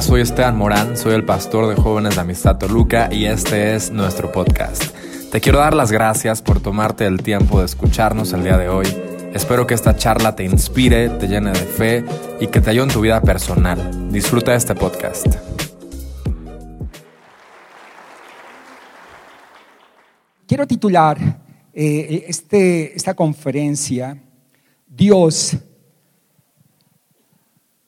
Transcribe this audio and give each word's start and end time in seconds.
Soy 0.00 0.22
Esteban 0.22 0.56
Morán, 0.56 0.96
soy 0.96 1.14
el 1.14 1.24
pastor 1.24 1.68
de 1.68 1.80
jóvenes 1.80 2.14
de 2.14 2.22
Amistad 2.22 2.56
Toluca 2.56 3.08
y 3.12 3.26
este 3.26 3.74
es 3.76 3.90
nuestro 3.92 4.32
podcast. 4.32 4.84
Te 5.30 5.40
quiero 5.40 5.58
dar 5.58 5.74
las 5.74 5.92
gracias 5.92 6.40
por 6.40 6.60
tomarte 6.60 7.06
el 7.06 7.22
tiempo 7.22 7.60
de 7.60 7.66
escucharnos 7.66 8.32
el 8.32 8.42
día 8.42 8.56
de 8.56 8.68
hoy. 8.68 8.86
Espero 9.32 9.66
que 9.66 9.74
esta 9.74 9.94
charla 9.94 10.34
te 10.34 10.44
inspire, 10.44 11.08
te 11.10 11.28
llene 11.28 11.50
de 11.50 11.58
fe 11.58 12.04
y 12.40 12.46
que 12.48 12.60
te 12.60 12.70
ayude 12.70 12.86
en 12.86 12.90
tu 12.90 13.00
vida 13.02 13.20
personal. 13.20 14.10
Disfruta 14.10 14.54
este 14.54 14.74
podcast. 14.74 15.26
Quiero 20.48 20.66
titular 20.66 21.18
eh, 21.72 22.24
este, 22.26 22.96
esta 22.96 23.14
conferencia 23.14 24.20
Dios, 24.88 25.56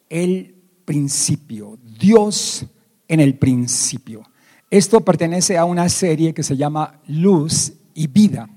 el 0.08 0.54
principio, 0.84 1.78
Dios 1.98 2.66
en 3.08 3.20
el 3.20 3.36
principio. 3.36 4.22
Esto 4.70 5.00
pertenece 5.00 5.56
a 5.56 5.64
una 5.64 5.88
serie 5.88 6.34
que 6.34 6.42
se 6.42 6.56
llama 6.56 7.00
Luz 7.06 7.72
y 7.94 8.06
Vida. 8.06 8.48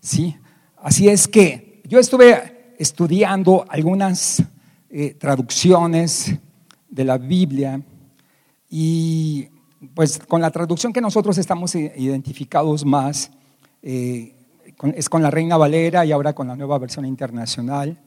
¿sí? 0.00 0.36
Así 0.76 1.08
es 1.08 1.28
que 1.28 1.82
yo 1.86 1.98
estuve 1.98 2.74
estudiando 2.78 3.64
algunas 3.68 4.42
eh, 4.90 5.14
traducciones 5.14 6.34
de 6.88 7.04
la 7.04 7.18
Biblia 7.18 7.82
y 8.70 9.48
pues 9.94 10.18
con 10.18 10.40
la 10.40 10.50
traducción 10.50 10.92
que 10.92 11.00
nosotros 11.00 11.38
estamos 11.38 11.74
identificados 11.74 12.84
más 12.84 13.30
eh, 13.82 14.34
es 14.94 15.08
con 15.08 15.22
la 15.22 15.30
Reina 15.30 15.56
Valera 15.56 16.04
y 16.04 16.12
ahora 16.12 16.32
con 16.32 16.48
la 16.48 16.56
nueva 16.56 16.78
versión 16.78 17.04
internacional. 17.04 17.98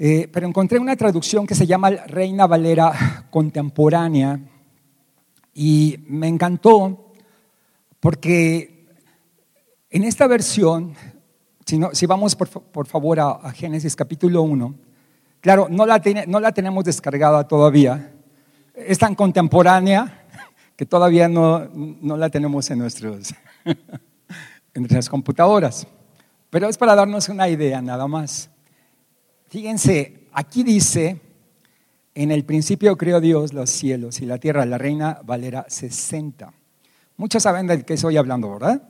Eh, 0.00 0.28
pero 0.32 0.46
encontré 0.46 0.78
una 0.78 0.94
traducción 0.94 1.44
que 1.44 1.56
se 1.56 1.66
llama 1.66 1.90
Reina 1.90 2.46
Valera 2.46 3.26
Contemporánea 3.30 4.38
y 5.52 5.98
me 6.06 6.28
encantó 6.28 7.10
porque 7.98 8.86
en 9.90 10.04
esta 10.04 10.28
versión, 10.28 10.94
si, 11.66 12.06
vamos 12.06 12.36
por, 12.36 12.86
favor 12.86 13.18
a, 13.18 13.50
Génesis 13.50 13.96
capítulo 13.96 14.42
1, 14.42 14.72
claro, 15.40 15.66
no 15.68 15.84
la, 15.84 16.00
no 16.28 16.38
la 16.38 16.52
tenemos 16.52 16.84
descargada 16.84 17.48
todavía, 17.48 18.12
es 18.76 18.98
tan 19.00 19.16
contemporánea 19.16 20.26
que 20.76 20.86
todavía 20.86 21.28
no, 21.28 21.68
no 21.74 22.16
la 22.16 22.30
tenemos 22.30 22.70
en, 22.70 22.78
nuestros, 22.78 23.34
en 23.64 24.82
nuestras 24.82 25.08
computadoras, 25.08 25.88
pero 26.50 26.68
es 26.68 26.78
para 26.78 26.94
darnos 26.94 27.28
una 27.28 27.48
idea 27.48 27.82
nada 27.82 28.06
más. 28.06 28.48
Fíjense, 29.48 30.28
aquí 30.32 30.62
dice, 30.62 31.20
en 32.14 32.30
el 32.30 32.44
principio 32.44 32.98
creó 32.98 33.18
Dios 33.18 33.54
los 33.54 33.70
cielos 33.70 34.20
y 34.20 34.26
la 34.26 34.38
tierra, 34.38 34.66
la 34.66 34.76
reina 34.76 35.20
Valera 35.24 35.64
60. 35.68 36.52
Muchos 37.16 37.42
saben 37.42 37.66
de 37.66 37.82
qué 37.82 37.94
estoy 37.94 38.18
hablando, 38.18 38.52
¿verdad? 38.52 38.82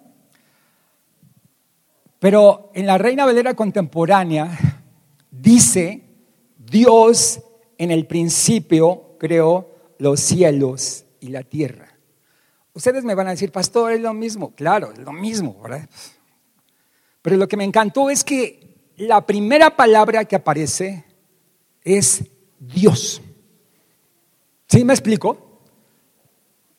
Pero 2.18 2.72
en 2.74 2.86
la 2.86 2.98
reina 2.98 3.24
Valera 3.24 3.54
contemporánea 3.54 4.58
dice, 5.30 6.02
Dios 6.58 7.40
en 7.78 7.92
el 7.92 8.06
principio 8.06 9.16
creó 9.18 9.76
los 9.98 10.18
cielos 10.18 11.04
y 11.20 11.28
la 11.28 11.44
tierra. 11.44 11.94
Ustedes 12.74 13.04
me 13.04 13.14
van 13.14 13.28
a 13.28 13.30
decir, 13.30 13.52
pastor, 13.52 13.92
es 13.92 14.00
lo 14.00 14.12
mismo. 14.12 14.52
Claro, 14.56 14.92
es 14.92 14.98
lo 14.98 15.12
mismo, 15.12 15.56
¿verdad? 15.62 15.88
Pero 17.22 17.36
lo 17.36 17.46
que 17.46 17.56
me 17.56 17.64
encantó 17.64 18.10
es 18.10 18.24
que 18.24 18.67
la 18.98 19.24
primera 19.24 19.76
palabra 19.76 20.24
que 20.24 20.36
aparece 20.36 21.04
es 21.84 22.24
Dios. 22.58 23.22
¿Sí 24.66 24.84
me 24.84 24.92
explico? 24.92 25.60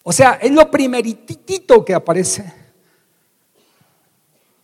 O 0.03 0.11
sea, 0.11 0.33
es 0.33 0.51
lo 0.51 0.69
primeritito 0.69 1.83
que 1.85 1.93
aparece. 1.93 2.53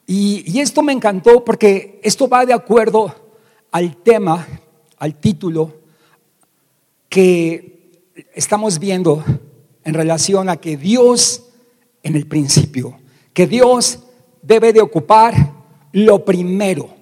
Y, 0.06 0.60
esto 0.60 0.84
me 0.84 0.94
encantó 0.94 1.44
porque 1.44 2.00
esto 2.04 2.28
va 2.28 2.46
de 2.46 2.54
acuerdo 2.54 3.14
al 3.72 3.98
tema, 3.98 4.46
al 4.98 5.16
título 5.16 5.82
que 7.10 8.04
estamos 8.34 8.80
viendo 8.80 9.24
en 9.84 9.94
relación 9.94 10.50
a 10.50 10.58
que 10.58 10.78
Dios 10.78 11.44
en 12.04 12.16
el 12.16 12.28
principio, 12.28 13.00
que 13.34 13.48
Dios 13.48 14.00
debe 14.42 14.74
de 14.74 14.82
ocupar 14.82 15.54
lo 15.92 16.24
primero 16.24 16.95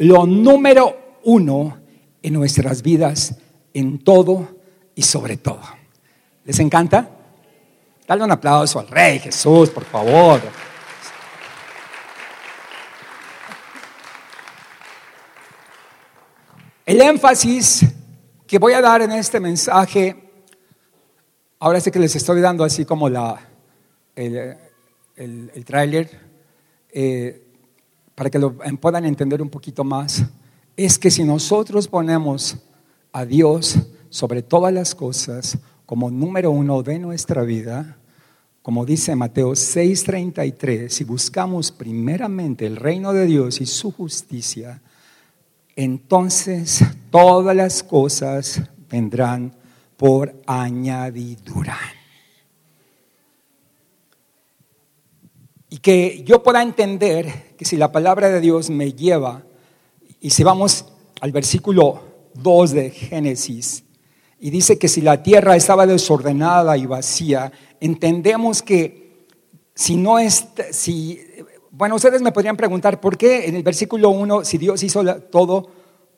lo 0.00 0.26
número 0.26 1.18
uno 1.24 1.78
en 2.22 2.32
nuestras 2.32 2.82
vidas, 2.82 3.34
en 3.74 3.98
todo 3.98 4.48
y 4.94 5.02
sobre 5.02 5.36
todo. 5.36 5.60
¿Les 6.44 6.58
encanta? 6.58 7.08
Dale 8.06 8.24
un 8.24 8.30
aplauso 8.32 8.80
al 8.80 8.88
Rey 8.88 9.18
Jesús, 9.18 9.68
por 9.68 9.84
favor. 9.84 10.40
El 16.86 17.00
énfasis 17.02 17.84
que 18.46 18.58
voy 18.58 18.72
a 18.72 18.80
dar 18.80 19.02
en 19.02 19.12
este 19.12 19.38
mensaje, 19.38 20.16
ahora 21.58 21.78
sí 21.78 21.90
que 21.90 21.98
les 21.98 22.16
estoy 22.16 22.40
dando 22.40 22.64
así 22.64 22.86
como 22.86 23.10
la, 23.10 23.38
el, 24.16 24.56
el, 25.14 25.64
tráiler, 25.66 26.10
eh, 26.90 27.49
para 28.20 28.28
que 28.28 28.38
lo 28.38 28.54
puedan 28.54 29.06
entender 29.06 29.40
un 29.40 29.48
poquito 29.48 29.82
más, 29.82 30.22
es 30.76 30.98
que 30.98 31.10
si 31.10 31.24
nosotros 31.24 31.88
ponemos 31.88 32.58
a 33.12 33.24
Dios 33.24 33.78
sobre 34.10 34.42
todas 34.42 34.74
las 34.74 34.94
cosas 34.94 35.56
como 35.86 36.10
número 36.10 36.50
uno 36.50 36.82
de 36.82 36.98
nuestra 36.98 37.44
vida, 37.44 37.96
como 38.60 38.84
dice 38.84 39.16
Mateo 39.16 39.52
6:33, 39.52 40.90
si 40.90 41.02
buscamos 41.02 41.72
primeramente 41.72 42.66
el 42.66 42.76
reino 42.76 43.14
de 43.14 43.24
Dios 43.24 43.58
y 43.62 43.64
su 43.64 43.90
justicia, 43.90 44.82
entonces 45.74 46.84
todas 47.10 47.56
las 47.56 47.82
cosas 47.82 48.60
vendrán 48.90 49.56
por 49.96 50.42
añadidura. 50.46 51.78
Y 55.72 55.78
que 55.78 56.24
yo 56.24 56.42
pueda 56.42 56.62
entender 56.62 57.54
que 57.56 57.64
si 57.64 57.76
la 57.76 57.92
palabra 57.92 58.28
de 58.28 58.40
Dios 58.40 58.70
me 58.70 58.92
lleva, 58.92 59.44
y 60.20 60.30
si 60.30 60.42
vamos 60.42 60.84
al 61.20 61.30
versículo 61.30 62.02
2 62.34 62.70
de 62.72 62.90
Génesis, 62.90 63.84
y 64.40 64.50
dice 64.50 64.78
que 64.78 64.88
si 64.88 65.00
la 65.00 65.22
tierra 65.22 65.54
estaba 65.54 65.86
desordenada 65.86 66.76
y 66.76 66.86
vacía, 66.86 67.52
entendemos 67.80 68.62
que 68.62 69.26
si 69.72 69.96
no 69.96 70.18
es, 70.18 70.48
si, 70.72 71.20
bueno, 71.70 71.94
ustedes 71.94 72.20
me 72.20 72.32
podrían 72.32 72.56
preguntar, 72.56 73.00
¿por 73.00 73.16
qué 73.16 73.46
en 73.46 73.54
el 73.54 73.62
versículo 73.62 74.10
1, 74.10 74.44
si 74.44 74.58
Dios 74.58 74.82
hizo 74.82 75.04
todo, 75.30 75.70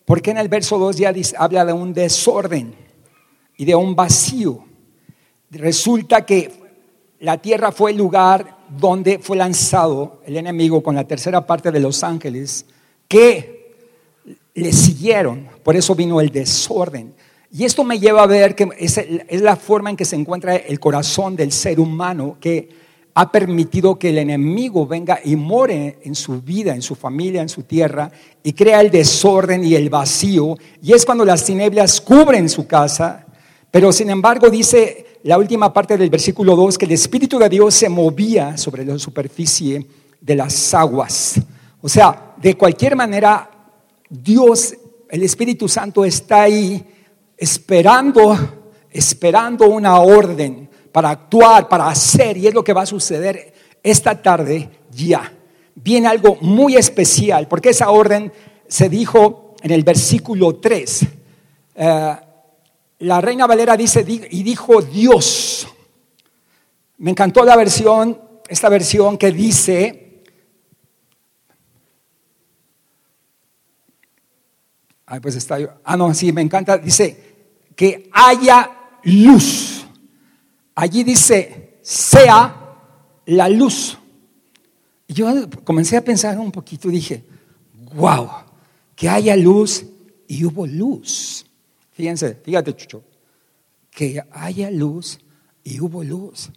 por 0.06 0.22
qué 0.22 0.30
en 0.30 0.38
el 0.38 0.48
verso 0.48 0.78
2 0.78 0.96
ya 0.96 1.12
habla 1.36 1.66
de 1.66 1.74
un 1.74 1.92
desorden 1.92 2.74
y 3.58 3.66
de 3.66 3.74
un 3.74 3.94
vacío? 3.94 4.64
Resulta 5.50 6.24
que 6.24 6.50
la 7.18 7.36
tierra 7.36 7.70
fue 7.70 7.90
el 7.90 7.98
lugar 7.98 8.61
donde 8.78 9.18
fue 9.18 9.36
lanzado 9.36 10.20
el 10.24 10.36
enemigo 10.36 10.82
con 10.82 10.94
la 10.94 11.04
tercera 11.04 11.46
parte 11.46 11.70
de 11.70 11.80
los 11.80 12.02
ángeles 12.02 12.66
que 13.08 13.74
le 14.54 14.72
siguieron. 14.72 15.48
Por 15.62 15.76
eso 15.76 15.94
vino 15.94 16.20
el 16.20 16.30
desorden. 16.30 17.14
Y 17.50 17.64
esto 17.64 17.84
me 17.84 17.98
lleva 17.98 18.22
a 18.22 18.26
ver 18.26 18.54
que 18.54 18.68
es, 18.78 18.98
la 19.42 19.56
forma 19.56 19.90
en 19.90 19.96
que 19.96 20.06
se 20.06 20.16
encuentra 20.16 20.56
el 20.56 20.80
corazón 20.80 21.36
del 21.36 21.52
ser 21.52 21.78
humano 21.80 22.38
que 22.40 22.70
ha 23.14 23.30
permitido 23.30 23.98
que 23.98 24.08
el 24.08 24.16
enemigo 24.16 24.86
venga 24.86 25.20
y 25.22 25.36
more 25.36 25.98
en 26.02 26.14
su 26.14 26.40
vida, 26.40 26.74
en 26.74 26.80
su 26.80 26.94
familia, 26.94 27.42
en 27.42 27.50
su 27.50 27.64
tierra, 27.64 28.10
y 28.42 28.54
crea 28.54 28.80
el 28.80 28.90
desorden 28.90 29.64
y 29.64 29.74
el 29.74 29.90
vacío. 29.90 30.56
Y 30.80 30.94
es 30.94 31.04
cuando 31.04 31.26
las 31.26 31.44
tinieblas 31.44 32.00
cubren 32.00 32.48
su 32.48 32.66
casa, 32.66 33.26
pero 33.70 33.92
sin 33.92 34.08
embargo 34.08 34.48
dice 34.48 35.11
la 35.24 35.38
última 35.38 35.72
parte 35.72 35.96
del 35.96 36.10
versículo 36.10 36.56
2 36.56 36.78
que 36.78 36.86
el 36.86 36.92
Espíritu 36.92 37.38
de 37.38 37.48
Dios 37.48 37.74
se 37.74 37.88
movía 37.88 38.56
sobre 38.56 38.84
la 38.84 38.98
superficie 38.98 39.86
de 40.20 40.34
las 40.34 40.74
aguas. 40.74 41.40
O 41.80 41.88
sea, 41.88 42.34
de 42.36 42.56
cualquier 42.56 42.96
manera, 42.96 43.48
Dios, 44.08 44.74
el 45.08 45.22
Espíritu 45.22 45.68
Santo 45.68 46.04
está 46.04 46.42
ahí 46.42 46.84
esperando, 47.36 48.36
esperando 48.90 49.68
una 49.68 50.00
orden 50.00 50.68
para 50.90 51.10
actuar, 51.10 51.68
para 51.68 51.88
hacer, 51.88 52.36
y 52.36 52.46
es 52.46 52.54
lo 52.54 52.64
que 52.64 52.72
va 52.72 52.82
a 52.82 52.86
suceder 52.86 53.52
esta 53.82 54.20
tarde 54.20 54.70
ya. 54.90 55.32
Viene 55.74 56.08
algo 56.08 56.36
muy 56.40 56.76
especial, 56.76 57.48
porque 57.48 57.70
esa 57.70 57.90
orden 57.90 58.32
se 58.66 58.88
dijo 58.88 59.54
en 59.62 59.70
el 59.70 59.84
versículo 59.84 60.56
3 60.56 61.06
la 63.02 63.20
Reina 63.20 63.48
Valera 63.48 63.76
dice, 63.76 64.04
y 64.06 64.42
dijo 64.44 64.80
Dios. 64.80 65.66
Me 66.98 67.10
encantó 67.10 67.44
la 67.44 67.56
versión, 67.56 68.20
esta 68.48 68.68
versión 68.68 69.18
que 69.18 69.32
dice, 69.32 70.22
ay, 75.04 75.18
pues 75.18 75.34
está, 75.34 75.80
ah, 75.82 75.96
no, 75.96 76.14
sí, 76.14 76.32
me 76.32 76.42
encanta, 76.42 76.78
dice, 76.78 77.34
que 77.74 78.08
haya 78.12 78.70
luz. 79.02 79.84
Allí 80.76 81.02
dice, 81.02 81.78
sea 81.82 82.76
la 83.26 83.48
luz. 83.48 83.98
Y 85.08 85.14
yo 85.14 85.50
comencé 85.64 85.96
a 85.96 86.04
pensar 86.04 86.38
un 86.38 86.52
poquito 86.52 86.88
dije, 86.88 87.24
wow, 87.94 88.28
que 88.94 89.08
haya 89.08 89.34
luz 89.34 89.84
y 90.28 90.44
hubo 90.44 90.68
luz. 90.68 91.46
Fíjense, 91.92 92.38
fíjate, 92.42 92.74
Chucho, 92.74 93.02
que 93.90 94.22
haya 94.32 94.70
luz 94.70 95.18
y 95.62 95.80
hubo 95.80 96.02
luz. 96.02 96.50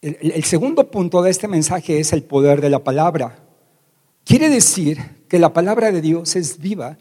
El, 0.00 0.42
segundo 0.44 0.90
punto 0.90 1.22
de 1.22 1.30
este 1.30 1.46
mensaje 1.46 2.00
es 2.00 2.12
el 2.12 2.24
poder 2.24 2.60
de 2.60 2.70
la 2.70 2.82
palabra. 2.82 3.38
Quiere 4.24 4.48
decir 4.48 4.98
que 5.28 5.38
la 5.38 5.52
palabra 5.52 5.92
de 5.92 6.00
Dios 6.00 6.34
es 6.34 6.58
viva. 6.58 6.98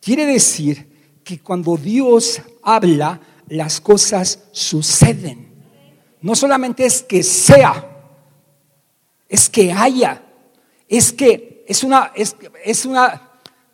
Quiere 0.00 0.24
decir 0.24 0.88
que 1.24 1.40
cuando 1.40 1.76
Dios 1.76 2.40
habla, 2.62 3.20
las 3.48 3.80
cosas 3.80 4.44
suceden. 4.52 5.48
No 6.20 6.34
solamente 6.34 6.86
es 6.86 7.02
que 7.02 7.22
sea, 7.22 7.86
es 9.28 9.48
que 9.50 9.72
haya, 9.72 10.22
es 10.88 11.12
que 11.12 11.64
es 11.68 11.84
una, 11.84 12.12
es, 12.14 12.34
es 12.64 12.86
una 12.86 13.27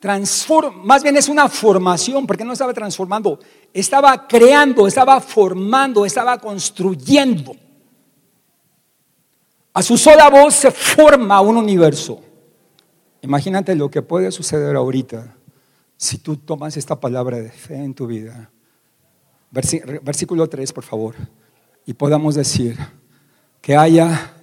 transform, 0.04 0.84
más 0.84 1.02
bien 1.02 1.16
es 1.16 1.30
una 1.30 1.48
formación, 1.48 2.26
porque 2.26 2.44
no 2.44 2.52
estaba 2.52 2.74
transformando, 2.74 3.38
estaba 3.72 4.28
creando, 4.28 4.86
estaba 4.86 5.18
formando, 5.18 6.04
estaba 6.04 6.36
construyendo. 6.36 7.56
A 9.72 9.82
su 9.82 9.96
sola 9.96 10.28
voz 10.28 10.56
se 10.56 10.70
forma 10.70 11.40
un 11.40 11.56
universo. 11.56 12.20
Imagínate 13.22 13.74
lo 13.74 13.90
que 13.90 14.02
puede 14.02 14.30
suceder 14.30 14.76
ahorita 14.76 15.34
si 15.96 16.18
tú 16.18 16.36
tomas 16.36 16.76
esta 16.76 17.00
palabra 17.00 17.38
de 17.38 17.50
fe 17.50 17.76
en 17.76 17.94
tu 17.94 18.06
vida. 18.06 18.50
Versículo 19.50 20.46
3, 20.50 20.70
por 20.74 20.84
favor. 20.84 21.14
Y 21.86 21.94
podamos 21.94 22.34
decir 22.34 22.76
que 23.62 23.74
haya 23.74 24.34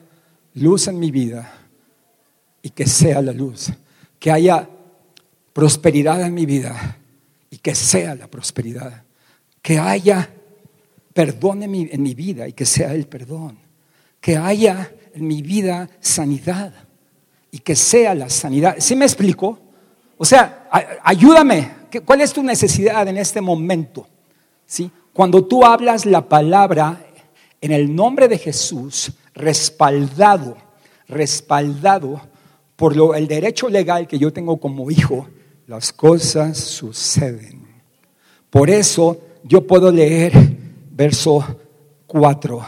luz 0.55 0.87
en 0.87 0.97
mi 0.97 1.11
vida 1.11 1.53
y 2.63 2.71
que 2.71 2.87
sea 2.87 3.21
la 3.21 3.31
luz. 3.31 3.71
Que 4.17 4.31
haya 4.31 4.67
prosperidad 5.53 6.21
en 6.21 6.33
mi 6.33 6.45
vida 6.45 6.97
y 7.49 7.57
que 7.57 7.75
sea 7.75 8.15
la 8.15 8.27
prosperidad. 8.27 9.03
Que 9.61 9.77
haya 9.77 10.29
perdón 11.13 11.63
en 11.63 11.71
mi, 11.71 11.89
en 11.91 12.01
mi 12.01 12.15
vida 12.15 12.47
y 12.47 12.53
que 12.53 12.65
sea 12.65 12.93
el 12.93 13.07
perdón. 13.07 13.57
Que 14.19 14.37
haya 14.37 14.91
en 15.13 15.27
mi 15.27 15.41
vida 15.41 15.89
sanidad 15.99 16.73
y 17.51 17.59
que 17.59 17.75
sea 17.75 18.15
la 18.15 18.29
sanidad. 18.29 18.75
¿Sí 18.79 18.95
me 18.95 19.05
explico? 19.05 19.59
O 20.17 20.25
sea, 20.25 20.69
ayúdame. 21.03 21.81
¿Cuál 22.05 22.21
es 22.21 22.31
tu 22.31 22.41
necesidad 22.41 23.07
en 23.07 23.17
este 23.17 23.41
momento? 23.41 24.07
¿Sí? 24.65 24.89
Cuando 25.13 25.43
tú 25.43 25.65
hablas 25.65 26.05
la 26.05 26.27
palabra 26.29 27.05
en 27.59 27.71
el 27.71 27.93
nombre 27.93 28.27
de 28.27 28.37
Jesús, 28.37 29.11
respaldado, 29.33 30.57
respaldado 31.07 32.21
por 32.75 32.95
lo, 32.95 33.13
el 33.13 33.27
derecho 33.27 33.67
legal 33.67 34.07
que 34.07 34.17
yo 34.17 34.31
tengo 34.31 34.57
como 34.57 34.89
hijo, 34.89 35.27
las 35.67 35.93
cosas 35.93 36.57
suceden. 36.57 37.67
Por 38.49 38.69
eso 38.69 39.19
yo 39.43 39.65
puedo 39.65 39.91
leer 39.91 40.33
verso 40.91 41.43
4 42.07 42.65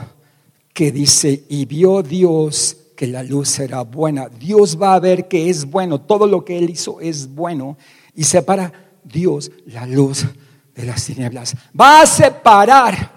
que 0.73 0.91
dice, 0.91 1.43
y 1.49 1.65
vio 1.65 2.01
Dios 2.01 2.77
que 2.95 3.07
la 3.07 3.21
luz 3.21 3.59
era 3.59 3.81
buena. 3.81 4.27
Dios 4.27 4.79
va 4.81 4.95
a 4.95 4.99
ver 4.99 5.27
que 5.27 5.49
es 5.49 5.65
bueno, 5.65 6.01
todo 6.01 6.25
lo 6.25 6.43
que 6.43 6.57
Él 6.57 6.69
hizo 6.69 6.99
es 6.99 7.33
bueno. 7.33 7.77
Y 8.15 8.23
separa 8.23 8.71
Dios 9.03 9.51
la 9.67 9.85
luz 9.85 10.25
de 10.73 10.83
las 10.83 11.05
tinieblas. 11.05 11.55
Va 11.79 12.01
a 12.01 12.05
separar, 12.05 13.11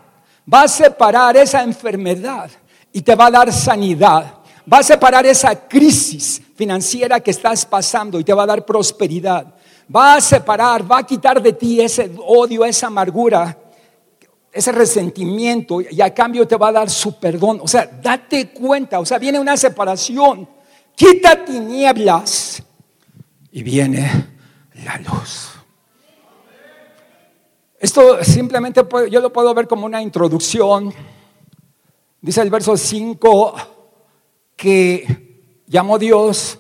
va 0.53 0.63
a 0.63 0.69
separar 0.69 1.37
esa 1.37 1.63
enfermedad 1.63 2.51
y 2.93 3.01
te 3.03 3.15
va 3.15 3.27
a 3.27 3.31
dar 3.31 3.53
sanidad. 3.53 4.35
Va 4.71 4.79
a 4.79 4.83
separar 4.83 5.25
esa 5.27 5.69
crisis 5.69 6.43
financiera 6.57 7.21
que 7.21 7.31
estás 7.31 7.65
pasando 7.65 8.19
y 8.19 8.25
te 8.25 8.35
va 8.35 8.43
a 8.43 8.47
dar 8.47 8.67
prosperidad. 8.67 9.55
Va 9.95 10.15
a 10.15 10.21
separar, 10.21 10.91
va 10.91 10.99
a 10.99 11.07
quitar 11.07 11.41
de 11.41 11.53
ti 11.53 11.81
ese 11.81 12.11
odio, 12.19 12.65
esa 12.65 12.89
amargura 12.89 13.57
ese 14.57 14.73
resentimiento 14.73 15.83
y 15.83 16.01
a 16.01 16.15
cambio 16.15 16.49
te 16.49 16.57
va 16.57 16.69
a 16.69 16.73
dar 16.73 16.89
su 16.89 17.19
perdón. 17.21 17.61
O 17.63 17.69
sea, 17.69 17.87
date 17.87 18.49
cuenta, 18.53 18.99
o 18.99 19.05
sea, 19.05 19.19
viene 19.19 19.39
una 19.39 19.55
separación. 19.55 20.49
Quita 20.95 21.45
tinieblas 21.45 22.63
y 23.53 23.63
viene 23.63 24.11
la 24.83 24.97
luz. 24.97 25.51
Esto 27.79 28.25
simplemente 28.25 28.81
yo 29.11 29.21
lo 29.21 29.31
puedo 29.31 29.53
ver 29.53 29.69
como 29.69 29.85
una 29.85 30.01
introducción. 30.01 30.93
Dice 32.23 32.41
el 32.41 32.49
verso 32.49 32.79
5 32.79 33.55
que 34.57 35.63
llamó 35.67 35.99
Dios 35.99 36.59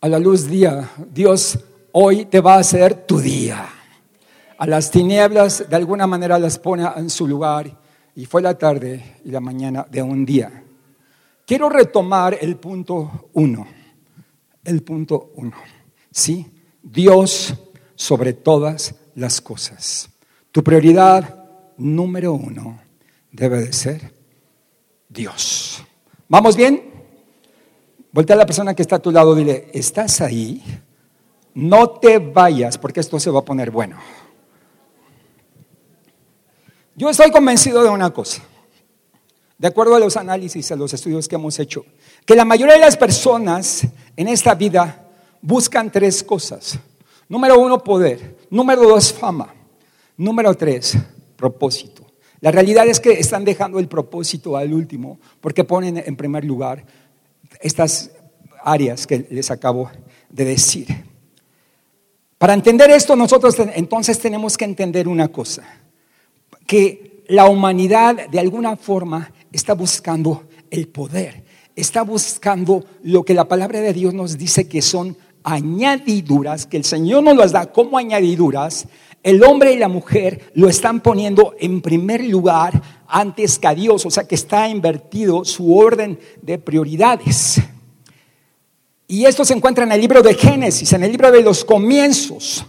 a 0.00 0.08
la 0.08 0.18
luz 0.18 0.48
día. 0.48 0.90
Dios 1.08 1.56
hoy 1.92 2.26
te 2.26 2.40
va 2.40 2.54
a 2.54 2.58
hacer 2.60 3.06
tu 3.06 3.18
día 3.18 3.68
a 4.62 4.66
las 4.66 4.90
tinieblas 4.90 5.68
de 5.68 5.74
alguna 5.74 6.06
manera 6.06 6.38
las 6.38 6.58
pone 6.58 6.86
en 6.96 7.10
su 7.10 7.26
lugar 7.26 7.76
y 8.14 8.26
fue 8.26 8.42
la 8.42 8.56
tarde 8.56 9.16
y 9.24 9.30
la 9.30 9.40
mañana 9.40 9.86
de 9.90 10.00
un 10.02 10.24
día. 10.24 10.62
Quiero 11.44 11.68
retomar 11.68 12.38
el 12.40 12.56
punto 12.56 13.28
uno, 13.32 13.66
el 14.64 14.82
punto 14.84 15.32
uno, 15.34 15.56
¿sí? 16.10 16.46
Dios 16.80 17.54
sobre 17.96 18.34
todas 18.34 18.94
las 19.16 19.40
cosas. 19.40 20.08
Tu 20.52 20.62
prioridad 20.62 21.44
número 21.76 22.32
uno 22.32 22.80
debe 23.32 23.58
de 23.62 23.72
ser 23.72 24.12
Dios. 25.08 25.82
¿Vamos 26.28 26.56
bien? 26.56 26.88
Voltea 28.12 28.36
a 28.36 28.38
la 28.38 28.46
persona 28.46 28.74
que 28.74 28.82
está 28.82 28.96
a 28.96 29.02
tu 29.02 29.10
lado 29.10 29.34
dile, 29.34 29.70
¿estás 29.72 30.20
ahí? 30.20 30.62
No 31.54 31.90
te 31.90 32.18
vayas 32.18 32.78
porque 32.78 33.00
esto 33.00 33.20
se 33.20 33.30
va 33.30 33.40
a 33.40 33.44
poner 33.44 33.70
bueno. 33.70 33.98
Yo 36.94 37.08
estoy 37.08 37.30
convencido 37.30 37.82
de 37.82 37.88
una 37.88 38.10
cosa, 38.10 38.42
de 39.56 39.68
acuerdo 39.68 39.94
a 39.94 39.98
los 39.98 40.16
análisis, 40.16 40.70
a 40.72 40.76
los 40.76 40.92
estudios 40.92 41.26
que 41.26 41.36
hemos 41.36 41.58
hecho, 41.58 41.84
que 42.26 42.36
la 42.36 42.44
mayoría 42.44 42.74
de 42.74 42.80
las 42.80 42.96
personas 42.96 43.86
en 44.16 44.28
esta 44.28 44.54
vida 44.54 45.08
buscan 45.40 45.90
tres 45.90 46.22
cosas. 46.22 46.78
Número 47.28 47.58
uno, 47.58 47.82
poder. 47.82 48.36
Número 48.50 48.82
dos, 48.82 49.12
fama. 49.12 49.54
Número 50.16 50.54
tres, 50.54 50.96
propósito. 51.36 52.04
La 52.40 52.50
realidad 52.50 52.86
es 52.86 53.00
que 53.00 53.12
están 53.12 53.44
dejando 53.44 53.78
el 53.78 53.88
propósito 53.88 54.56
al 54.56 54.72
último 54.74 55.18
porque 55.40 55.64
ponen 55.64 55.96
en 55.96 56.16
primer 56.16 56.44
lugar 56.44 56.84
estas 57.60 58.10
áreas 58.62 59.06
que 59.06 59.26
les 59.30 59.50
acabo 59.50 59.90
de 60.28 60.44
decir. 60.44 61.11
Para 62.42 62.54
entender 62.54 62.90
esto, 62.90 63.14
nosotros 63.14 63.54
entonces 63.76 64.18
tenemos 64.18 64.56
que 64.56 64.64
entender 64.64 65.06
una 65.06 65.28
cosa 65.28 65.62
que 66.66 67.22
la 67.28 67.46
humanidad 67.46 68.28
de 68.28 68.40
alguna 68.40 68.74
forma 68.76 69.30
está 69.52 69.74
buscando 69.74 70.48
el 70.68 70.88
poder, 70.88 71.44
está 71.76 72.02
buscando 72.02 72.84
lo 73.04 73.24
que 73.24 73.34
la 73.34 73.46
palabra 73.46 73.80
de 73.80 73.92
Dios 73.92 74.12
nos 74.12 74.36
dice 74.36 74.66
que 74.66 74.82
son 74.82 75.16
añadiduras, 75.44 76.66
que 76.66 76.78
el 76.78 76.84
Señor 76.84 77.22
nos 77.22 77.36
las 77.36 77.52
da 77.52 77.66
como 77.66 77.96
añadiduras, 77.96 78.88
el 79.22 79.44
hombre 79.44 79.74
y 79.74 79.78
la 79.78 79.86
mujer 79.86 80.50
lo 80.54 80.68
están 80.68 81.00
poniendo 81.00 81.54
en 81.60 81.80
primer 81.80 82.24
lugar 82.24 82.82
antes 83.06 83.56
que 83.60 83.68
a 83.68 83.74
Dios, 83.76 84.04
o 84.04 84.10
sea 84.10 84.26
que 84.26 84.34
está 84.34 84.68
invertido 84.68 85.44
su 85.44 85.76
orden 85.78 86.18
de 86.42 86.58
prioridades. 86.58 87.62
Y 89.12 89.26
esto 89.26 89.44
se 89.44 89.52
encuentra 89.52 89.84
en 89.84 89.92
el 89.92 90.00
libro 90.00 90.22
de 90.22 90.32
Génesis, 90.32 90.90
en 90.94 91.04
el 91.04 91.10
libro 91.10 91.30
de 91.30 91.42
los 91.42 91.66
comienzos. 91.66 92.64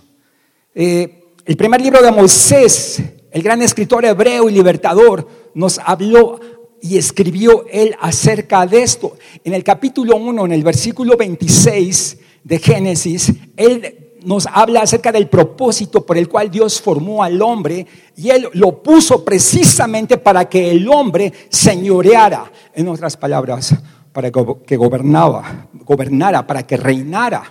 Eh, 0.76 1.38
el 1.46 1.56
primer 1.56 1.80
libro 1.80 2.02
de 2.02 2.12
Moisés, 2.12 3.02
el 3.32 3.42
gran 3.42 3.62
escritor 3.62 4.04
hebreo 4.04 4.50
y 4.50 4.52
libertador, 4.52 5.26
nos 5.54 5.80
habló 5.80 6.42
y 6.82 6.98
escribió 6.98 7.64
él 7.72 7.96
acerca 7.98 8.68
de 8.68 8.84
esto. 8.84 9.16
En 9.46 9.54
el 9.54 9.64
capítulo 9.64 10.18
1, 10.18 10.48
en 10.48 10.52
el 10.52 10.64
versículo 10.64 11.16
26 11.16 12.18
de 12.44 12.60
Génesis, 12.60 13.32
él 13.56 14.18
nos 14.26 14.46
habla 14.48 14.82
acerca 14.82 15.14
del 15.14 15.30
propósito 15.30 16.06
por 16.06 16.18
el 16.18 16.28
cual 16.28 16.52
Dios 16.52 16.82
formó 16.82 17.24
al 17.24 17.42
hombre 17.42 17.88
y 18.18 18.32
él 18.32 18.50
lo 18.52 18.84
puso 18.84 19.24
precisamente 19.24 20.18
para 20.18 20.50
que 20.50 20.72
el 20.72 20.90
hombre 20.90 21.32
señoreara, 21.48 22.52
en 22.76 22.90
otras 22.90 23.16
palabras, 23.16 23.74
para 24.14 24.32
que 24.32 24.78
gobernaba, 24.78 25.68
gobernara, 25.74 26.46
para 26.46 26.66
que 26.66 26.78
reinara. 26.78 27.44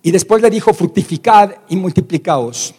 Y 0.00 0.12
después 0.12 0.40
le 0.40 0.48
dijo, 0.48 0.72
fructificad 0.72 1.50
y 1.68 1.76
multiplicaos. 1.76 2.74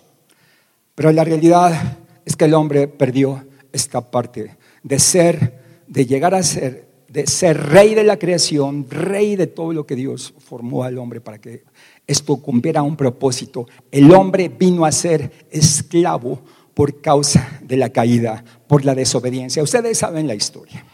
Pero 0.96 1.12
la 1.12 1.24
realidad 1.24 1.98
es 2.24 2.36
que 2.36 2.46
el 2.46 2.54
hombre 2.54 2.88
perdió 2.88 3.46
esta 3.74 4.00
parte 4.00 4.56
de 4.82 5.00
ser, 5.00 5.84
de 5.88 6.06
llegar 6.06 6.34
a 6.34 6.42
ser, 6.42 6.88
de 7.10 7.28
ser 7.28 7.58
rey 7.58 7.94
de 7.94 8.04
la 8.04 8.18
creación, 8.18 8.88
rey 8.90 9.36
de 9.36 9.48
todo 9.48 9.74
lo 9.74 9.86
que 9.86 9.96
Dios 9.96 10.34
formó 10.40 10.84
al 10.84 10.98
hombre 10.98 11.20
para 11.20 11.40
que 11.40 11.64
esto 12.08 12.38
cumpliera 12.38 12.84
un 12.84 12.96
propósito. 12.96 13.68
El 13.92 14.14
hombre 14.14 14.50
vino 14.50 14.86
a 14.86 14.92
ser 14.92 15.48
esclavo 15.52 16.40
por 16.74 17.02
causa 17.02 17.60
de 17.62 17.78
la 17.78 17.90
caída 17.90 18.44
por 18.68 18.86
la 18.86 18.96
desobediencia. 18.96 19.64
Ustedes 19.64 19.98
saben 19.98 20.28
la 20.28 20.36
historia. 20.36 20.86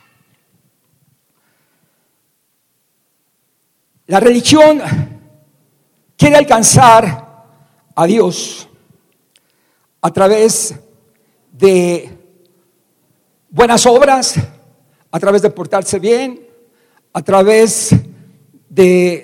La 4.11 4.19
religión 4.19 4.81
quiere 6.17 6.35
alcanzar 6.35 7.45
a 7.95 8.05
Dios 8.05 8.67
a 10.01 10.11
través 10.11 10.75
de 11.53 12.09
buenas 13.49 13.85
obras, 13.85 14.35
a 15.09 15.17
través 15.17 15.41
de 15.41 15.49
portarse 15.49 15.97
bien, 15.97 16.45
a 17.13 17.21
través 17.21 17.95
de 18.67 19.23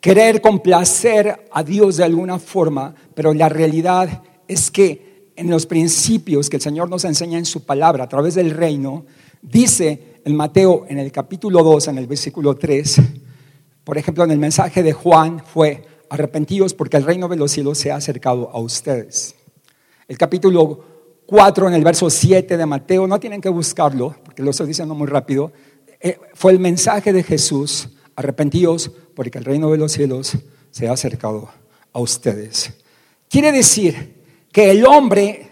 querer 0.00 0.40
complacer 0.40 1.48
a 1.50 1.64
Dios 1.64 1.96
de 1.96 2.04
alguna 2.04 2.38
forma, 2.38 2.94
pero 3.16 3.34
la 3.34 3.48
realidad 3.48 4.22
es 4.46 4.70
que 4.70 5.32
en 5.34 5.50
los 5.50 5.66
principios 5.66 6.48
que 6.48 6.58
el 6.58 6.62
Señor 6.62 6.88
nos 6.88 7.04
enseña 7.04 7.36
en 7.36 7.46
su 7.46 7.64
palabra 7.64 8.04
a 8.04 8.08
través 8.08 8.36
del 8.36 8.52
reino, 8.52 9.06
dice 9.42 10.20
en 10.24 10.36
Mateo 10.36 10.86
en 10.88 11.00
el 11.00 11.10
capítulo 11.10 11.64
2, 11.64 11.88
en 11.88 11.98
el 11.98 12.06
versículo 12.06 12.54
3, 12.54 13.00
por 13.90 13.98
ejemplo, 13.98 14.22
en 14.22 14.30
el 14.30 14.38
mensaje 14.38 14.84
de 14.84 14.92
Juan 14.92 15.42
fue, 15.44 15.84
arrepentidos 16.10 16.74
porque 16.74 16.96
el 16.96 17.02
reino 17.02 17.26
de 17.26 17.34
los 17.34 17.50
cielos 17.50 17.76
se 17.76 17.90
ha 17.90 17.96
acercado 17.96 18.48
a 18.52 18.60
ustedes. 18.60 19.34
El 20.06 20.16
capítulo 20.16 20.84
4, 21.26 21.66
en 21.66 21.74
el 21.74 21.82
verso 21.82 22.08
7 22.08 22.56
de 22.56 22.66
Mateo, 22.66 23.08
no 23.08 23.18
tienen 23.18 23.40
que 23.40 23.48
buscarlo, 23.48 24.14
porque 24.24 24.44
lo 24.44 24.52
estoy 24.52 24.68
diciendo 24.68 24.94
muy 24.94 25.08
rápido, 25.08 25.50
eh, 25.98 26.20
fue 26.34 26.52
el 26.52 26.60
mensaje 26.60 27.12
de 27.12 27.24
Jesús, 27.24 27.88
arrepentidos 28.14 28.92
porque 29.16 29.38
el 29.38 29.44
reino 29.44 29.72
de 29.72 29.78
los 29.78 29.90
cielos 29.90 30.38
se 30.70 30.86
ha 30.86 30.92
acercado 30.92 31.48
a 31.92 31.98
ustedes. 31.98 32.72
Quiere 33.28 33.50
decir 33.50 34.22
que 34.52 34.70
el 34.70 34.86
hombre, 34.86 35.50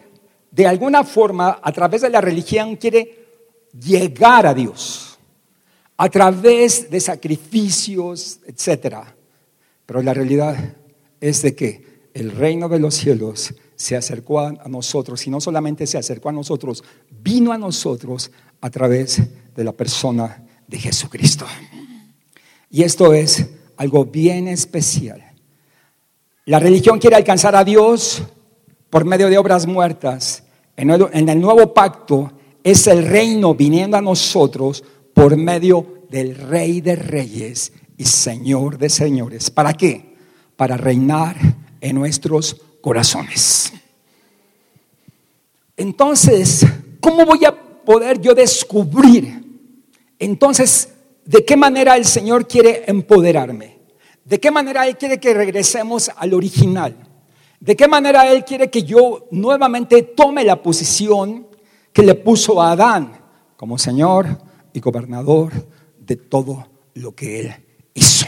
de 0.53 0.65
alguna 0.65 1.03
forma, 1.03 1.59
a 1.61 1.73
través 1.73 2.03
de 2.03 2.11
la 2.11 2.21
religión, 2.21 2.77
quiere 2.77 3.27
llegar 3.73 4.47
a 4.47 4.55
Dios, 4.55 5.08
a 5.99 6.09
través 6.09 6.89
de 6.91 7.01
sacrificios, 7.01 8.39
etc. 8.47 8.99
Pero 9.85 10.01
la 10.01 10.15
realidad 10.15 10.77
es 11.21 11.43
de 11.43 11.55
que 11.55 12.09
el 12.15 12.31
reino 12.31 12.69
de 12.69 12.79
los 12.79 12.95
cielos 12.95 13.53
se 13.75 13.97
acercó 13.97 14.41
a 14.41 14.69
nosotros 14.69 15.27
y 15.27 15.31
no 15.31 15.41
solamente 15.41 15.87
se 15.87 15.99
acercó 15.99 16.29
a 16.29 16.33
nosotros, 16.33 16.83
vino 17.11 17.53
a 17.53 17.59
nosotros 17.59 18.31
a 18.61 18.71
través 18.71 19.21
de 19.55 19.65
la 19.65 19.73
persona 19.73 20.45
de 20.67 20.79
Jesucristo. 20.79 21.47
Y 22.71 22.83
esto 22.83 23.13
es 23.13 23.47
algo 23.77 24.05
bien 24.05 24.49
especial. 24.49 25.25
La 26.45 26.61
religión 26.61 26.99
quiere 26.99 27.17
alcanzar 27.17 27.57
a 27.57 27.65
Dios 27.65 28.23
por 28.89 29.05
medio 29.05 29.29
de 29.29 29.39
obras 29.39 29.67
muertas. 29.67 30.45
En 30.77 31.29
el 31.29 31.41
nuevo 31.41 31.75
pacto 31.75 32.33
es 32.63 32.87
el 32.87 33.07
reino 33.07 33.55
viniendo 33.55 33.97
a 33.97 34.03
nosotros 34.03 34.85
por 35.19 35.37
medio 35.37 36.05
del 36.09 36.37
Rey 36.37 36.81
de 36.81 36.95
Reyes 36.95 37.73
y 37.97 38.05
Señor 38.05 38.79
de 38.79 38.89
Señores. 38.89 39.51
¿Para 39.51 39.73
qué? 39.73 40.15
Para 40.55 40.77
reinar 40.77 41.37
en 41.81 41.97
nuestros 41.97 42.57
corazones. 42.81 43.73
Entonces, 45.77 46.65
¿cómo 47.01 47.27
voy 47.27 47.45
a 47.45 47.53
poder 47.53 48.21
yo 48.21 48.33
descubrir 48.33 49.43
entonces 50.21 50.91
¿De 51.25 51.45
qué 51.45 51.59
manera 51.59 51.95
el 51.95 52.07
Señor 52.07 52.49
quiere 52.49 52.85
empoderarme? 52.87 53.77
¿De 54.25 54.41
qué 54.41 54.51
manera 54.51 54.87
Él 54.89 54.97
quiere 54.97 55.21
que 55.21 55.35
regresemos 55.35 56.11
al 56.17 56.33
original? 56.33 56.97
¿De 57.61 57.77
qué 57.77 57.87
manera 57.87 58.33
Él 58.33 58.47
quiere 58.47 58.71
que 58.71 58.83
yo 58.83 59.27
nuevamente 59.31 60.03
tome 60.05 60.43
la 60.43 60.63
posición 60.63 61.49
que 61.93 62.03
le 62.03 62.15
puso 62.15 62.63
a 62.63 62.71
Adán 62.71 63.21
como 63.59 63.77
Señor 63.77 64.48
y 64.79 64.81
gobernador 64.81 65.53
de 65.99 66.17
todo 66.17 66.69
lo 66.95 67.15
que 67.15 67.41
Él 67.41 67.55
hizo? 67.95 68.27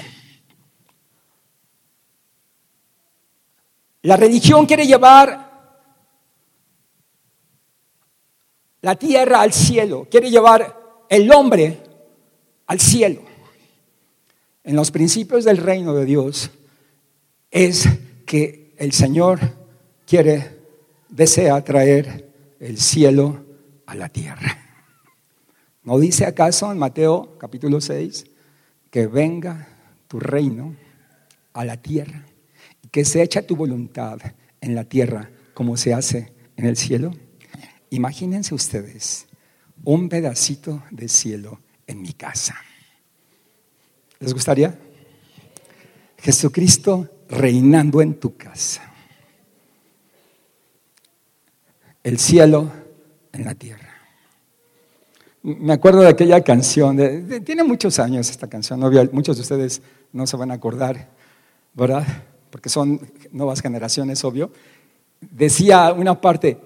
La 4.03 4.17
religión 4.17 4.67
quiere 4.67 4.87
llevar 4.87 5.51
la 8.83 8.97
tierra 8.97 9.41
al 9.41 9.53
cielo, 9.53 10.07
quiere 10.11 10.31
llevar 10.31 11.05
el 11.09 11.31
hombre 11.33 11.83
al 12.67 12.81
cielo. 12.81 13.23
En 14.65 14.77
los 14.77 14.91
principios 14.91 15.45
del 15.45 15.59
reino 15.59 15.95
de 15.95 16.05
Dios 16.05 16.51
es 17.51 17.89
que 18.27 18.75
el 18.79 18.93
Señor 18.93 19.41
quiere, 20.07 20.59
desea 21.09 21.63
traer 21.63 22.33
el 22.59 22.79
cielo 22.79 23.45
a 23.87 23.95
la 23.95 24.09
tierra. 24.09 24.60
¿No 25.83 25.99
dice 25.99 26.27
acaso 26.27 26.71
en 26.71 26.79
Mateo 26.79 27.39
capítulo 27.39 27.81
6 27.81 28.27
que 28.91 29.07
venga 29.07 29.69
tu 30.09 30.21
reino 30.21 30.77
a 31.55 31.65
la 31.65 31.79
tierra 31.79 32.27
y 32.83 32.89
que 32.89 33.05
se 33.07 33.23
echa 33.23 33.47
tu 33.47 33.57
voluntad 33.57 34.19
en 34.61 34.75
la 34.75 34.85
tierra 34.85 35.31
como 35.55 35.79
se 35.79 35.95
hace 35.95 36.33
en 36.57 36.67
el 36.67 36.77
cielo? 36.77 37.13
Imagínense 37.89 38.55
ustedes 38.55 39.27
un 39.83 40.11
pedacito 40.11 40.83
de 40.91 41.09
cielo 41.09 41.61
en 41.87 42.03
mi 42.03 42.13
casa. 42.13 42.57
¿Les 44.19 44.35
gustaría? 44.35 44.79
Jesucristo 46.19 47.09
reinando 47.31 48.03
en 48.03 48.21
tu 48.21 48.37
casa. 48.37 48.93
El 52.03 52.19
cielo 52.19 52.71
en 53.33 53.45
la 53.45 53.55
tierra. 53.55 53.90
Me 55.43 55.73
acuerdo 55.73 56.03
de 56.03 56.09
aquella 56.09 56.43
canción, 56.43 56.99
tiene 57.45 57.65
muchos 57.65 57.99
años 57.99 58.29
esta 58.29 58.47
canción, 58.47 58.79
muchos 59.13 59.37
de 59.37 59.43
ustedes 59.43 59.81
no 60.13 60.27
se 60.27 60.37
van 60.37 60.51
a 60.51 60.55
acordar, 60.55 61.09
¿verdad? 61.73 62.07
Porque 62.51 62.69
son 62.69 63.01
nuevas 63.33 63.63
generaciones, 63.63 64.23
obvio. 64.23 64.53
Decía 65.19 65.95
una 65.95 66.21
parte, 66.21 66.59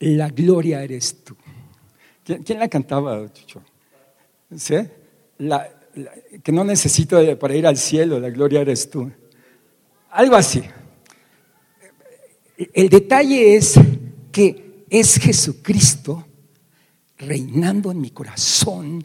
la 0.00 0.28
gloria 0.28 0.82
eres 0.82 1.24
tú. 1.24 1.34
¿Quién, 2.24 2.58
la 2.58 2.68
cantaba, 2.68 3.32
Chucho? 3.32 3.62
Que 6.42 6.52
no 6.52 6.64
necesito 6.64 7.38
para 7.38 7.54
ir 7.54 7.66
al 7.66 7.78
cielo, 7.78 8.20
la 8.20 8.28
gloria 8.28 8.60
eres 8.60 8.90
tú. 8.90 9.10
Algo 10.10 10.36
así. 10.36 10.62
El 12.74 12.90
detalle 12.90 13.56
es 13.56 13.74
que 14.30 14.84
es 14.90 15.16
Jesucristo 15.16 16.26
reinando 17.26 17.90
en 17.90 18.00
mi 18.00 18.10
corazón. 18.10 19.04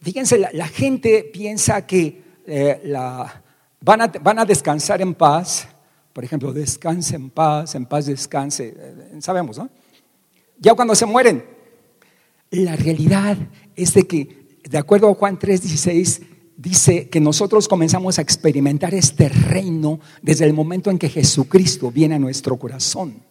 Fíjense, 0.00 0.38
la, 0.38 0.68
gente 0.68 1.28
piensa 1.32 1.86
que 1.86 2.22
eh, 2.46 2.80
la, 2.84 3.42
van, 3.80 4.02
a, 4.02 4.06
van 4.06 4.38
a 4.38 4.44
descansar 4.44 5.00
en 5.00 5.14
paz. 5.14 5.68
Por 6.12 6.24
ejemplo, 6.24 6.52
descanse 6.52 7.16
en 7.16 7.30
paz, 7.30 7.74
en 7.74 7.86
paz 7.86 8.06
descanse. 8.06 8.74
Eh, 8.76 9.20
sabemos, 9.20 9.58
¿no? 9.58 9.68
Ya 10.58 10.74
cuando 10.74 10.94
se 10.94 11.06
mueren. 11.06 11.44
La 12.50 12.76
realidad 12.76 13.36
es 13.74 13.92
de 13.94 14.06
que 14.06 14.46
de 14.68 14.78
acuerdo 14.78 15.08
a 15.08 15.14
Juan 15.14 15.38
3:16, 15.38 16.22
dice 16.56 17.08
que 17.08 17.20
nosotros 17.20 17.68
comenzamos 17.68 18.18
a 18.18 18.22
experimentar 18.22 18.94
este 18.94 19.28
reino 19.28 20.00
desde 20.22 20.44
el 20.44 20.52
momento 20.52 20.90
en 20.90 20.98
que 20.98 21.08
Jesucristo 21.08 21.90
viene 21.90 22.16
a 22.16 22.18
nuestro 22.18 22.56
corazón. 22.56 23.22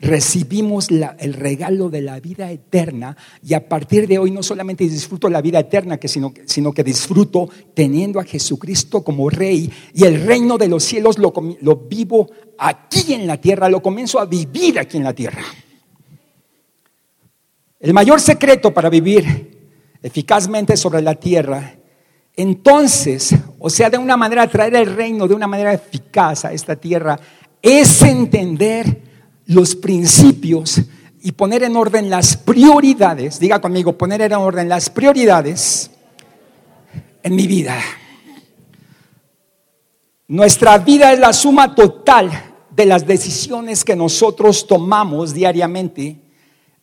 Recibimos 0.00 0.88
el 0.90 1.34
regalo 1.34 1.90
de 1.90 2.00
la 2.00 2.18
vida 2.20 2.50
eterna 2.50 3.16
y 3.46 3.52
a 3.52 3.68
partir 3.68 4.08
de 4.08 4.18
hoy 4.18 4.30
no 4.30 4.42
solamente 4.42 4.84
disfruto 4.84 5.28
la 5.28 5.42
vida 5.42 5.58
eterna, 5.58 5.98
sino, 6.02 6.32
que 6.72 6.82
disfruto 6.82 7.50
teniendo 7.74 8.18
a 8.18 8.24
Jesucristo 8.24 9.04
como 9.04 9.28
rey 9.28 9.70
y 9.92 10.04
el 10.04 10.24
reino 10.24 10.56
de 10.56 10.68
los 10.68 10.84
cielos 10.84 11.18
lo, 11.18 11.34
lo 11.60 11.76
vivo 11.76 12.30
aquí 12.58 13.12
en 13.12 13.26
la 13.26 13.38
tierra, 13.38 13.68
lo 13.68 13.82
comienzo 13.82 14.18
a 14.18 14.24
vivir 14.24 14.78
aquí 14.78 14.96
en 14.96 15.04
la 15.04 15.12
tierra. 15.12 15.42
El 17.78 17.92
mayor 17.92 18.22
secreto 18.22 18.72
para 18.72 18.88
vivir 18.88 19.58
eficazmente 20.02 20.78
sobre 20.78 21.02
la 21.02 21.14
tierra, 21.14 21.74
entonces, 22.36 23.34
o 23.58 23.68
sea, 23.68 23.90
de 23.90 23.98
una 23.98 24.16
manera 24.16 24.48
traer 24.48 24.74
el 24.76 24.96
reino 24.96 25.28
de 25.28 25.34
una 25.34 25.46
manera 25.46 25.74
eficaz 25.74 26.46
a 26.46 26.54
esta 26.54 26.76
tierra, 26.76 27.20
es 27.60 28.00
entender 28.00 29.09
los 29.50 29.74
principios 29.74 30.80
y 31.22 31.32
poner 31.32 31.64
en 31.64 31.74
orden 31.76 32.08
las 32.08 32.36
prioridades, 32.36 33.40
diga 33.40 33.60
conmigo, 33.60 33.98
poner 33.98 34.22
en 34.22 34.34
orden 34.34 34.68
las 34.68 34.88
prioridades 34.88 35.90
en 37.20 37.34
mi 37.34 37.48
vida. 37.48 37.76
Nuestra 40.28 40.78
vida 40.78 41.12
es 41.12 41.18
la 41.18 41.32
suma 41.32 41.74
total 41.74 42.30
de 42.70 42.86
las 42.86 43.04
decisiones 43.04 43.84
que 43.84 43.96
nosotros 43.96 44.68
tomamos 44.68 45.34
diariamente 45.34 46.20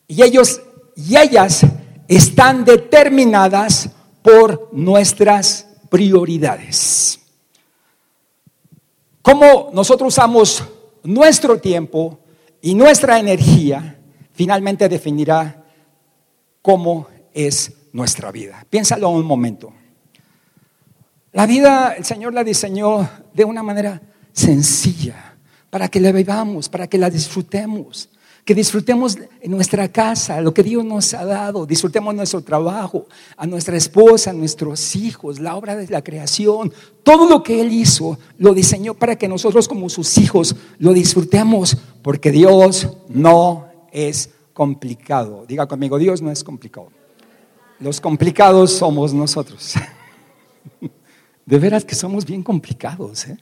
y 0.06 0.22
ellos 0.22 0.62
y 0.94 1.16
ellas 1.16 1.66
están 2.10 2.66
determinadas 2.66 3.90
por 4.22 4.70
nuestras 4.74 5.68
prioridades. 5.90 7.18
Cómo 9.22 9.70
nosotros 9.74 10.10
usamos 10.14 10.64
nuestro 11.04 11.60
tiempo 11.60 12.20
y 12.62 12.76
nuestra 12.76 13.20
energía, 13.20 14.00
finalmente 14.34 14.90
definirá 14.90 15.64
cómo 16.62 17.08
es 17.34 17.74
nuestra 17.94 18.32
vida. 18.32 18.66
Piénsalo 18.70 19.10
un 19.10 19.26
momento. 19.26 19.74
La 21.34 21.46
vida 21.46 21.94
el 21.98 22.06
Señor 22.06 22.34
la 22.34 22.44
diseñó 22.44 23.10
de 23.34 23.46
una 23.46 23.64
manera 23.64 24.02
sencilla, 24.34 25.36
para 25.70 25.88
que 25.88 26.00
la 26.00 26.12
vivamos, 26.12 26.70
para 26.70 26.88
que 26.88 26.98
la 26.98 27.10
disfrutemos, 27.10 28.10
que 28.48 28.56
disfrutemos 28.56 29.18
nuestra 29.44 29.92
casa, 29.92 30.40
lo 30.40 30.54
que 30.54 30.64
Dios 30.64 30.86
nos 30.86 31.14
ha 31.14 31.26
dado, 31.26 31.66
disfrutemos 31.66 32.16
nuestro 32.16 32.42
trabajo, 32.42 33.06
a 33.36 33.46
nuestra 33.46 33.76
esposa, 33.76 34.30
a 34.30 34.34
nuestros 34.34 34.96
hijos, 34.96 35.42
la 35.42 35.58
obra 35.58 35.76
de 35.76 35.86
la 35.88 36.02
creación, 36.02 36.72
todo 37.04 37.28
lo 37.30 37.44
que 37.44 37.60
Él 37.60 37.74
hizo, 37.74 38.18
lo 38.38 38.54
diseñó 38.54 38.94
para 38.94 39.18
que 39.18 39.28
nosotros 39.28 39.68
como 39.68 39.90
sus 39.90 40.18
hijos 40.18 40.56
lo 40.80 40.94
disfrutemos, 40.94 41.76
porque 42.02 42.32
Dios 42.32 42.88
no 43.10 43.68
es 43.92 44.30
complicado. 44.54 45.44
Diga 45.46 45.68
conmigo, 45.68 45.98
Dios 45.98 46.22
no 46.22 46.32
es 46.32 46.42
complicado. 46.42 46.88
Los 47.82 48.00
complicados 48.00 48.72
somos 48.72 49.14
nosotros. 49.14 49.74
De 51.46 51.60
veras 51.60 51.84
que 51.84 51.96
somos 51.96 52.26
bien 52.26 52.44
complicados, 52.44 53.28
¿eh? 53.28 53.38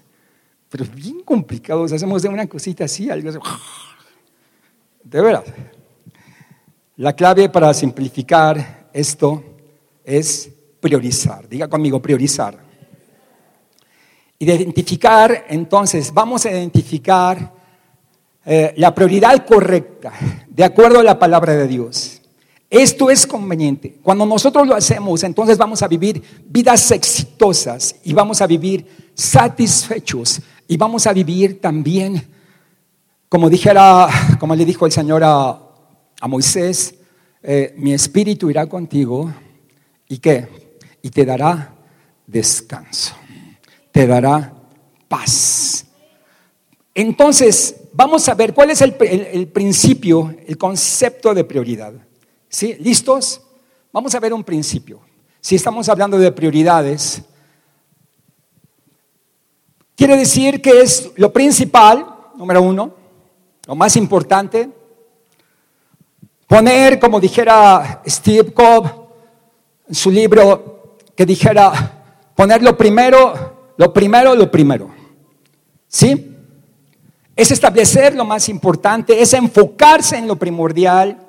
pero 0.67 0.83
bien 0.95 1.21
complicados. 1.21 1.91
Hacemos 1.91 2.23
de 2.23 2.29
una 2.29 2.47
cosita 2.47 2.85
así, 2.85 3.07
algo 3.07 3.29
así. 3.29 3.37
De 5.05 5.21
veras. 5.21 5.43
La 6.97 7.13
clave 7.13 7.47
para 7.47 7.73
simplificar 7.73 8.89
esto 8.91 9.43
es 10.03 10.49
priorizar. 10.79 11.47
Diga 11.47 11.67
conmigo, 11.67 12.01
priorizar. 12.01 12.57
Identificar, 14.39 15.45
entonces, 15.47 16.11
vamos 16.11 16.45
a 16.45 16.51
identificar 16.51 17.53
eh, 18.43 18.73
la 18.77 18.93
prioridad 18.95 19.45
correcta, 19.45 20.11
de 20.47 20.63
acuerdo 20.63 20.99
a 20.99 21.03
la 21.03 21.19
palabra 21.19 21.53
de 21.53 21.67
Dios. 21.67 22.21
Esto 22.67 23.11
es 23.11 23.27
conveniente. 23.27 23.99
Cuando 24.01 24.25
nosotros 24.25 24.67
lo 24.67 24.73
hacemos, 24.73 25.23
entonces 25.23 25.57
vamos 25.57 25.83
a 25.83 25.87
vivir 25.87 26.21
vidas 26.47 26.89
exitosas 26.89 27.95
y 28.03 28.11
vamos 28.11 28.41
a 28.41 28.47
vivir 28.47 29.11
satisfechos 29.13 30.41
y 30.67 30.77
vamos 30.77 31.05
a 31.05 31.13
vivir 31.13 31.61
también, 31.61 32.27
como 33.29 33.49
dijera, 33.49 34.07
como 34.39 34.55
le 34.55 34.65
dijo 34.65 34.85
el 34.85 34.91
Señor 34.91 35.23
a, 35.23 35.61
Moisés, 36.27 36.95
eh, 37.43 37.73
mi 37.77 37.93
espíritu 37.93 38.49
irá 38.49 38.67
contigo 38.67 39.31
y 40.07 40.17
qué? 40.17 40.47
Y 41.01 41.09
te 41.09 41.23
dará 41.23 41.75
descanso, 42.25 43.13
te 43.91 44.07
dará 44.07 44.53
paz. 45.07 45.85
Entonces, 46.93 47.75
vamos 47.93 48.27
a 48.27 48.33
ver 48.33 48.53
cuál 48.53 48.71
es 48.71 48.81
el, 48.81 48.95
el 48.99 49.47
principio, 49.49 50.35
el 50.47 50.57
concepto 50.57 51.33
de 51.33 51.43
prioridad. 51.43 51.93
¿Sí? 52.49 52.75
¿Listos? 52.79 53.41
Vamos 53.91 54.15
a 54.15 54.19
ver 54.19 54.33
un 54.33 54.43
principio. 54.43 55.01
Si 55.41 55.55
estamos 55.55 55.89
hablando 55.89 56.17
de 56.17 56.31
prioridades, 56.31 57.21
quiere 59.95 60.17
decir 60.17 60.61
que 60.61 60.81
es 60.81 61.11
lo 61.17 61.31
principal, 61.31 62.05
número 62.35 62.61
uno, 62.61 63.04
lo 63.65 63.75
más 63.75 63.95
importante. 63.95 64.69
Poner, 66.47 66.99
como 66.99 67.19
dijera 67.19 68.01
Steve 68.05 68.53
Cobb 68.53 69.09
en 69.87 69.95
su 69.95 70.11
libro, 70.11 70.97
que 71.15 71.25
dijera, 71.25 72.31
poner 72.35 72.61
lo 72.61 72.77
primero, 72.77 73.73
lo 73.77 73.93
primero, 73.93 74.35
lo 74.35 74.51
primero. 74.51 74.93
¿Sí? 75.87 76.35
Es 77.35 77.51
establecer 77.51 78.15
lo 78.15 78.25
más 78.25 78.47
importante, 78.47 79.21
es 79.21 79.33
enfocarse 79.33 80.17
en 80.17 80.27
lo 80.27 80.35
primordial, 80.37 81.19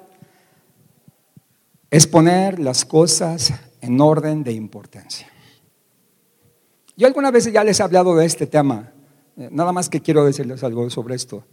es 1.90 2.06
poner 2.06 2.58
las 2.58 2.84
cosas 2.84 3.52
en 3.80 4.00
orden 4.00 4.44
de 4.44 4.52
importancia. 4.52 5.28
Yo 6.96 7.06
algunas 7.06 7.32
veces 7.32 7.52
ya 7.52 7.64
les 7.64 7.80
he 7.80 7.82
hablado 7.82 8.14
de 8.16 8.24
este 8.24 8.46
tema, 8.46 8.92
eh, 9.36 9.48
nada 9.50 9.72
más 9.72 9.88
que 9.88 10.00
quiero 10.00 10.24
decirles 10.24 10.62
algo 10.62 10.88
sobre 10.90 11.14
esto. 11.14 11.44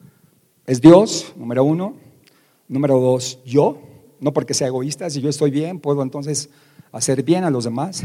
Es 0.66 0.80
Dios, 0.80 1.34
número 1.36 1.64
uno. 1.64 1.96
Número 2.70 2.98
dos, 3.00 3.40
yo, 3.46 3.82
no 4.22 4.32
porque 4.32 4.54
sea 4.54 4.68
egoísta, 4.68 5.10
si 5.10 5.20
yo 5.20 5.30
estoy 5.30 5.52
bien, 5.52 5.80
puedo 5.80 6.02
entonces 6.02 6.50
hacer 6.94 7.22
bien 7.22 7.44
a 7.44 7.50
los 7.50 7.66
demás. 7.66 8.04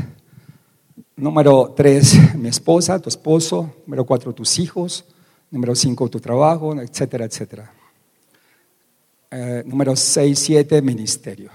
Número 1.14 1.72
tres, 1.76 2.34
mi 2.36 2.48
esposa, 2.48 2.98
tu 2.98 3.08
esposo. 3.08 3.72
Número 3.86 4.04
cuatro, 4.04 4.34
tus 4.34 4.58
hijos. 4.58 5.04
Número 5.50 5.74
cinco, 5.76 6.08
tu 6.08 6.18
trabajo, 6.18 6.74
etcétera, 6.80 7.24
etcétera. 7.24 7.72
Eh, 9.30 9.62
número 9.64 9.94
seis, 9.94 10.40
siete, 10.40 10.82
ministerio. 10.82 11.50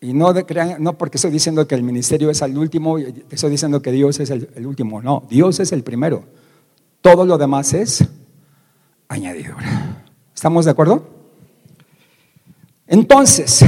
Y 0.00 0.12
no, 0.12 0.34
no 0.80 0.98
porque 0.98 1.16
estoy 1.16 1.30
diciendo 1.30 1.66
que 1.68 1.76
el 1.76 1.84
ministerio 1.84 2.28
es 2.28 2.42
el 2.42 2.58
último, 2.58 2.98
estoy 2.98 3.50
diciendo 3.50 3.80
que 3.80 3.92
Dios 3.92 4.18
es 4.18 4.30
el 4.30 4.66
último. 4.66 5.00
No, 5.00 5.22
Dios 5.30 5.60
es 5.60 5.70
el 5.70 5.84
primero. 5.84 6.24
Todo 7.00 7.24
lo 7.24 7.38
demás 7.38 7.72
es 7.72 8.04
añadidura. 9.12 10.04
¿Estamos 10.34 10.64
de 10.64 10.70
acuerdo? 10.70 11.06
Entonces, 12.86 13.64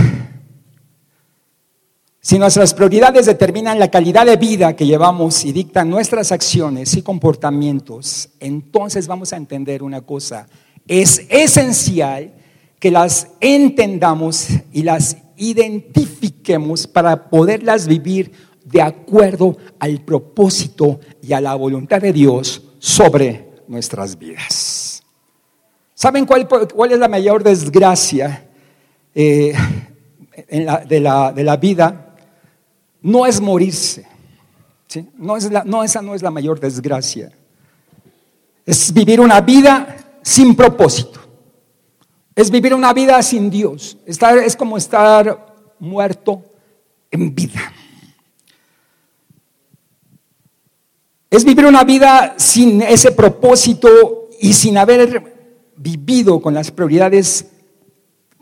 si 2.20 2.38
nuestras 2.38 2.72
prioridades 2.74 3.26
determinan 3.26 3.78
la 3.78 3.90
calidad 3.90 4.26
de 4.26 4.36
vida 4.36 4.74
que 4.74 4.86
llevamos 4.86 5.44
y 5.44 5.52
dictan 5.52 5.90
nuestras 5.90 6.32
acciones 6.32 6.96
y 6.96 7.02
comportamientos, 7.02 8.30
entonces 8.40 9.06
vamos 9.06 9.32
a 9.32 9.36
entender 9.36 9.82
una 9.82 10.00
cosa. 10.00 10.46
Es 10.88 11.26
esencial 11.28 12.34
que 12.80 12.90
las 12.90 13.28
entendamos 13.40 14.48
y 14.72 14.82
las 14.82 15.16
identifiquemos 15.36 16.86
para 16.86 17.28
poderlas 17.28 17.86
vivir 17.86 18.32
de 18.64 18.82
acuerdo 18.82 19.56
al 19.78 20.00
propósito 20.00 21.00
y 21.22 21.32
a 21.32 21.40
la 21.40 21.54
voluntad 21.54 22.00
de 22.00 22.12
Dios 22.12 22.62
sobre 22.78 23.50
nuestras 23.68 24.18
vidas. 24.18 24.83
¿Saben 26.04 26.26
cuál, 26.26 26.46
es 26.92 26.98
la 26.98 27.08
mayor 27.08 27.42
desgracia 27.42 28.46
eh, 29.14 29.54
de, 30.50 31.00
la, 31.00 31.56
vida? 31.56 32.14
No 33.00 33.24
es 33.24 33.40
morirse. 33.40 34.06
No, 35.16 35.38
es 35.38 35.50
no, 35.64 35.82
esa 35.82 36.02
no 36.02 36.14
es 36.14 36.20
la 36.20 36.30
mayor 36.30 36.60
desgracia. 36.60 37.32
Es 38.66 38.92
vivir 38.92 39.18
una 39.18 39.40
vida 39.40 39.96
sin 40.20 40.54
propósito. 40.54 41.20
Es 42.36 42.50
vivir 42.50 42.74
una 42.74 42.92
vida 42.92 43.22
sin 43.22 43.48
Dios. 43.48 43.96
es 44.04 44.56
como 44.56 44.76
estar 44.76 45.56
muerto 45.78 46.44
en 47.10 47.34
vida. 47.34 47.72
Es 51.30 51.46
vivir 51.46 51.64
una 51.64 51.82
vida 51.82 52.34
sin 52.36 52.82
ese 52.82 53.10
propósito 53.10 54.28
y 54.38 54.52
sin 54.52 54.76
haber 54.76 55.33
vivido 55.76 56.40
con 56.40 56.54
las 56.54 56.70
prioridades 56.70 57.50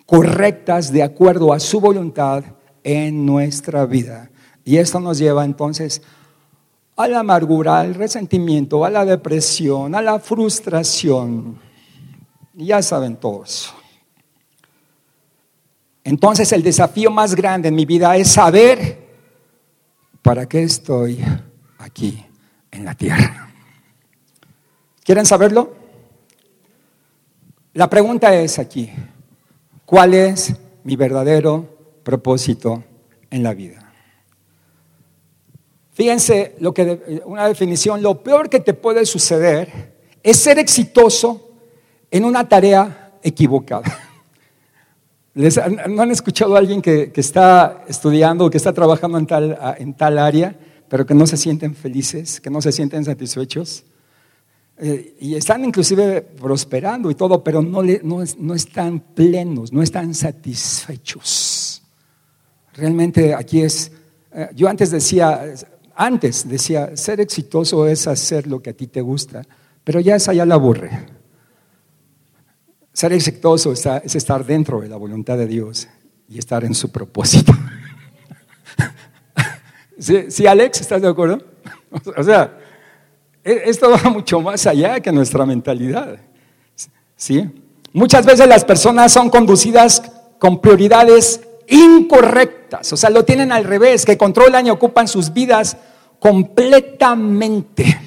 correctas 0.06 0.92
de 0.92 1.02
acuerdo 1.02 1.52
a 1.52 1.60
su 1.60 1.80
voluntad 1.80 2.44
en 2.84 3.24
nuestra 3.24 3.86
vida. 3.86 4.30
Y 4.64 4.76
esto 4.76 5.00
nos 5.00 5.18
lleva 5.18 5.44
entonces 5.44 6.02
a 6.96 7.08
la 7.08 7.20
amargura, 7.20 7.80
al 7.80 7.94
resentimiento, 7.94 8.84
a 8.84 8.90
la 8.90 9.04
depresión, 9.04 9.94
a 9.94 10.02
la 10.02 10.18
frustración. 10.18 11.58
Ya 12.54 12.82
saben 12.82 13.16
todos. 13.16 13.74
Entonces 16.04 16.52
el 16.52 16.62
desafío 16.62 17.10
más 17.10 17.34
grande 17.34 17.68
en 17.68 17.74
mi 17.74 17.86
vida 17.86 18.16
es 18.16 18.28
saber 18.28 19.02
para 20.20 20.46
qué 20.46 20.62
estoy 20.62 21.24
aquí 21.78 22.24
en 22.70 22.84
la 22.84 22.94
tierra. 22.94 23.50
¿Quieren 25.04 25.26
saberlo? 25.26 25.81
La 27.74 27.88
pregunta 27.88 28.34
es 28.34 28.58
aquí, 28.58 28.90
¿cuál 29.86 30.12
es 30.12 30.54
mi 30.84 30.94
verdadero 30.94 31.66
propósito 32.02 32.84
en 33.30 33.42
la 33.42 33.54
vida? 33.54 33.90
Fíjense 35.94 36.54
lo 36.58 36.74
que 36.74 37.22
una 37.24 37.48
definición, 37.48 38.02
lo 38.02 38.22
peor 38.22 38.50
que 38.50 38.60
te 38.60 38.74
puede 38.74 39.06
suceder 39.06 39.94
es 40.22 40.36
ser 40.36 40.58
exitoso 40.58 41.50
en 42.10 42.26
una 42.26 42.46
tarea 42.46 43.12
equivocada. 43.22 43.98
¿No 45.34 46.02
han 46.02 46.10
escuchado 46.10 46.56
a 46.56 46.58
alguien 46.58 46.82
que, 46.82 47.10
está 47.16 47.84
estudiando 47.88 48.44
o 48.44 48.50
que 48.50 48.58
está 48.58 48.74
trabajando 48.74 49.16
en 49.16 49.26
tal, 49.26 49.58
en 49.78 49.94
tal 49.94 50.18
área, 50.18 50.54
pero 50.90 51.06
que 51.06 51.14
no 51.14 51.26
se 51.26 51.38
sienten 51.38 51.74
felices, 51.74 52.38
que 52.38 52.50
no 52.50 52.60
se 52.60 52.70
sienten 52.70 53.02
satisfechos? 53.02 53.84
Eh, 54.84 55.14
y 55.20 55.36
están 55.36 55.64
inclusive 55.64 56.22
prosperando 56.22 57.08
y 57.08 57.14
todo, 57.14 57.44
pero 57.44 57.62
no, 57.62 57.82
no, 58.02 58.52
están 58.52 58.98
plenos, 58.98 59.72
no 59.72 59.80
están 59.80 60.12
satisfechos. 60.12 61.84
Realmente 62.74 63.32
aquí 63.32 63.62
es, 63.62 63.92
eh, 64.32 64.48
yo 64.56 64.68
antes 64.68 64.90
decía, 64.90 65.54
antes 65.94 66.48
decía, 66.48 66.96
ser 66.96 67.20
exitoso 67.20 67.86
es 67.86 68.08
hacer 68.08 68.48
lo 68.48 68.60
que 68.60 68.70
a 68.70 68.72
ti 68.72 68.88
te 68.88 69.00
gusta, 69.00 69.46
pero 69.84 70.00
ya 70.00 70.16
esa 70.16 70.32
ya 70.32 70.44
la 70.44 70.56
aburre. 70.56 70.90
Ser 72.92 73.12
exitoso 73.12 73.70
es 73.70 74.16
estar 74.16 74.44
dentro 74.44 74.80
de 74.80 74.88
la 74.88 74.96
voluntad 74.96 75.38
de 75.38 75.46
Dios 75.46 75.86
y 76.28 76.38
estar 76.38 76.64
en 76.64 76.74
su 76.74 76.90
propósito. 76.90 77.52
¿Sí, 79.96 80.44
Alex? 80.44 80.80
¿Estás 80.80 81.02
de 81.02 81.08
acuerdo? 81.08 81.40
O 82.16 82.22
sea, 82.24 82.58
esto 83.44 83.90
va 83.90 84.10
mucho 84.10 84.40
más 84.40 84.66
allá 84.66 85.00
que 85.00 85.12
nuestra 85.12 85.44
mentalidad. 85.46 86.18
¿Sí? 87.16 87.48
Muchas 87.92 88.24
veces 88.24 88.48
las 88.48 88.64
personas 88.64 89.12
son 89.12 89.28
conducidas 89.30 90.02
con 90.38 90.60
prioridades 90.60 91.40
incorrectas, 91.68 92.92
o 92.92 92.96
sea, 92.96 93.10
lo 93.10 93.24
tienen 93.24 93.52
al 93.52 93.64
revés, 93.64 94.04
que 94.04 94.18
controlan 94.18 94.66
y 94.66 94.70
ocupan 94.70 95.06
sus 95.06 95.32
vidas 95.32 95.76
completamente. 96.18 98.00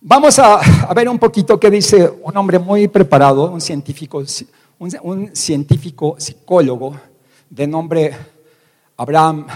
Vamos 0.00 0.38
a, 0.38 0.60
ver 0.94 1.08
un 1.08 1.18
poquito 1.18 1.58
qué 1.58 1.68
dice 1.68 2.08
un 2.22 2.36
hombre 2.36 2.60
muy 2.60 2.86
preparado, 2.86 3.50
un 3.50 3.60
científico, 3.60 4.22
un, 4.78 5.34
científico 5.34 6.14
psicólogo 6.18 6.94
de 7.50 7.66
nombre 7.66 8.16
Abraham 8.96 9.46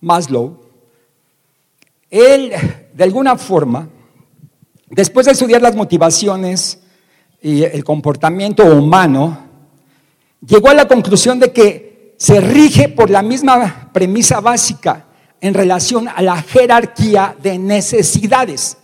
Maslow. 0.00 0.58
Él, 2.08 2.52
de 3.00 3.04
alguna 3.04 3.34
forma, 3.36 3.88
después 4.90 5.24
de 5.24 5.32
estudiar 5.32 5.62
las 5.62 5.74
motivaciones 5.74 6.80
y 7.40 7.62
el 7.62 7.82
comportamiento 7.82 8.62
humano, 8.62 9.38
llegó 10.46 10.68
a 10.68 10.74
la 10.74 10.86
conclusión 10.86 11.40
de 11.40 11.50
que 11.50 12.14
se 12.18 12.42
rige 12.42 12.90
por 12.90 13.08
la 13.08 13.22
misma 13.22 13.88
premisa 13.94 14.40
básica 14.40 15.06
en 15.40 15.54
relación 15.54 16.08
a 16.08 16.20
la 16.20 16.42
jerarquía 16.42 17.34
de 17.42 17.58
necesidades. 17.58 18.76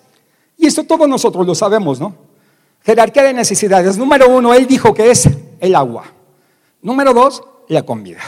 Y 0.57 0.66
esto 0.66 0.85
todos 0.85 1.07
nosotros 1.07 1.46
lo 1.46 1.55
sabemos, 1.55 2.00
¿no? 2.00 2.16
Jerarquía 2.87 3.24
de 3.24 3.35
necesidades. 3.35 3.98
Número 3.98 4.35
uno, 4.35 4.55
él 4.55 4.66
dijo 4.66 4.94
que 4.94 5.11
es 5.11 5.29
el 5.61 5.74
agua. 5.74 6.05
Número 6.81 7.12
dos, 7.12 7.42
la 7.68 7.83
comida. 7.83 8.22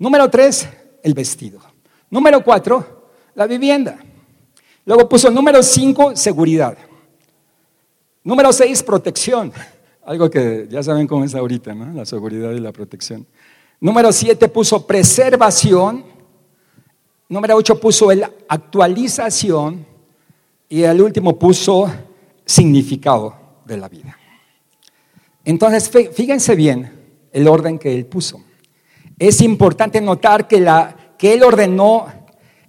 Número 0.00 0.28
tres, 0.28 0.68
el 1.00 1.14
vestido. 1.14 1.60
Número 2.10 2.42
cuatro, 2.42 3.04
la 3.36 3.46
vivienda. 3.46 4.00
Luego 4.84 5.08
puso 5.08 5.30
número 5.30 5.62
cinco, 5.62 6.16
seguridad. 6.16 6.76
Número 8.24 8.52
seis, 8.52 8.82
protección. 8.82 9.52
Algo 10.04 10.28
que 10.28 10.66
ya 10.68 10.82
saben 10.82 11.06
cómo 11.06 11.24
es 11.24 11.34
ahorita, 11.34 11.74
¿no? 11.74 11.92
La 11.92 12.04
seguridad 12.04 12.50
y 12.50 12.58
la 12.58 12.72
protección. 12.72 13.26
Número 13.80 14.10
siete 14.12 14.48
puso 14.48 14.86
preservación. 14.86 16.04
Número 17.28 17.56
ocho 17.56 17.78
puso 17.78 18.10
el 18.10 18.24
actualización. 18.48 19.86
Y 20.68 20.82
el 20.82 21.00
último 21.00 21.38
puso 21.38 21.88
significado 22.44 23.34
de 23.64 23.76
la 23.76 23.88
vida. 23.88 24.18
Entonces, 25.44 25.90
fíjense 26.12 26.56
bien 26.56 26.90
el 27.30 27.46
orden 27.46 27.78
que 27.78 27.94
él 27.94 28.06
puso. 28.06 28.42
Es 29.18 29.40
importante 29.40 30.00
notar 30.00 30.48
que, 30.48 30.66
que 31.18 31.34
él 31.34 31.42
ordenó 31.42 32.06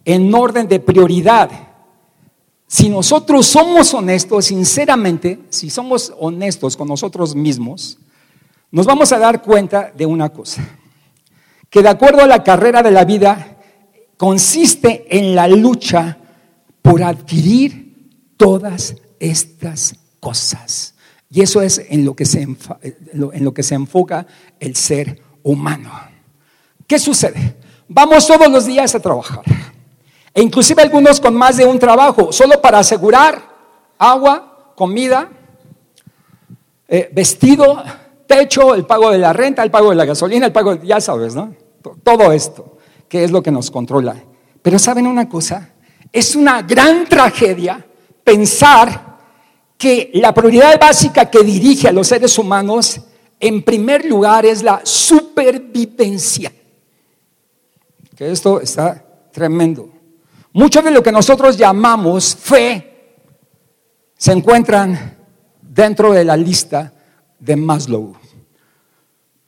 en 0.05 0.33
orden 0.33 0.67
de 0.67 0.79
prioridad. 0.79 1.49
Si 2.73 2.89
nosotros 2.89 3.45
somos 3.45 3.93
honestos, 3.93 4.45
sinceramente, 4.45 5.41
si 5.49 5.69
somos 5.69 6.11
honestos 6.17 6.75
con 6.75 6.87
nosotros 6.87 7.35
mismos, 7.35 7.99
nos 8.71 8.87
vamos 8.87 9.11
a 9.11 9.19
dar 9.19 9.43
cuenta 9.43 9.91
de 9.95 10.07
una 10.07 10.29
cosa, 10.29 10.67
que 11.69 11.83
de 11.83 11.89
acuerdo 11.89 12.23
a 12.23 12.27
la 12.27 12.43
carrera 12.43 12.81
de 12.81 12.89
la 12.89 13.05
vida, 13.05 13.59
consiste 14.17 15.05
en 15.15 15.35
la 15.35 15.47
lucha 15.47 16.17
por 16.81 17.03
adquirir 17.03 18.33
todas 18.37 18.95
estas 19.19 19.93
cosas. 20.19 20.95
Y 21.29 21.41
eso 21.41 21.61
es 21.61 21.79
en 21.89 22.03
lo 22.03 22.15
que 22.15 22.25
se, 22.25 22.41
en 22.41 23.43
lo 23.45 23.53
que 23.53 23.61
se 23.61 23.75
enfoca 23.75 24.25
el 24.59 24.75
ser 24.75 25.21
humano. 25.43 25.91
¿Qué 26.87 26.97
sucede? 26.97 27.55
Vamos 27.87 28.25
todos 28.25 28.49
los 28.49 28.65
días 28.65 28.95
a 28.95 28.99
trabajar. 28.99 29.43
E 30.33 30.41
inclusive 30.41 30.81
algunos 30.81 31.19
con 31.19 31.35
más 31.35 31.57
de 31.57 31.65
un 31.65 31.77
trabajo, 31.77 32.31
solo 32.31 32.59
para 32.59 32.79
asegurar 32.79 33.41
agua, 33.97 34.73
comida, 34.75 35.29
eh, 36.87 37.09
vestido, 37.13 37.83
techo, 38.25 38.73
el 38.73 38.85
pago 38.85 39.11
de 39.11 39.19
la 39.19 39.31
renta, 39.31 39.63
el 39.63 39.71
pago 39.71 39.91
de 39.91 39.95
la 39.95 40.05
gasolina, 40.05 40.47
el 40.47 40.51
pago, 40.51 40.81
ya 40.81 40.99
sabes, 40.99 41.35
¿no? 41.35 41.55
Todo 42.03 42.31
esto, 42.31 42.77
que 43.07 43.23
es 43.23 43.31
lo 43.31 43.43
que 43.43 43.51
nos 43.51 43.69
controla. 43.69 44.15
Pero 44.61 44.79
¿saben 44.79 45.05
una 45.05 45.29
cosa? 45.29 45.69
Es 46.11 46.35
una 46.35 46.61
gran 46.61 47.05
tragedia 47.05 47.85
pensar 48.23 49.13
que 49.77 50.11
la 50.13 50.33
prioridad 50.33 50.79
básica 50.79 51.29
que 51.29 51.43
dirige 51.43 51.89
a 51.89 51.91
los 51.91 52.07
seres 52.07 52.37
humanos, 52.37 53.01
en 53.39 53.61
primer 53.63 54.05
lugar, 54.05 54.45
es 54.45 54.63
la 54.63 54.81
supervivencia. 54.83 56.51
Que 58.15 58.31
esto 58.31 58.61
está 58.61 59.03
tremendo. 59.31 59.89
Mucho 60.53 60.83
de 60.83 60.91
lo 60.91 61.01
que 61.01 61.11
nosotros 61.11 61.57
llamamos 61.57 62.35
fe 62.35 63.15
se 64.15 64.31
encuentran 64.31 65.17
dentro 65.61 66.13
de 66.13 66.23
la 66.23 66.37
lista 66.37 66.93
de 67.39 67.55
Maslow. 67.55 68.15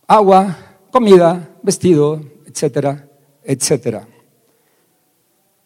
Agua, 0.07 0.57
comida, 0.89 1.57
vestido, 1.61 2.19
etcétera, 2.47 3.07
etcétera. 3.43 4.07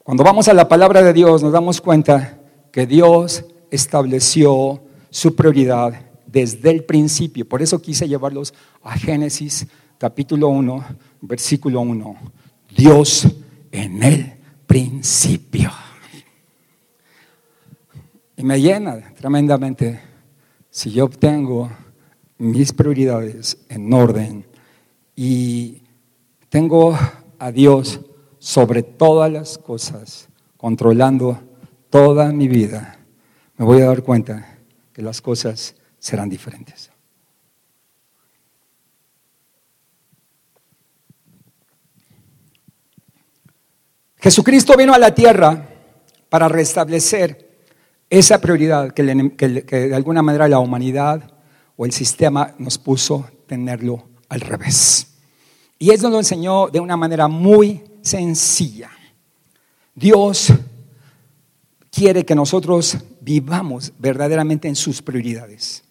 Cuando 0.04 0.26
vamos 0.26 0.50
a 0.50 0.54
la 0.54 0.68
palabra 0.68 1.02
de 1.02 1.14
Dios 1.14 1.42
nos 1.42 1.54
damos 1.54 1.80
cuenta 1.80 2.38
que 2.72 2.86
Dios 2.86 3.46
estableció 3.72 4.82
su 5.10 5.36
prioridad 5.36 5.94
desde 6.26 6.70
el 6.70 6.84
principio. 6.84 7.48
Por 7.48 7.62
eso 7.62 7.82
quise 7.82 8.10
llevarlos 8.10 8.54
a 8.84 8.98
Génesis 8.98 9.66
capítulo 9.98 10.50
1, 10.50 10.86
versículo 11.22 11.80
1. 11.80 12.18
Dios 12.76 13.26
en 13.72 14.04
el 14.04 14.39
principio. 14.70 15.72
Y 18.38 18.44
me 18.44 18.62
llena 18.62 19.16
tremendamente 19.16 20.00
si 20.70 20.92
yo 20.92 21.06
obtengo 21.06 21.72
mis 22.38 22.72
prioridades 22.72 23.58
en 23.68 23.92
orden 23.92 24.46
y 25.16 25.82
tengo 26.50 26.96
a 27.40 27.52
Dios 27.52 28.00
sobre 28.38 28.84
todas 28.84 29.32
las 29.32 29.58
cosas, 29.58 30.30
controlando 30.56 31.40
toda 31.90 32.32
mi 32.32 32.48
vida, 32.48 33.00
me 33.58 33.66
voy 33.66 33.82
a 33.82 33.88
dar 33.88 34.04
cuenta 34.04 34.60
que 34.94 35.02
las 35.02 35.20
cosas 35.20 35.76
serán 35.98 36.30
diferentes. 36.30 36.92
Jesucristo 44.20 44.76
vino 44.76 44.94
a 44.94 44.98
la 44.98 45.16
tierra 45.16 45.66
para 46.28 46.50
restablecer 46.50 47.50
esa 48.10 48.42
prioridad 48.42 48.92
que, 48.92 49.04
de 49.04 49.96
alguna 49.96 50.22
manera 50.22 50.48
la 50.48 50.60
humanidad 50.60 51.32
o 51.78 51.86
el 51.86 51.94
sistema 51.94 52.54
nos 52.58 52.78
puso 52.78 53.30
tenerlo 53.48 54.10
al 54.28 54.42
revés. 54.42 55.08
Y 55.78 55.92
eso 55.92 56.10
lo 56.10 56.18
enseñó 56.18 56.68
de 56.68 56.82
una 56.82 56.98
manera 56.98 57.28
muy 57.30 57.82
sencilla. 58.02 58.90
Dios 59.96 60.52
quiere 61.90 62.26
que 62.26 62.36
nosotros 62.36 62.98
vivamos 63.22 63.94
verdaderamente 63.98 64.68
en 64.68 64.76
sus 64.76 65.02
prioridades. 65.02 65.84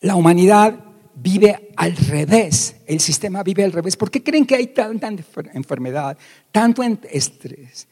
La 0.00 0.14
humanidad 0.14 0.91
vive 1.14 1.70
al 1.76 1.96
revés, 1.96 2.76
el 2.86 3.00
sistema 3.00 3.42
vive 3.42 3.64
al 3.64 3.72
revés. 3.72 3.96
¿Por 3.96 4.10
qué 4.10 4.22
creen 4.22 4.46
que 4.46 4.56
hay 4.56 4.68
tanta 4.68 5.08
enfermedad, 5.52 6.16
tanto 6.50 6.82
estrés, 6.82 7.88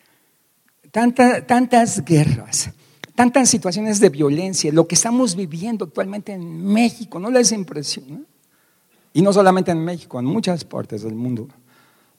tantas 0.90 2.04
guerras, 2.04 2.70
tantas 3.14 3.48
situaciones 3.48 4.00
de 4.00 4.09
violencia, 4.09 4.72
lo 4.72 4.87
que 4.87 4.94
estamos 4.94 5.37
viviendo 5.37 5.85
actualmente 5.85 6.33
en 6.33 6.64
México? 6.64 7.18
¿No 7.18 7.30
les 7.30 7.52
impresiona? 7.52 8.20
Y 9.12 9.22
no 9.22 9.33
solamente 9.33 9.70
en 9.72 9.85
México, 9.85 10.18
en 10.18 10.26
muchas 10.26 10.64
partes 10.64 11.02
del 11.02 11.14
mundo, 11.14 11.48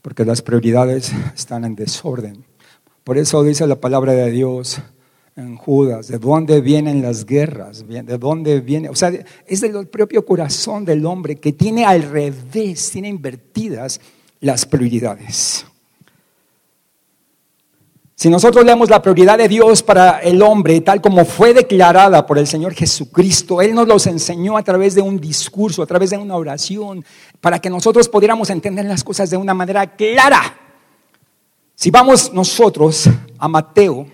porque 0.02 0.26
las 0.26 0.42
prioridades 0.42 1.12
están 1.36 1.64
en 1.64 1.76
desorden. 1.76 2.44
Por 3.04 3.18
eso 3.18 3.44
dice 3.44 3.66
la 3.66 3.80
palabra 3.80 4.14
de 4.14 4.30
Dios 4.30 4.82
en 5.42 5.56
Judas, 5.58 6.08
de 6.08 6.18
dónde 6.18 6.62
vienen 6.62 7.02
las 7.02 7.26
guerras, 7.26 7.86
de 7.88 8.18
dónde 8.18 8.62
viene, 8.62 8.90
o 8.90 8.96
sea, 8.96 9.12
es 9.46 9.62
del 9.62 9.88
propio 9.88 10.26
corazón 10.26 10.86
del 10.86 11.06
hombre 11.06 11.36
que 11.36 11.54
tiene 11.54 11.86
al 11.86 12.04
revés, 12.04 12.92
tiene 12.92 13.10
invertidas 13.10 14.00
las 14.40 14.66
prioridades. 14.66 15.66
Si 18.22 18.30
nosotros 18.30 18.64
leemos 18.64 18.88
la 18.92 19.02
prioridad 19.02 19.40
de 19.40 19.48
Dios 19.48 19.82
para 19.82 20.20
el 20.20 20.44
hombre, 20.44 20.80
tal 20.82 21.02
como 21.02 21.26
fue 21.26 21.56
declarada 21.56 22.24
por 22.28 22.38
el 22.38 22.46
Señor 22.46 22.76
Jesucristo, 22.76 23.64
Él 23.64 23.74
nos 23.74 23.88
los 23.88 24.06
enseñó 24.06 24.58
a 24.58 24.64
través 24.64 24.94
de 24.94 25.02
un 25.02 25.20
discurso, 25.20 25.82
a 25.82 25.88
través 25.88 26.12
de 26.12 26.20
una 26.20 26.36
oración, 26.36 27.04
para 27.40 27.58
que 27.58 27.72
nosotros 27.72 28.08
pudiéramos 28.08 28.52
entender 28.52 28.86
las 28.86 29.04
cosas 29.04 29.32
de 29.32 29.38
una 29.38 29.56
manera 29.56 29.96
clara. 29.96 30.56
Si 31.74 31.90
vamos 31.90 32.32
nosotros 32.32 33.10
a 33.40 33.48
Mateo, 33.48 34.06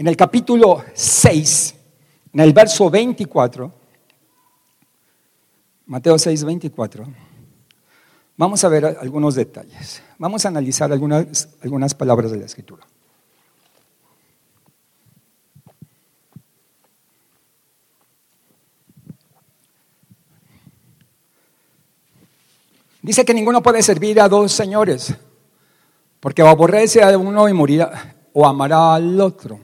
en 0.00 0.08
el 0.08 0.16
capítulo 0.16 0.82
6, 0.94 1.74
en 2.32 2.40
el 2.40 2.54
verso 2.54 2.88
24, 2.88 3.70
Mateo 5.84 6.18
6, 6.18 6.42
24. 6.42 7.06
Vamos 8.38 8.64
a 8.64 8.68
ver 8.70 8.86
algunos 8.98 9.34
detalles. 9.34 10.02
Vamos 10.16 10.42
a 10.46 10.48
analizar 10.48 10.90
algunas, 10.90 11.50
algunas 11.62 11.94
palabras 11.94 12.30
de 12.30 12.38
la 12.38 12.46
escritura. 12.46 12.82
Dice 23.02 23.26
que 23.26 23.34
ninguno 23.34 23.62
puede 23.62 23.82
servir 23.82 24.18
a 24.18 24.30
dos 24.30 24.50
señores, 24.50 25.14
porque 26.20 26.40
aborrece 26.40 27.02
a 27.02 27.18
uno 27.18 27.50
y 27.50 27.52
morirá, 27.52 28.16
o 28.32 28.46
amará 28.46 28.94
al 28.94 29.20
otro, 29.20 29.60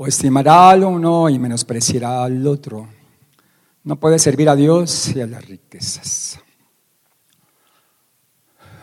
o 0.00 0.06
estimará 0.06 0.70
al 0.70 0.84
uno 0.84 1.28
y 1.28 1.40
menospreciará 1.40 2.22
al 2.22 2.46
otro. 2.46 2.88
No 3.82 3.98
puede 3.98 4.20
servir 4.20 4.48
a 4.48 4.54
Dios 4.54 5.08
y 5.08 5.20
a 5.20 5.26
las 5.26 5.44
riquezas. 5.44 6.38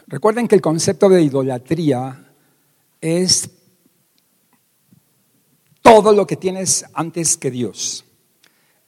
Recuerden 0.07 0.49
que 0.49 0.55
el 0.55 0.61
concepto 0.61 1.07
de 1.07 1.21
idolatría 1.21 2.33
es 2.99 3.49
todo 5.81 6.11
lo 6.11 6.27
que 6.27 6.35
tienes 6.35 6.83
antes 6.93 7.37
que 7.37 7.49
Dios. 7.49 8.03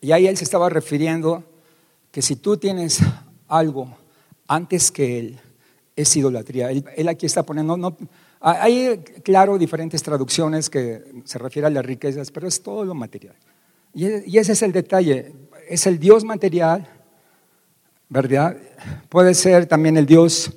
Y 0.02 0.12
ahí 0.12 0.28
él 0.28 0.36
se 0.36 0.44
estaba 0.44 0.68
refiriendo 0.68 1.46
que 2.12 2.22
si 2.22 2.36
tú 2.36 2.58
tienes 2.58 3.00
algo 3.48 3.96
antes 4.50 4.92
que 4.92 5.18
Él, 5.18 5.40
es 5.96 6.13
idolatría. 6.18 6.72
Él, 6.72 7.08
aquí 7.08 7.26
está 7.26 7.44
poniendo, 7.44 7.98
hay 8.39 8.97
claro 9.23 9.58
diferentes 9.58 10.04
traducciones 10.04 10.69
que 10.69 11.21
se 11.26 11.38
refieren 11.39 11.71
a 11.71 11.76
las 11.76 11.86
riquezas, 11.86 12.32
pero 12.32 12.47
es 12.47 12.62
todo 12.62 12.86
lo 12.86 12.93
material. 12.93 13.36
Y, 13.93 14.08
y 14.32 14.38
ese 14.38 14.54
es 14.54 14.62
el 14.62 14.71
detalle, 14.71 15.34
es 15.67 15.88
el 15.88 16.00
Dios 16.00 16.23
material, 16.23 16.88
¿verdad? 18.10 18.58
Puede 19.10 19.34
ser 19.34 19.65
también 19.65 19.97
el 19.97 20.06
Dios 20.06 20.52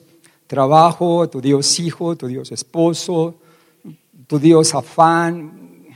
trabajo, 0.47 1.29
tu 1.29 1.41
Dios 1.41 1.79
hijo, 1.79 2.17
tu 2.17 2.27
Dios 2.27 2.51
esposo, 2.53 3.37
tu 4.27 4.39
Dios 4.39 4.75
afán. 4.75 5.87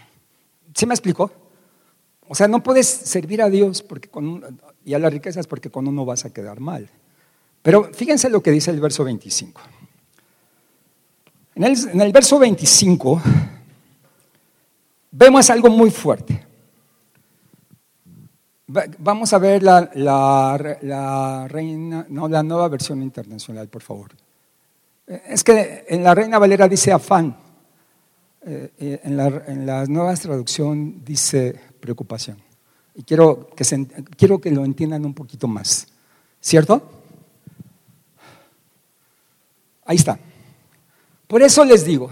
¿Sí 0.74 0.86
me 0.86 0.94
explicó? 0.94 1.30
O 2.28 2.34
sea, 2.34 2.48
no 2.48 2.62
puedes 2.62 2.86
servir 2.86 3.42
a 3.42 3.50
Dios 3.50 3.82
porque 3.82 4.08
con, 4.08 4.60
y 4.84 4.94
a 4.94 4.98
las 4.98 5.12
riquezas 5.12 5.46
porque 5.46 5.70
con 5.70 5.86
uno 5.86 6.04
vas 6.04 6.24
a 6.24 6.32
quedar 6.32 6.60
mal. 6.60 6.88
Pero 7.62 7.90
fíjense 7.92 8.28
lo 8.30 8.42
que 8.42 8.50
dice 8.50 8.70
el 8.70 8.80
verso 8.80 9.04
25. 9.04 9.60
En 11.56 11.62
el, 11.64 12.00
en 12.00 12.12
verso 12.12 12.38
25 12.38 13.22
vemos 15.12 15.50
algo 15.50 15.70
muy 15.70 15.90
fuerte. 15.90 16.44
Vamos 18.66 19.32
a 19.32 19.38
ver 19.38 19.62
la, 19.62 19.88
la, 19.94 21.46
reina, 21.48 22.06
no, 22.08 22.28
la 22.28 22.42
nueva 22.42 22.66
versión 22.68 23.02
internacional, 23.02 23.68
por 23.68 23.82
favor. 23.82 24.10
Es 25.06 25.44
que 25.44 25.84
en 25.88 26.02
la 26.02 26.14
Reina 26.14 26.38
Valera 26.38 26.66
dice 26.66 26.90
afán, 26.90 27.36
eh, 28.46 28.72
eh, 28.78 29.00
en, 29.04 29.16
la, 29.16 29.26
en 29.46 29.92
nueva 29.92 30.14
traducción 30.14 31.04
dice 31.04 31.54
preocupación. 31.78 32.38
Y 32.96 33.04
quiero 33.04 33.48
que, 33.54 33.64
quiero 34.16 34.40
que 34.40 34.50
lo 34.50 34.64
entiendan 34.64 35.04
un 35.04 35.14
poquito 35.14 35.46
más. 35.46 35.86
¿Cierto? 36.40 36.90
Ahí 39.84 39.96
está. 39.96 40.18
Por 41.34 41.42
eso 41.42 41.64
les 41.64 41.84
digo, 41.84 42.10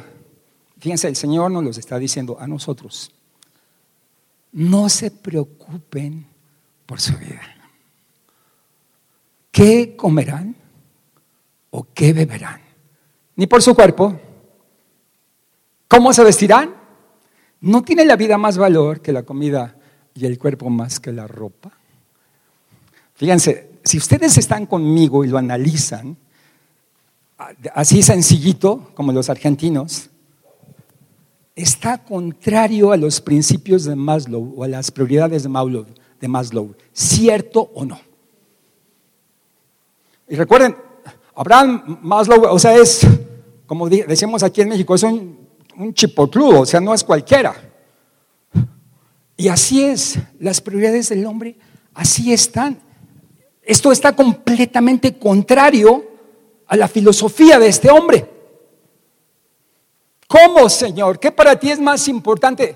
fíjense, 0.81 1.07
el 1.07 1.15
Señor 1.15 1.49
nos 1.53 1.63
los 1.63 1.79
está 1.79 1.97
diciendo 1.97 2.37
a 2.41 2.49
nosotros. 2.49 3.13
No 4.51 4.89
se 4.89 5.13
preocupen 5.13 6.27
por 6.87 7.01
su 7.01 7.17
vida. 7.17 7.41
¿Qué 9.53 9.95
comerán 9.95 10.57
o 11.71 11.87
qué 11.95 12.13
beberán? 12.13 12.63
Ni 13.37 13.47
por 13.47 13.63
su 13.63 13.77
cuerpo. 13.77 14.21
¿Cómo 15.87 16.13
se 16.13 16.25
vestirán? 16.25 16.75
¿No 17.61 17.85
tiene 17.85 18.05
la 18.05 18.17
vida 18.17 18.39
más 18.39 18.59
valor 18.59 19.03
que 19.03 19.13
la 19.13 19.23
comida 19.23 19.79
y 20.15 20.27
el 20.27 20.37
cuerpo 20.37 20.69
más 20.69 20.99
que 20.99 21.13
la 21.13 21.29
ropa? 21.29 21.71
Fíjense, 23.15 23.71
si 23.85 23.99
ustedes 23.99 24.37
están 24.37 24.67
conmigo 24.67 25.25
y 25.25 25.29
lo 25.29 25.39
analizan, 25.39 26.17
así 27.75 28.03
sencillito 28.03 28.91
como 28.95 29.13
los 29.13 29.31
argentinos, 29.31 30.11
está 31.55 31.99
contrario 31.99 32.93
a 32.93 32.97
los 32.97 33.21
principios 33.21 33.85
de 33.85 33.95
Maslow 33.95 34.55
o 34.57 34.65
a 34.65 34.69
las 34.69 34.91
prioridades 34.91 35.43
de 35.43 36.29
Maslow, 36.29 36.75
¿cierto 36.93 37.71
o 37.75 37.85
no? 37.85 38.01
Y 40.29 40.37
recuerden, 40.37 40.77
Abraham 41.35 41.99
Maslow, 42.03 42.53
o 42.53 42.59
sea, 42.59 42.77
es, 42.77 43.07
como 43.67 43.89
decimos 43.89 44.43
aquí 44.43 44.63
en 44.63 44.69
México, 44.71 44.95
es 44.95 45.03
un, 45.03 45.47
un 45.77 45.95
o 46.59 46.67
sea, 46.67 46.81
no 46.81 46.95
es 46.95 47.05
cualquiera. 47.05 47.55
Y 49.37 49.49
así 49.49 49.83
es, 49.83 50.19
las 50.39 50.61
prioridades 50.61 51.09
del 51.09 51.27
hombre 51.27 51.57
así 51.95 52.33
están. 52.33 52.79
Esto 53.63 53.93
está 53.93 54.15
completamente 54.15 55.19
contrario 55.19 56.12
a 56.73 56.77
la 56.77 56.89
filosofía 56.89 57.59
de 57.59 57.67
este 57.67 57.91
hombre. 57.91 58.27
¿Cómo, 60.27 60.71
Señor? 60.71 61.21
¿Qué 61.21 61.31
para 61.31 61.55
ti 61.61 61.71
es 61.71 61.79
más 61.79 62.09
importante? 62.09 62.75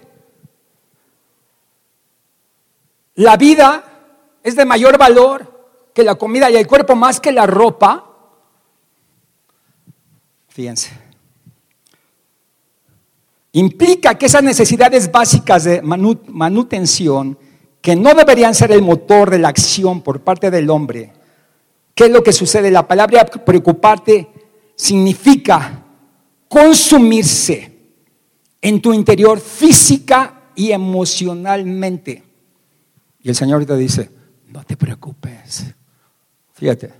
La 3.14 3.38
vida 3.38 4.38
es 4.42 4.54
de 4.54 4.66
mayor 4.66 4.98
valor 4.98 5.88
que 5.94 6.02
la 6.02 6.16
comida 6.16 6.50
y 6.50 6.56
el 6.56 6.66
cuerpo 6.66 6.94
más 6.94 7.18
que 7.18 7.32
la 7.32 7.46
ropa. 7.46 8.04
Fíjense 10.48 10.90
implica 13.52 14.18
que 14.18 14.26
esas 14.26 14.42
necesidades 14.42 15.10
básicas 15.10 15.64
de 15.64 15.80
manutención, 15.80 17.38
que 17.80 17.96
no 17.96 18.12
deberían 18.12 18.54
ser 18.54 18.70
el 18.72 18.82
motor 18.82 19.30
de 19.30 19.38
la 19.38 19.48
acción 19.48 20.02
por 20.02 20.20
parte 20.20 20.50
del 20.50 20.68
hombre, 20.68 21.14
¿qué 21.96 22.04
es 22.04 22.10
lo 22.10 22.22
que 22.22 22.32
sucede? 22.32 22.70
La 22.70 22.86
palabra 22.86 23.24
preocuparte 23.24 24.28
significa 24.76 25.82
consumirse 26.46 27.72
en 28.60 28.82
tu 28.82 28.92
interior 28.92 29.40
física 29.40 30.50
y 30.54 30.70
emocionalmente. 30.70 32.22
Y 33.20 33.30
el 33.30 33.34
Señor 33.34 33.64
te 33.64 33.76
dice, 33.76 34.10
no 34.48 34.62
te 34.62 34.76
preocupes. 34.76 35.64
Fíjate. 36.52 36.92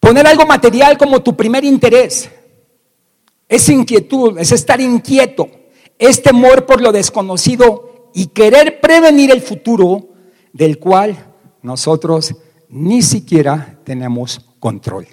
Poner 0.00 0.26
algo 0.26 0.44
material 0.44 0.98
como 0.98 1.22
tu 1.22 1.36
primer 1.36 1.64
interés 1.64 2.28
es 3.48 3.68
inquietud, 3.68 4.38
es 4.38 4.50
estar 4.50 4.80
inquieto, 4.80 5.48
es 5.98 6.20
temor 6.20 6.66
por 6.66 6.80
lo 6.80 6.90
desconocido 6.90 8.10
y 8.12 8.26
querer 8.26 8.80
prevenir 8.80 9.30
el 9.30 9.40
futuro 9.40 10.08
del 10.52 10.80
cual 10.80 11.32
nosotros 11.62 12.34
ni 12.72 13.02
siquiera 13.02 13.78
tenemos 13.84 14.40
control. 14.58 15.06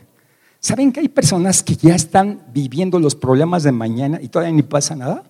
¿Saben 0.60 0.92
que 0.92 1.02
hay 1.02 1.10
personas 1.10 1.62
que 1.62 1.76
ya 1.76 1.94
están 1.94 2.42
viviendo 2.52 3.00
los 3.00 3.16
problemas 3.16 3.64
de 3.64 3.72
mañana 3.72 4.20
y 4.22 4.30
todavía 4.30 4.56
ni 4.56 4.64
pasa 4.64 4.96
nada? 4.96 5.24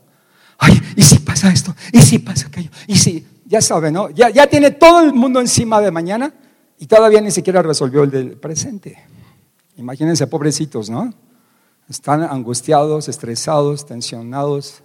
Ay, 0.58 0.80
¿y 0.96 1.02
si 1.02 1.20
pasa 1.20 1.52
esto? 1.52 1.76
¿Y 1.92 2.02
si 2.02 2.20
pasa 2.20 2.48
aquello? 2.48 2.70
¿Y 2.88 2.96
si? 2.96 3.26
Ya 3.46 3.62
saben, 3.62 3.94
¿no? 3.94 4.10
Ya, 4.12 4.30
ya 4.30 4.48
tiene 4.48 4.72
todo 4.72 5.02
el 5.02 5.13
mundo 5.13 5.39
encima 5.39 5.82
de 5.82 5.92
mañana 5.92 6.34
y 6.78 6.86
todavía 6.86 7.20
ni 7.20 7.32
siquiera 7.32 7.62
resolvió 7.62 8.04
el 8.04 8.12
del 8.12 8.38
presente. 8.38 8.98
Imagínense, 9.78 10.28
pobrecitos, 10.28 10.89
¿no? 10.89 11.13
Están 11.89 12.24
angustiados, 12.24 13.08
estresados, 13.08 13.86
tensionados, 13.86 14.84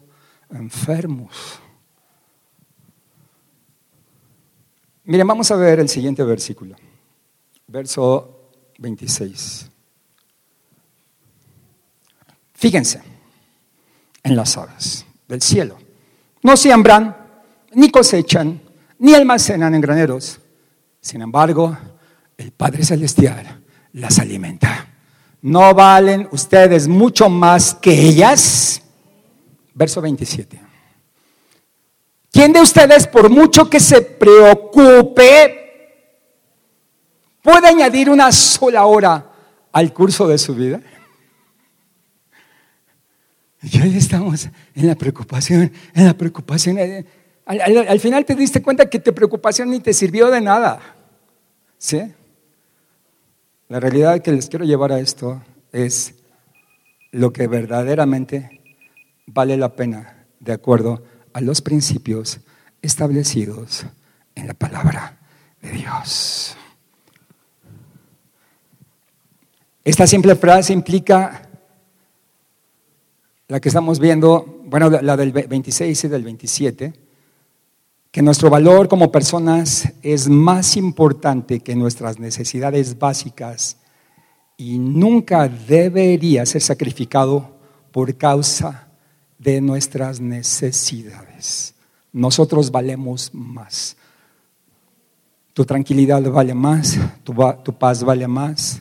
enfermos. 0.50 1.60
Miren, 5.04 5.26
vamos 5.26 5.50
a 5.50 5.56
ver 5.56 5.80
el 5.80 5.88
siguiente 5.88 6.24
versículo, 6.24 6.76
verso 7.66 8.50
26. 8.78 9.70
Fíjense 12.54 13.02
en 14.22 14.36
las 14.36 14.56
aves 14.56 15.04
del 15.28 15.42
cielo. 15.42 15.78
No 16.42 16.56
siembran, 16.56 17.16
ni 17.72 17.90
cosechan, 17.90 18.60
ni 18.98 19.14
almacenan 19.14 19.74
en 19.74 19.80
graneros. 19.80 20.40
Sin 21.00 21.20
embargo, 21.22 21.76
el 22.36 22.52
Padre 22.52 22.84
Celestial 22.84 23.62
las 23.92 24.18
alimenta. 24.18 24.88
¿No 25.42 25.74
valen 25.74 26.28
ustedes 26.32 26.88
mucho 26.88 27.28
más 27.28 27.74
que 27.74 27.92
ellas? 27.92 28.80
Verso 29.74 30.00
27. 30.00 30.60
¿Quién 32.30 32.52
de 32.52 32.60
ustedes, 32.60 33.06
por 33.06 33.28
mucho 33.30 33.68
que 33.68 33.78
se 33.78 34.00
preocupe, 34.00 35.63
puede 37.44 37.68
añadir 37.68 38.08
una 38.08 38.32
sola 38.32 38.86
hora 38.86 39.30
al 39.70 39.92
curso 39.92 40.26
de 40.26 40.38
su 40.38 40.54
vida? 40.54 40.80
Y 43.60 43.80
hoy 43.80 43.96
estamos 43.96 44.48
en 44.74 44.86
la 44.86 44.94
preocupación, 44.94 45.70
en 45.94 46.06
la 46.06 46.14
preocupación. 46.14 46.78
Al, 47.44 48.00
final 48.00 48.24
te 48.24 48.34
diste 48.34 48.62
cuenta 48.62 48.88
que 48.88 48.98
tu 48.98 49.14
preocupación 49.14 49.70
ni 49.70 49.80
te 49.80 49.92
sirvió 49.92 50.30
de 50.30 50.40
nada. 50.40 50.80
¿Sí? 51.76 52.00
La 53.68 53.78
realidad 53.78 54.22
que 54.22 54.32
les 54.32 54.48
quiero 54.48 54.64
llevar 54.64 54.92
a 54.92 55.00
esto 55.00 55.42
es 55.72 56.14
lo 57.10 57.32
que 57.32 57.46
verdaderamente 57.46 58.62
vale 59.26 59.56
la 59.56 59.76
pena 59.76 60.26
de 60.40 60.52
acuerdo 60.52 61.04
a 61.34 61.40
los 61.40 61.60
principios 61.60 62.40
establecidos 62.80 63.84
en 64.34 64.46
la 64.46 64.54
palabra 64.54 65.18
de 65.60 65.72
Dios. 65.72 66.56
Esta 69.84 70.06
simple 70.06 70.34
frase 70.34 70.72
implica 70.72 71.48
la 73.48 73.60
que 73.60 73.68
estamos 73.68 73.98
viendo, 73.98 74.62
bueno, 74.64 74.88
la 74.88 75.16
del 75.16 75.30
26 75.32 76.04
y 76.04 76.08
del 76.08 76.24
27, 76.24 76.92
que 78.10 78.22
nuestro 78.22 78.48
valor 78.48 78.88
como 78.88 79.12
personas 79.12 79.92
es 80.00 80.28
más 80.28 80.76
importante 80.76 81.60
que 81.60 81.74
nuestras 81.74 82.18
necesidades 82.18 82.98
básicas 82.98 83.76
y 84.56 84.78
nunca 84.78 85.48
debería 85.48 86.46
ser 86.46 86.62
sacrificado 86.62 87.58
por 87.90 88.16
causa 88.16 88.88
de 89.38 89.60
nuestras 89.60 90.20
necesidades. 90.20 91.74
Nosotros 92.12 92.70
valemos 92.70 93.30
más. 93.34 93.96
Tu 95.52 95.64
tranquilidad 95.64 96.22
vale 96.30 96.54
más, 96.54 96.98
tu, 97.24 97.34
paz 97.76 98.02
vale 98.02 98.26
más, 98.28 98.80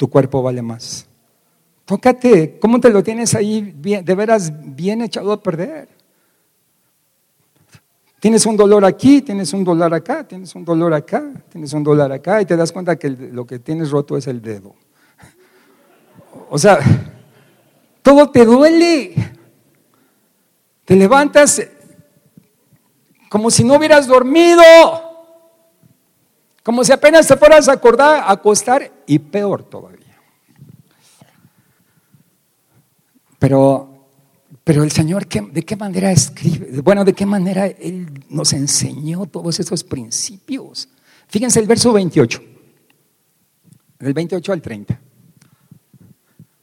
tu 0.00 0.08
cuerpo 0.08 0.42
vale 0.42 0.62
más. 0.62 1.06
Tócate, 1.84 2.58
¿cómo 2.58 2.80
te 2.80 2.88
lo 2.88 3.02
tienes 3.02 3.34
ahí 3.34 3.60
de 3.60 4.14
veras 4.14 4.50
bien 4.74 5.02
echado 5.02 5.30
a 5.30 5.42
perder? 5.42 5.88
Tienes 8.18 8.46
un 8.46 8.56
dolor 8.56 8.82
aquí, 8.86 9.20
tienes 9.20 9.52
un 9.52 9.62
dolor 9.62 9.92
acá, 9.92 10.26
tienes 10.26 10.54
un 10.54 10.64
dolor 10.64 10.94
acá, 10.94 11.30
tienes 11.50 11.74
un 11.74 11.84
dolor 11.84 12.10
acá 12.10 12.40
y 12.40 12.46
te 12.46 12.56
das 12.56 12.72
cuenta 12.72 12.96
que 12.96 13.10
lo 13.10 13.44
que 13.44 13.58
tienes 13.58 13.90
roto 13.90 14.16
es 14.16 14.26
el 14.26 14.40
dedo. 14.40 14.74
O 16.48 16.58
sea, 16.58 16.78
todo 18.02 18.30
te 18.30 18.46
duele. 18.46 19.12
Te 20.86 20.96
levantas 20.96 21.60
como 23.28 23.50
si 23.50 23.64
no 23.64 23.74
hubieras 23.74 24.06
dormido. 24.06 24.62
Como 26.70 26.84
si 26.84 26.92
apenas 26.92 27.26
te 27.26 27.36
fueras 27.36 27.68
a 27.68 27.72
acordar, 27.72 28.20
a 28.20 28.30
acostar 28.30 28.92
y 29.04 29.18
peor 29.18 29.64
todavía. 29.64 30.16
Pero, 33.40 34.06
pero 34.62 34.84
el 34.84 34.92
Señor, 34.92 35.26
¿de 35.26 35.64
qué 35.64 35.74
manera 35.74 36.12
escribe? 36.12 36.80
Bueno, 36.80 37.04
¿de 37.04 37.12
qué 37.12 37.26
manera 37.26 37.66
Él 37.66 38.22
nos 38.28 38.52
enseñó 38.52 39.26
todos 39.26 39.58
estos 39.58 39.82
principios? 39.82 40.88
Fíjense 41.26 41.58
el 41.58 41.66
verso 41.66 41.92
28, 41.92 42.40
del 43.98 44.12
28 44.14 44.52
al 44.52 44.62
30. 44.62 45.00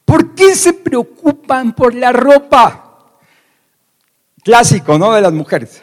¿Por 0.06 0.34
qué 0.34 0.54
se 0.54 0.72
preocupan 0.72 1.74
por 1.74 1.94
la 1.94 2.12
ropa? 2.12 3.10
Clásico, 4.42 4.98
¿no? 4.98 5.12
De 5.12 5.20
las 5.20 5.34
mujeres. 5.34 5.82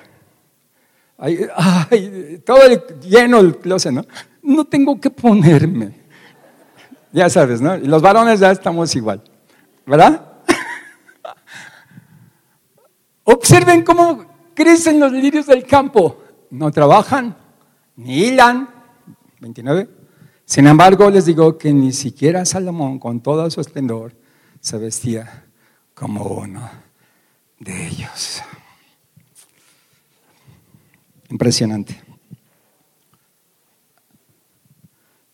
Ay, 1.17 2.41
todo 2.45 2.59
lleno 3.01 3.39
el 3.39 3.57
closet, 3.57 3.93
¿no? 3.93 4.05
No 4.41 4.65
tengo 4.65 4.99
que 4.99 5.09
ponerme. 5.09 6.03
Ya 7.11 7.29
sabes, 7.29 7.61
¿no? 7.61 7.77
Y 7.77 7.87
los 7.87 8.01
varones 8.01 8.41
ya 8.41 8.51
estamos 8.51 8.93
igual, 8.95 9.23
¿verdad? 9.85 10.33
Observen 13.23 13.83
cómo 13.83 14.25
crecen 14.53 14.99
los 14.99 15.11
lirios 15.11 15.45
del 15.45 15.65
campo. 15.65 16.21
No 16.49 16.71
trabajan, 16.71 17.35
ni 17.95 18.25
hilan. 18.25 18.69
29. 19.39 19.89
Sin 20.43 20.67
embargo, 20.67 21.09
les 21.09 21.25
digo 21.25 21.57
que 21.57 21.73
ni 21.73 21.91
siquiera 21.91 22.45
Salomón, 22.45 22.99
con 22.99 23.21
todo 23.21 23.49
su 23.49 23.61
esplendor, 23.61 24.13
se 24.59 24.77
vestía 24.77 25.45
como 25.93 26.23
uno 26.23 26.69
de 27.59 27.87
ellos. 27.87 28.43
Impresionante. 31.29 32.01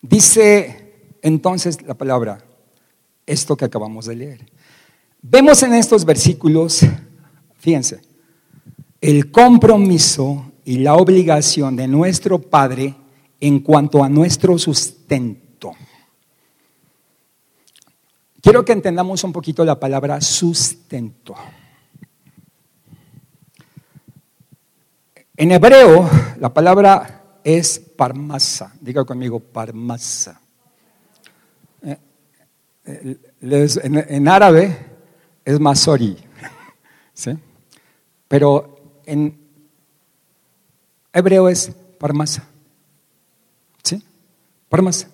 Dice 0.00 0.82
entonces 1.22 1.80
la 1.82 1.94
palabra, 1.94 2.44
esto 3.26 3.56
que 3.56 3.64
acabamos 3.64 4.06
de 4.06 4.16
leer. 4.16 4.52
Vemos 5.22 5.62
en 5.62 5.74
estos 5.74 6.04
versículos, 6.04 6.80
fíjense, 7.56 8.00
el 9.00 9.30
compromiso 9.30 10.52
y 10.64 10.78
la 10.78 10.94
obligación 10.94 11.76
de 11.76 11.86
nuestro 11.86 12.40
Padre 12.40 12.94
en 13.40 13.60
cuanto 13.60 14.02
a 14.02 14.08
nuestro 14.08 14.58
sustento. 14.58 15.72
Quiero 18.40 18.64
que 18.64 18.72
entendamos 18.72 19.22
un 19.22 19.32
poquito 19.32 19.64
la 19.64 19.78
palabra 19.78 20.20
sustento. 20.20 21.34
En 25.36 25.50
hebreo, 25.50 26.08
la 26.38 26.52
palabra 26.52 27.38
es 27.42 27.78
parmasa. 27.78 28.72
Diga 28.80 29.04
conmigo, 29.04 29.40
parmasa. 29.40 30.40
Eh, 31.82 33.18
en, 33.40 34.28
árabe 34.28 34.76
es 35.44 35.58
masori. 35.58 36.16
¿sí? 37.14 37.38
Pero 38.28 39.00
en 39.06 39.38
hebreo 41.12 41.48
es 41.48 41.72
parmasa. 41.98 42.46
¿Sí? 43.82 44.02
Parmasa. 44.68 45.08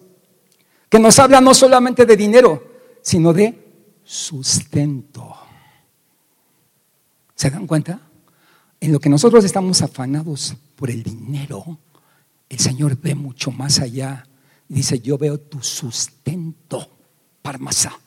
Que 0.89 0.99
nos 0.99 1.19
habla 1.19 1.41
no 1.41 1.55
solamente 1.55 2.05
de 2.07 2.17
dinero, 2.17 2.63
sino 3.03 3.33
de 3.33 3.57
sustento. 4.03 5.37
¿Se 7.35 7.51
dan 7.51 7.67
cuenta? 7.67 8.08
En 8.81 8.93
lo 8.93 9.01
que 9.01 9.09
nosotros 9.09 9.45
estamos 9.45 9.83
afanados 9.83 10.57
por 10.77 10.91
el 10.91 11.03
dinero, 11.03 11.79
el 12.49 12.59
Señor 12.59 12.97
ve 13.01 13.15
mucho 13.15 13.51
más 13.51 13.81
allá 13.81 14.25
dice, 14.69 15.01
yo 15.01 15.19
veo 15.19 15.39
tu 15.39 15.63
sustento, 15.63 16.91
Parmasá. 17.43 17.99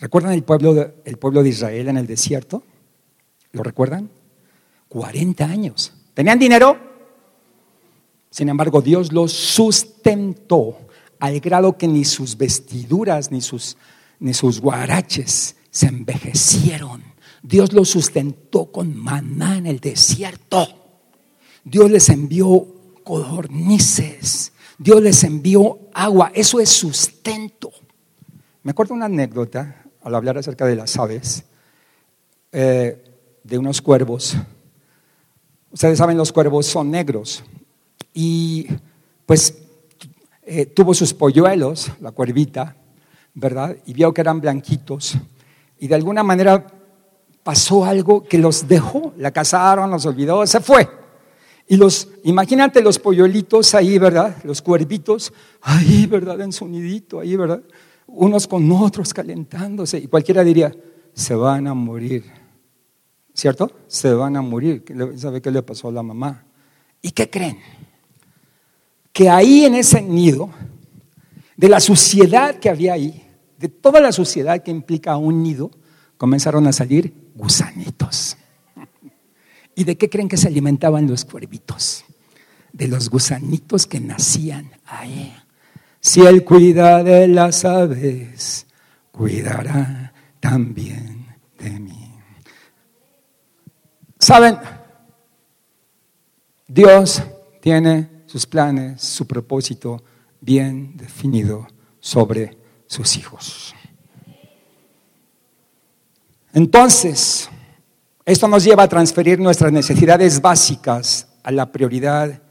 ¿Recuerdan 0.00 0.32
el 0.32 0.44
pueblo, 0.44 0.74
de, 0.74 0.86
pueblo 1.16 1.42
de 1.42 1.48
Israel 1.48 1.88
en 1.88 1.96
el 1.96 2.06
desierto? 2.06 2.62
¿Lo 3.52 3.62
recuerdan? 3.62 4.08
40 4.88 5.44
años. 5.44 5.92
¿Tenían 6.14 6.38
dinero? 6.38 6.78
Sin 8.30 8.48
embargo, 8.48 8.80
Dios 8.80 9.12
los 9.12 9.32
sustentó 9.32 10.78
al 11.18 11.40
grado 11.40 11.76
que 11.76 11.88
ni 11.88 12.04
sus 12.04 12.36
vestiduras 12.36 13.30
ni 13.30 13.40
sus, 13.40 13.76
ni 14.18 14.34
sus 14.34 14.60
guaraches 14.60 15.56
se 15.70 15.86
envejecieron. 15.86 17.02
Dios 17.42 17.72
los 17.72 17.88
sustentó 17.90 18.66
con 18.66 18.96
maná 18.96 19.58
en 19.58 19.66
el 19.66 19.80
desierto. 19.80 20.68
Dios 21.64 21.90
les 21.90 22.08
envió 22.08 22.66
codornices. 23.02 24.52
Dios 24.78 25.02
les 25.02 25.24
envió 25.24 25.78
agua. 25.92 26.30
Eso 26.34 26.60
es 26.60 26.68
sustento. 26.68 27.72
Me 28.62 28.70
acuerdo 28.70 28.94
una 28.94 29.06
anécdota 29.06 29.84
al 30.02 30.14
hablar 30.14 30.38
acerca 30.38 30.66
de 30.66 30.76
las 30.76 30.96
aves, 30.96 31.44
eh, 32.52 33.02
de 33.42 33.58
unos 33.58 33.82
cuervos. 33.82 34.36
Ustedes 35.72 35.98
saben, 35.98 36.16
los 36.16 36.32
cuervos 36.32 36.66
son 36.66 36.90
negros. 36.90 37.42
Y 38.14 38.68
pues 39.26 39.58
eh, 40.42 40.66
tuvo 40.66 40.94
sus 40.94 41.12
polluelos, 41.14 41.90
la 42.00 42.12
cuervita, 42.12 42.76
¿verdad? 43.34 43.76
Y 43.86 43.94
vio 43.94 44.12
que 44.12 44.20
eran 44.20 44.40
blanquitos. 44.40 45.16
Y 45.78 45.88
de 45.88 45.94
alguna 45.94 46.22
manera 46.22 46.66
pasó 47.42 47.84
algo 47.84 48.24
que 48.24 48.38
los 48.38 48.68
dejó, 48.68 49.12
la 49.16 49.30
cazaron, 49.30 49.90
los 49.90 50.06
olvidó, 50.06 50.46
se 50.46 50.60
fue. 50.60 50.88
Y 51.68 51.76
los, 51.76 52.08
imagínate 52.24 52.82
los 52.82 52.98
polluelitos 52.98 53.74
ahí, 53.74 53.98
¿verdad? 53.98 54.36
Los 54.44 54.60
cuervitos, 54.62 55.32
ahí, 55.60 56.06
¿verdad? 56.06 56.40
En 56.40 56.52
su 56.52 56.66
nidito, 56.66 57.20
ahí, 57.20 57.36
¿verdad? 57.36 57.62
Unos 58.06 58.46
con 58.46 58.70
otros 58.72 59.14
calentándose. 59.14 59.98
Y 59.98 60.06
cualquiera 60.06 60.44
diría, 60.44 60.74
se 61.12 61.34
van 61.34 61.66
a 61.66 61.74
morir. 61.74 62.24
¿Cierto? 63.34 63.72
Se 63.86 64.12
van 64.12 64.36
a 64.36 64.42
morir. 64.42 64.84
¿Sabe 65.16 65.40
qué 65.40 65.50
le 65.50 65.62
pasó 65.62 65.88
a 65.88 65.92
la 65.92 66.02
mamá? 66.02 66.44
¿Y 67.00 67.10
qué 67.12 67.30
creen? 67.30 67.58
Que 69.12 69.30
ahí 69.30 69.64
en 69.64 69.74
ese 69.74 70.02
nido, 70.02 70.50
de 71.56 71.68
la 71.68 71.80
suciedad 71.80 72.56
que 72.56 72.68
había 72.68 72.92
ahí, 72.92 73.24
de 73.58 73.68
toda 73.68 74.00
la 74.00 74.12
suciedad 74.12 74.62
que 74.62 74.70
implica 74.70 75.16
un 75.16 75.42
nido, 75.42 75.70
comenzaron 76.18 76.66
a 76.66 76.72
salir 76.72 77.21
gusanitos. 77.34 78.36
¿Y 79.74 79.84
de 79.84 79.96
qué 79.96 80.10
creen 80.10 80.28
que 80.28 80.36
se 80.36 80.48
alimentaban 80.48 81.06
los 81.06 81.24
cuervitos? 81.24 82.04
De 82.72 82.88
los 82.88 83.08
gusanitos 83.08 83.86
que 83.86 84.00
nacían 84.00 84.70
ahí. 84.86 85.34
Si 86.00 86.20
Él 86.20 86.44
cuida 86.44 87.02
de 87.02 87.28
las 87.28 87.64
aves, 87.64 88.66
cuidará 89.10 90.12
también 90.40 91.26
de 91.58 91.78
mí. 91.78 92.12
¿Saben? 94.18 94.58
Dios 96.66 97.22
tiene 97.60 98.08
sus 98.26 98.46
planes, 98.46 99.02
su 99.02 99.26
propósito 99.26 100.02
bien 100.40 100.96
definido 100.96 101.66
sobre 102.00 102.56
sus 102.86 103.16
hijos. 103.16 103.74
Entonces, 106.52 107.48
esto 108.24 108.46
nos 108.46 108.64
lleva 108.64 108.82
a 108.82 108.88
transferir 108.88 109.38
nuestras 109.40 109.72
necesidades 109.72 110.40
básicas 110.40 111.28
a 111.42 111.50
la 111.50 111.72
prioridad 111.72 112.42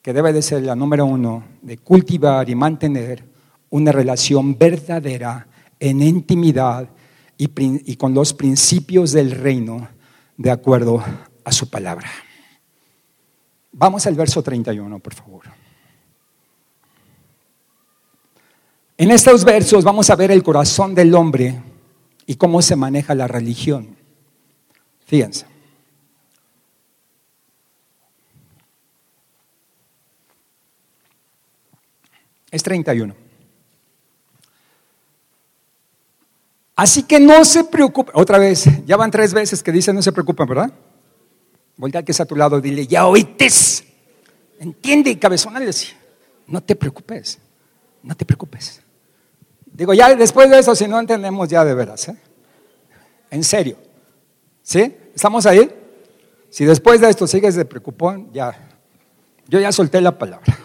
que 0.00 0.12
debe 0.12 0.32
de 0.32 0.40
ser 0.42 0.62
la 0.62 0.74
número 0.74 1.04
uno, 1.04 1.44
de 1.62 1.78
cultivar 1.78 2.48
y 2.48 2.54
mantener 2.54 3.24
una 3.70 3.92
relación 3.92 4.56
verdadera 4.56 5.46
en 5.78 6.00
intimidad 6.00 6.88
y, 7.36 7.50
y 7.92 7.96
con 7.96 8.14
los 8.14 8.32
principios 8.32 9.12
del 9.12 9.32
reino 9.32 9.88
de 10.36 10.50
acuerdo 10.50 11.02
a 11.44 11.52
su 11.52 11.68
palabra. 11.68 12.10
Vamos 13.72 14.06
al 14.06 14.14
verso 14.14 14.42
31, 14.42 14.98
por 15.00 15.14
favor. 15.14 15.44
En 18.96 19.10
estos 19.10 19.44
versos 19.44 19.84
vamos 19.84 20.08
a 20.08 20.16
ver 20.16 20.30
el 20.30 20.42
corazón 20.42 20.94
del 20.94 21.14
hombre 21.14 21.60
y 22.26 22.36
cómo 22.36 22.60
se 22.60 22.76
maneja 22.76 23.14
la 23.14 23.28
religión. 23.28 23.96
Fíjense. 25.06 25.46
Es 32.50 32.62
31. 32.62 33.14
Así 36.74 37.04
que 37.04 37.18
no 37.18 37.44
se 37.44 37.64
preocupen. 37.64 38.12
Otra 38.14 38.38
vez, 38.38 38.66
ya 38.84 38.96
van 38.96 39.10
tres 39.10 39.32
veces 39.32 39.62
que 39.62 39.72
dice 39.72 39.92
no 39.92 40.02
se 40.02 40.12
preocupen, 40.12 40.46
¿verdad? 40.46 40.72
Voltea 41.76 42.02
que 42.02 42.12
está 42.12 42.24
a 42.24 42.26
tu 42.26 42.36
lado, 42.36 42.60
dile, 42.60 42.86
ya 42.86 43.06
oítes. 43.06 43.84
Entiende, 44.58 45.18
cabezón, 45.18 45.54
no 46.46 46.62
te 46.62 46.76
preocupes, 46.76 47.38
no 48.02 48.14
te 48.14 48.24
preocupes. 48.24 48.82
Digo, 49.76 49.92
ya 49.92 50.14
después 50.14 50.48
de 50.48 50.58
eso, 50.58 50.74
si 50.74 50.88
no 50.88 50.98
entendemos 50.98 51.48
ya 51.48 51.62
de 51.62 51.74
veras, 51.74 52.08
¿eh? 52.08 52.16
En 53.30 53.44
serio. 53.44 53.76
¿Sí? 54.62 54.96
¿Estamos 55.14 55.44
ahí? 55.44 55.70
Si 56.48 56.64
después 56.64 56.98
de 56.98 57.10
esto 57.10 57.26
sigues 57.26 57.54
de 57.56 57.66
preocupón, 57.66 58.32
ya, 58.32 58.70
yo 59.46 59.60
ya 59.60 59.70
solté 59.72 60.00
la 60.00 60.16
palabra. 60.16 60.56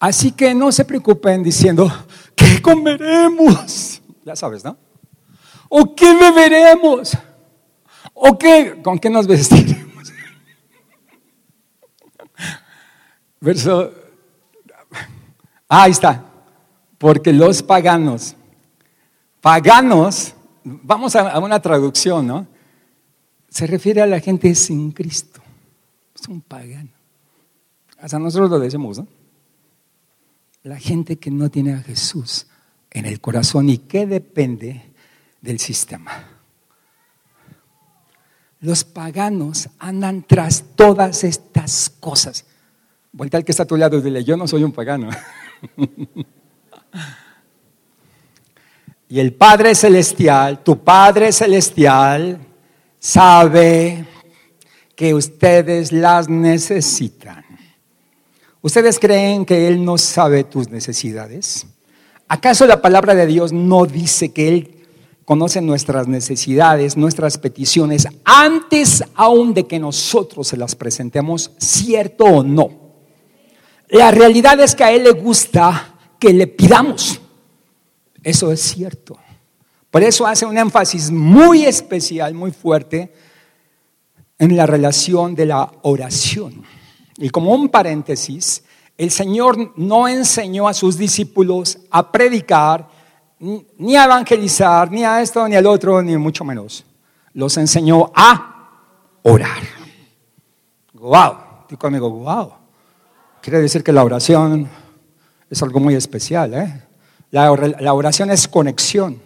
Así 0.00 0.32
que 0.32 0.52
no 0.52 0.72
se 0.72 0.84
preocupen 0.84 1.44
diciendo, 1.44 1.88
¿qué 2.34 2.60
comeremos? 2.60 4.02
Ya 4.24 4.34
sabes, 4.34 4.64
¿no? 4.64 4.76
¿O 5.68 5.94
qué 5.94 6.12
beberemos? 6.12 7.16
¿O 8.14 8.36
qué? 8.36 8.80
¿Con 8.82 8.98
qué 8.98 9.10
nos 9.10 9.28
vestiremos? 9.28 10.12
Verso. 13.40 14.05
Ahí 15.68 15.90
está. 15.90 16.24
Porque 16.98 17.32
los 17.32 17.62
paganos 17.62 18.36
Paganos, 19.46 20.34
vamos 20.64 21.14
a, 21.14 21.38
una 21.38 21.62
traducción, 21.62 22.26
¿no? 22.26 22.48
Se 23.48 23.64
refiere 23.68 24.02
a 24.02 24.06
la 24.06 24.18
gente 24.18 24.52
sin 24.56 24.90
Cristo. 24.90 25.40
Es 26.12 26.26
un 26.26 26.40
pagano. 26.40 26.90
Hasta 28.00 28.18
nosotros 28.18 28.50
lo 28.50 28.58
decimos, 28.58 28.98
¿no? 28.98 29.06
La 30.64 30.80
gente 30.80 31.20
que 31.20 31.30
no 31.30 31.48
tiene 31.48 31.74
a 31.74 31.78
Jesús 31.78 32.48
en 32.90 33.06
el 33.06 33.20
corazón 33.20 33.70
y 33.70 33.78
que 33.78 34.04
depende 34.04 34.82
del 35.40 35.60
sistema. 35.60 36.10
Los 38.58 38.82
paganos 38.82 39.68
andan 39.78 40.24
tras 40.24 40.64
todas 40.74 41.22
estas 41.22 41.88
cosas. 41.88 42.46
Vuelta 43.12 43.36
al 43.36 43.44
que 43.44 43.52
está 43.52 43.62
a 43.62 43.66
tu 43.66 43.76
lado 43.76 43.96
y 43.98 44.02
dile, 44.02 44.24
yo 44.24 44.36
no 44.36 44.48
soy 44.48 44.64
un 44.64 44.72
pagano. 44.72 45.08
Y 49.08 49.20
el 49.20 49.34
Padre 49.34 49.74
Celestial, 49.76 50.64
tu 50.64 50.82
Padre 50.82 51.30
Celestial, 51.30 52.40
sabe 52.98 54.04
que 54.96 55.14
ustedes 55.14 55.92
las 55.92 56.28
necesitan. 56.28 57.44
¿Ustedes 58.62 58.98
creen 58.98 59.44
que 59.44 59.68
Él 59.68 59.84
no 59.84 59.96
sabe 59.96 60.42
tus 60.42 60.68
necesidades? 60.70 61.66
¿Acaso 62.26 62.66
la 62.66 62.82
palabra 62.82 63.14
de 63.14 63.26
Dios 63.26 63.52
no 63.52 63.86
dice 63.86 64.32
que 64.32 64.48
Él 64.48 64.84
conoce 65.24 65.60
nuestras 65.60 66.08
necesidades, 66.08 66.96
nuestras 66.96 67.38
peticiones, 67.38 68.08
antes 68.24 69.04
aún 69.14 69.54
de 69.54 69.68
que 69.68 69.78
nosotros 69.78 70.48
se 70.48 70.56
las 70.56 70.74
presentemos, 70.74 71.52
cierto 71.58 72.24
o 72.24 72.42
no? 72.42 72.85
La 73.88 74.10
realidad 74.10 74.58
es 74.60 74.74
que 74.74 74.84
a 74.84 74.92
Él 74.92 75.04
le 75.04 75.12
gusta 75.12 75.94
que 76.18 76.32
le 76.32 76.46
pidamos. 76.46 77.20
Eso 78.22 78.50
es 78.50 78.60
cierto. 78.60 79.16
Por 79.90 80.02
eso 80.02 80.26
hace 80.26 80.44
un 80.44 80.58
énfasis 80.58 81.10
muy 81.10 81.64
especial, 81.64 82.34
muy 82.34 82.50
fuerte, 82.50 83.12
en 84.38 84.56
la 84.56 84.66
relación 84.66 85.34
de 85.34 85.46
la 85.46 85.70
oración. 85.82 86.64
Y 87.18 87.30
como 87.30 87.54
un 87.54 87.68
paréntesis, 87.68 88.62
el 88.98 89.10
Señor 89.10 89.72
no 89.76 90.08
enseñó 90.08 90.68
a 90.68 90.74
sus 90.74 90.98
discípulos 90.98 91.78
a 91.90 92.10
predicar, 92.10 92.88
ni 93.38 93.96
a 93.96 94.04
evangelizar, 94.04 94.90
ni 94.90 95.04
a 95.04 95.22
esto, 95.22 95.46
ni 95.48 95.54
al 95.54 95.66
otro, 95.66 96.02
ni 96.02 96.16
mucho 96.16 96.44
menos. 96.44 96.84
Los 97.32 97.56
enseñó 97.56 98.10
a 98.14 98.70
orar. 99.22 99.62
Wow, 100.94 101.36
digo 101.68 101.78
conmigo, 101.78 102.10
wow. 102.10 102.52
Quiere 103.46 103.60
decir 103.60 103.84
que 103.84 103.92
la 103.92 104.02
oración 104.02 104.68
es 105.48 105.62
algo 105.62 105.78
muy 105.78 105.94
especial, 105.94 106.52
¿eh? 106.52 106.82
La, 107.30 107.92
oración 107.92 108.32
es 108.32 108.48
conexión. 108.48 109.20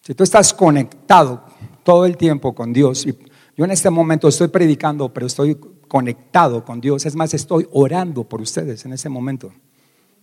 Si 0.00 0.14
tú 0.14 0.24
estás 0.24 0.54
conectado 0.54 1.44
todo 1.82 2.06
el 2.06 2.16
tiempo 2.16 2.54
con 2.54 2.72
Dios, 2.72 3.04
y 3.04 3.14
yo 3.54 3.66
en 3.66 3.70
este 3.70 3.90
momento 3.90 4.28
estoy 4.28 4.48
predicando, 4.48 5.12
pero 5.12 5.26
estoy 5.26 5.58
conectado 5.88 6.64
con 6.64 6.80
Dios, 6.80 7.04
es 7.04 7.14
más, 7.14 7.34
estoy 7.34 7.68
orando 7.72 8.24
por 8.24 8.40
ustedes 8.40 8.86
en 8.86 8.94
este 8.94 9.10
momento, 9.10 9.52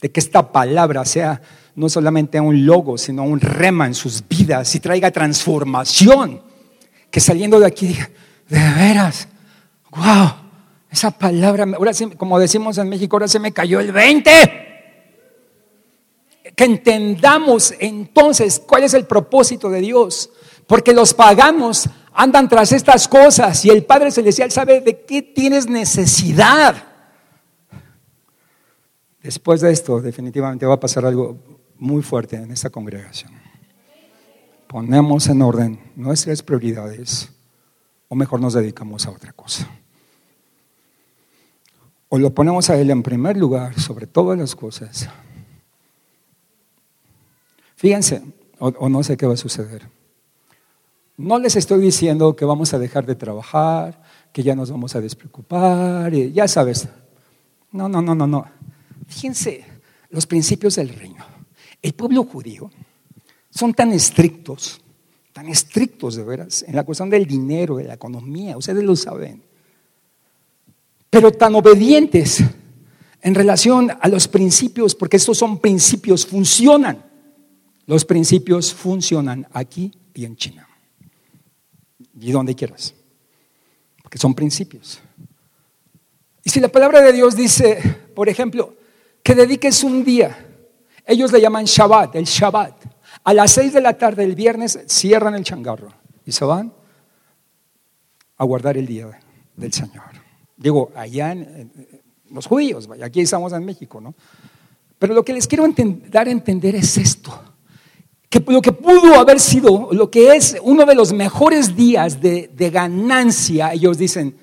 de 0.02 0.10
que 0.10 0.20
esta 0.20 0.52
palabra 0.52 1.06
sea 1.06 1.40
no 1.76 1.90
solamente 1.90 2.42
un 2.42 2.66
logo, 2.66 2.98
sino 2.98 3.22
un 3.22 3.40
rema 3.40 3.86
en 3.86 3.94
sus 3.94 4.28
vidas 4.28 4.74
y 4.74 4.80
traiga 4.80 5.12
transformación, 5.12 6.42
que 7.12 7.20
saliendo 7.20 7.60
de 7.60 7.68
aquí 7.68 7.86
diga, 7.86 8.10
de 8.48 8.58
veras, 8.58 9.28
wow, 9.92 10.49
esa 10.92 11.12
palabra, 11.12 11.66
ahora 11.76 11.94
sí, 11.94 12.08
como 12.18 12.40
decimos 12.40 12.78
en 12.78 12.90
México, 12.90 13.16
ahora 13.16 13.28
se 13.28 13.40
me 13.40 13.52
cayó 13.52 13.80
el 13.80 13.92
20 13.92 14.70
que 16.56 16.66
entendamos 16.66 17.74
entonces 17.80 18.60
cuál 18.60 18.84
es 18.84 18.94
el 18.94 19.06
propósito 19.06 19.70
de 19.70 19.82
Dios. 19.82 20.30
Porque 20.68 20.94
los 20.94 21.14
paganos 21.14 21.90
andan 22.14 22.50
tras 22.50 22.72
estas 22.72 23.08
cosas 23.08 23.64
y 23.66 23.70
el 23.70 23.86
Padre 23.86 24.12
Celestial 24.12 24.52
sabe 24.52 24.82
de 24.82 25.06
qué 25.06 25.22
tienes 25.22 25.68
necesidad. 25.68 26.76
Después 29.24 29.62
de 29.62 29.72
esto, 29.72 30.02
definitivamente 30.02 30.66
va 30.66 30.76
a 30.76 30.80
pasar 30.80 31.06
algo 31.06 31.38
muy 31.78 32.02
fuerte 32.02 32.36
en 32.36 32.52
esta 32.52 32.70
congregación. 32.70 33.32
Ponemos 34.68 35.28
en 35.28 35.42
orden 35.42 35.80
nuestras 35.96 36.44
prioridades 36.44 37.30
o 38.08 38.16
mejor 38.16 38.40
nos 38.40 38.54
dedicamos 38.54 39.06
a 39.08 39.12
otra 39.12 39.32
cosa. 39.34 39.68
O 42.10 42.18
lo 42.18 42.34
ponemos 42.34 42.70
a 42.70 42.80
Él 42.80 42.90
en 42.90 43.04
primer 43.04 43.38
lugar 43.38 43.80
sobre 43.80 44.08
todas 44.08 44.38
las 44.38 44.56
cosas 44.56 45.10
Fíjense, 47.80 48.22
o, 48.58 48.90
no 48.90 49.02
sé 49.04 49.16
qué 49.16 49.26
va 49.26 49.36
a 49.36 49.38
suceder. 49.38 49.88
No 51.16 51.40
les 51.40 51.56
estoy 51.56 51.80
diciendo 51.80 52.36
que 52.36 52.44
vamos 52.44 52.74
a 52.74 52.78
dejar 52.78 53.06
de 53.06 53.16
trabajar, 53.16 54.04
que 54.34 54.44
ya 54.44 54.54
nos 54.54 54.70
vamos 54.70 54.98
a 54.98 55.00
despreocupar, 55.00 56.12
ya 56.12 56.46
sabes. 56.50 56.90
No, 57.72 57.88
no, 57.88 58.02
no, 58.02 58.14
no, 58.14 58.28
no. 58.28 58.46
Fíjense 59.08 59.64
los 60.10 60.28
principios 60.28 60.76
del 60.76 60.90
reino. 60.90 61.24
El 61.82 61.94
pueblo 61.94 62.26
judío 62.26 62.70
son 63.50 63.74
tan 63.74 63.94
estrictos, 63.94 64.82
tan 65.32 65.48
estrictos 65.48 66.18
de 66.18 66.26
veras, 66.26 66.66
en 66.68 66.76
la 66.76 66.84
cuestión 66.84 67.10
del 67.10 67.26
dinero, 67.26 67.78
de 67.78 67.86
la 67.86 67.94
economía, 67.94 68.58
ustedes 68.58 68.84
lo 68.84 68.98
saben, 68.98 69.42
pero 71.10 71.32
tan 71.32 71.56
obedientes 71.56 72.44
en 73.22 73.36
relación 73.36 73.92
a 74.00 74.08
los 74.08 74.28
principios, 74.28 74.96
porque 74.96 75.18
estos 75.18 75.38
son 75.38 75.60
principios, 75.60 76.26
funcionan. 76.26 77.04
Los 77.86 78.06
principios 78.06 78.74
funcionan 78.74 79.48
aquí 79.52 79.92
y 80.14 80.26
en 80.26 80.36
China. 80.36 80.68
Y 82.20 82.32
donde 82.32 82.56
quieras. 82.56 82.94
Porque 84.02 84.18
son 84.18 84.34
principios. 84.34 85.00
Y 86.44 86.50
si 86.50 86.60
la 86.60 86.68
palabra 86.68 87.02
de 87.02 87.12
Dios 87.12 87.36
dice, 87.36 87.80
por 88.16 88.30
ejemplo, 88.30 88.76
que 89.24 89.36
dediques 89.36 89.84
un 89.84 90.04
día, 90.04 90.46
ellos 91.06 91.32
le 91.32 91.42
llaman 91.42 91.66
Shabbat, 91.66 92.16
el 92.16 92.26
Shabbat. 92.26 92.86
A 93.24 93.34
las 93.34 93.52
seis 93.52 93.74
de 93.74 93.82
la 93.82 93.98
tarde 93.98 94.22
del 94.26 94.36
viernes 94.36 94.80
cierran 94.88 95.36
el 95.36 95.44
changarro 95.44 95.92
y 96.26 96.32
se 96.32 96.46
van 96.46 96.72
a 98.38 98.46
guardar 98.46 98.78
el 98.78 98.86
día 98.86 99.20
del 99.56 99.74
Señor. 99.74 100.19
Digo, 100.60 100.92
allá 100.94 101.32
en, 101.32 101.72
los 102.30 102.46
judíos, 102.46 102.88
aquí 103.02 103.22
estamos 103.22 103.54
en 103.54 103.66
México, 103.66 104.00
¿no? 104.02 104.14
Pero 105.00 105.14
lo 105.14 105.24
que 105.24 105.34
les 105.34 105.48
quiero 105.48 105.66
dar 106.12 106.28
a 106.28 106.32
entender 106.32 106.76
es 106.76 106.98
esto, 106.98 107.32
que 108.30 108.44
lo 108.46 108.62
que 108.62 108.74
pudo 108.74 109.16
haber 109.16 109.40
sido, 109.40 109.90
lo 109.94 110.12
que 110.12 110.36
es 110.36 110.58
uno 110.62 110.86
de 110.86 110.94
los 110.94 111.14
mejores 111.14 111.76
días 111.76 112.20
de, 112.20 112.70
ganancia, 112.72 113.74
ellos 113.74 113.98
dicen, 113.98 114.36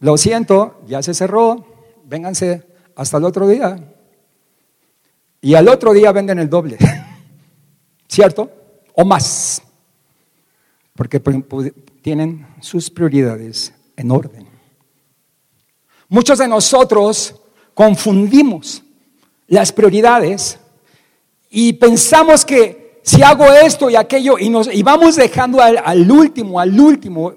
lo 0.00 0.18
siento, 0.18 0.82
ya 0.86 1.02
se 1.02 1.14
cerró, 1.14 1.66
vénganse 2.04 2.62
hasta 2.94 3.16
el 3.16 3.24
otro 3.24 3.48
día. 3.48 3.88
Y 5.40 5.54
al 5.54 5.66
otro 5.68 5.94
día 5.94 6.12
venden 6.12 6.38
el 6.38 6.50
doble, 6.50 6.76
¿cierto? 8.06 8.50
O 8.94 9.04
más, 9.06 9.62
porque 10.94 11.18
tienen 12.02 12.46
sus 12.60 12.90
prioridades 12.90 13.72
en 13.96 14.10
orden. 14.10 14.51
Muchos 16.12 16.40
de 16.40 16.46
nosotros 16.46 17.36
confundimos 17.72 18.82
las 19.46 19.72
prioridades 19.72 20.58
y 21.48 21.72
pensamos 21.72 22.44
que 22.44 23.00
si 23.02 23.22
hago 23.22 23.46
esto 23.46 23.88
y 23.88 23.96
aquello 23.96 24.38
y, 24.38 24.50
nos, 24.50 24.68
y 24.70 24.82
vamos 24.82 25.16
dejando 25.16 25.62
al, 25.62 26.10
último, 26.10 26.60
al 26.60 26.78
último, 26.78 27.32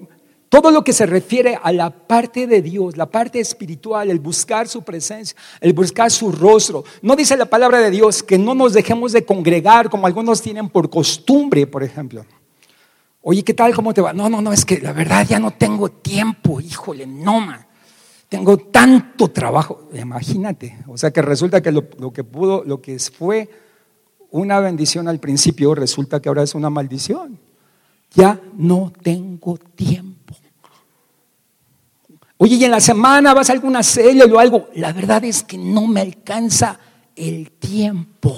todo 0.50 0.70
lo 0.70 0.84
que 0.84 0.92
se 0.92 1.06
refiere 1.06 1.58
a 1.62 1.72
la 1.72 1.88
parte 1.88 2.46
de 2.46 2.60
Dios, 2.60 2.98
la 2.98 3.06
parte 3.06 3.40
espiritual, 3.40 4.10
el 4.10 4.18
buscar 4.18 4.68
su 4.68 4.82
presencia, 4.82 5.34
el 5.62 5.72
buscar 5.72 6.10
su 6.10 6.30
rostro. 6.30 6.84
No 7.00 7.16
dice 7.16 7.34
la 7.38 7.46
palabra 7.46 7.78
de 7.78 7.90
Dios 7.90 8.22
que 8.22 8.36
no 8.36 8.54
nos 8.54 8.74
dejemos 8.74 9.12
de 9.12 9.24
congregar 9.24 9.88
como 9.88 10.06
algunos 10.06 10.42
tienen 10.42 10.68
por 10.68 10.90
costumbre, 10.90 11.66
por 11.66 11.82
ejemplo. 11.82 12.26
Oye, 13.22 13.42
¿qué 13.42 13.54
tal? 13.54 13.74
¿Cómo 13.74 13.94
te 13.94 14.02
va? 14.02 14.12
No, 14.12 14.28
no, 14.28 14.42
no, 14.42 14.52
es 14.52 14.66
que 14.66 14.80
la 14.80 14.92
verdad 14.92 15.26
ya 15.26 15.38
no 15.38 15.52
tengo 15.52 15.88
tiempo, 15.88 16.60
híjole, 16.60 17.06
no, 17.06 17.40
man. 17.40 17.65
Tengo 18.28 18.58
tanto 18.58 19.28
trabajo, 19.28 19.88
imagínate. 19.94 20.78
O 20.88 20.98
sea 20.98 21.10
que 21.10 21.22
resulta 21.22 21.60
que 21.60 21.70
lo, 21.70 21.88
que 22.12 22.24
pudo, 22.24 22.64
lo 22.64 22.80
que 22.82 22.98
fue 22.98 23.48
una 24.30 24.58
bendición 24.60 25.06
al 25.08 25.20
principio, 25.20 25.74
resulta 25.74 26.20
que 26.20 26.28
ahora 26.28 26.42
es 26.42 26.54
una 26.54 26.68
maldición. 26.68 27.38
Ya 28.14 28.40
no 28.54 28.92
tengo 29.02 29.56
tiempo. 29.56 30.34
Oye, 32.38 32.56
y 32.56 32.64
en 32.64 32.70
la 32.70 32.80
semana 32.80 33.32
vas 33.32 33.48
a 33.48 33.52
alguna 33.52 33.82
serie 33.82 34.24
o 34.24 34.38
algo. 34.38 34.68
La 34.74 34.92
verdad 34.92 35.24
es 35.24 35.42
que 35.42 35.56
no 35.56 35.86
me 35.86 36.00
alcanza 36.00 36.78
el 37.14 37.52
tiempo. 37.52 38.36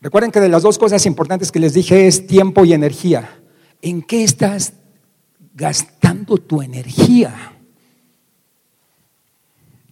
Recuerden 0.00 0.30
que 0.30 0.40
de 0.40 0.48
las 0.48 0.62
dos 0.62 0.78
cosas 0.78 1.04
importantes 1.06 1.52
que 1.52 1.60
les 1.60 1.74
dije 1.74 2.06
es 2.06 2.26
tiempo 2.26 2.64
y 2.64 2.72
energía. 2.72 3.40
¿En 3.82 4.02
qué 4.02 4.24
estás 4.24 4.72
gastando 5.56 6.36
tu 6.36 6.60
energía. 6.60 7.34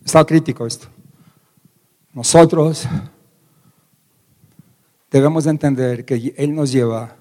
Está 0.05 0.25
crítico 0.25 0.67
esto. 0.67 0.89
Nosotros 2.12 2.87
debemos 5.11 5.45
de 5.45 5.51
entender 5.51 6.05
que 6.05 6.35
Él 6.37 6.55
nos 6.55 6.71
lleva 6.71 7.17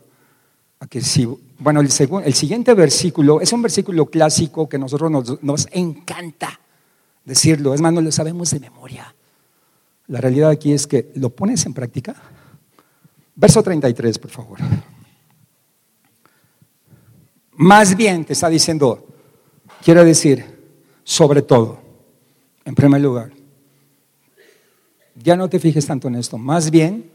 a 0.80 0.88
que 0.88 1.02
si, 1.02 1.26
bueno, 1.58 1.80
el, 1.80 1.88
el 2.26 2.34
siguiente 2.34 2.74
versículo 2.74 3.40
es 3.40 3.54
un 3.54 3.62
versículo 3.62 4.08
clásico 4.08 4.68
que 4.68 4.78
nosotros 4.78 5.10
nos, 5.10 5.42
nos 5.42 5.68
encanta 5.72 6.60
decirlo, 7.24 7.74
es 7.74 7.80
más, 7.80 7.94
no 7.94 8.02
lo 8.02 8.12
sabemos 8.12 8.52
de 8.52 8.60
memoria. 8.60 9.16
La 10.08 10.20
realidad 10.20 10.50
aquí 10.50 10.74
es 10.74 10.86
que 10.86 11.12
lo 11.16 11.30
pones 11.30 11.66
en 11.66 11.74
práctica. 11.74 12.14
Verso 13.36 13.64
33, 13.64 14.20
por 14.20 14.30
favor. 14.30 14.60
Más 17.56 17.96
bien 17.96 18.26
te 18.26 18.34
está 18.34 18.50
diciendo, 18.50 19.08
quiero 19.84 20.04
decir, 20.04 20.46
sobre 21.04 21.42
todo, 21.42 21.80
en 22.66 22.74
primer 22.74 23.02
lugar, 23.02 23.32
ya 25.16 25.36
no 25.36 25.50
te 25.50 25.60
fijes 25.60 25.86
tanto 25.86 26.08
en 26.08 26.16
esto, 26.16 26.38
más 26.38 26.72
bien 26.72 27.12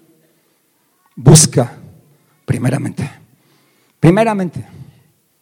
busca 1.16 1.76
primeramente, 2.45 3.11
primeramente, 3.99 4.64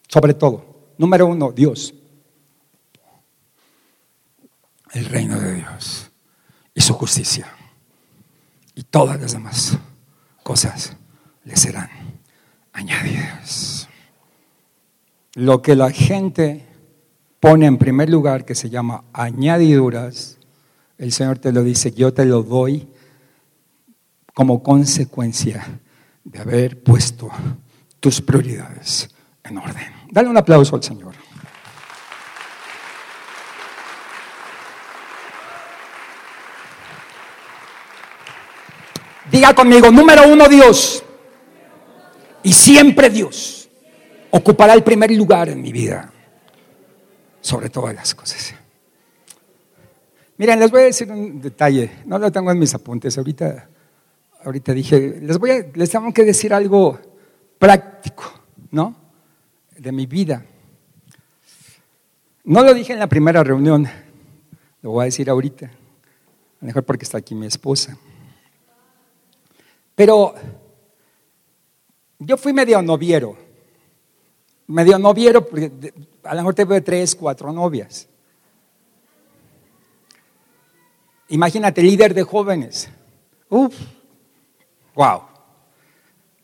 sobre 0.08 0.32
todo, 0.32 0.64
número 0.96 1.26
uno, 1.26 1.52
Dios, 1.52 1.92
el 4.92 5.04
reino 5.04 5.38
de 5.38 5.56
Dios 5.56 6.10
y 6.74 6.80
su 6.80 6.94
justicia. 6.94 7.52
Y 8.74 8.82
todas 8.82 9.20
las 9.20 9.32
demás 9.32 9.76
cosas 10.42 10.96
le 11.44 11.56
serán 11.56 11.90
añadidas 12.72 13.85
lo 15.36 15.60
que 15.60 15.76
la 15.76 15.90
gente 15.90 16.64
pone 17.40 17.66
en 17.66 17.76
primer 17.76 18.08
lugar, 18.08 18.46
que 18.46 18.54
se 18.54 18.70
llama 18.70 19.04
añadiduras, 19.12 20.38
el 20.96 21.12
Señor 21.12 21.38
te 21.38 21.52
lo 21.52 21.62
dice, 21.62 21.92
yo 21.92 22.14
te 22.14 22.24
lo 22.24 22.42
doy 22.42 22.88
como 24.32 24.62
consecuencia 24.62 25.78
de 26.24 26.38
haber 26.38 26.82
puesto 26.82 27.30
tus 28.00 28.22
prioridades 28.22 29.10
en 29.44 29.58
orden. 29.58 29.92
Dale 30.10 30.30
un 30.30 30.38
aplauso 30.38 30.74
al 30.74 30.82
Señor. 30.82 31.14
Diga 39.30 39.54
conmigo, 39.54 39.90
número 39.90 40.26
uno 40.32 40.48
Dios. 40.48 41.04
Y 42.42 42.54
siempre 42.54 43.10
Dios 43.10 43.55
ocupará 44.30 44.74
el 44.74 44.82
primer 44.82 45.10
lugar 45.12 45.48
en 45.48 45.60
mi 45.60 45.72
vida, 45.72 46.12
sobre 47.40 47.70
todas 47.70 47.94
las 47.94 48.14
cosas. 48.14 48.54
Miren, 50.38 50.60
les 50.60 50.70
voy 50.70 50.82
a 50.82 50.84
decir 50.84 51.10
un 51.10 51.40
detalle, 51.40 51.90
no 52.04 52.18
lo 52.18 52.30
tengo 52.30 52.50
en 52.50 52.58
mis 52.58 52.74
apuntes, 52.74 53.16
ahorita, 53.16 53.68
ahorita 54.44 54.72
dije, 54.74 55.18
les, 55.22 55.38
voy 55.38 55.50
a, 55.50 55.72
tengo 55.72 56.12
que 56.12 56.24
decir 56.24 56.52
algo 56.52 56.98
práctico, 57.58 58.24
¿no? 58.70 58.94
De 59.78 59.92
mi 59.92 60.06
vida. 60.06 60.44
No 62.44 62.62
lo 62.62 62.74
dije 62.74 62.92
en 62.92 62.98
la 62.98 63.08
primera 63.08 63.42
reunión, 63.42 63.88
lo 64.82 64.90
voy 64.90 65.02
a 65.02 65.04
decir 65.06 65.30
ahorita, 65.30 65.66
a 65.66 65.70
lo 66.60 66.66
mejor 66.66 66.84
porque 66.84 67.04
está 67.04 67.18
aquí 67.18 67.34
mi 67.34 67.46
esposa. 67.46 67.96
Pero 69.94 70.34
yo 72.18 72.36
fui 72.36 72.52
medio 72.52 72.82
noviero 72.82 73.45
medio 74.66 74.98
noviero, 74.98 75.46
porque 75.46 75.70
a 76.24 76.34
lo 76.34 76.40
mejor 76.40 76.54
tengo 76.54 76.82
tres, 76.82 77.14
cuatro 77.14 77.52
novias. 77.52 78.08
Imagínate, 81.28 81.82
líder 81.82 82.14
de 82.14 82.22
jóvenes. 82.22 82.88
Uf, 83.48 83.74
wow. 84.94 85.22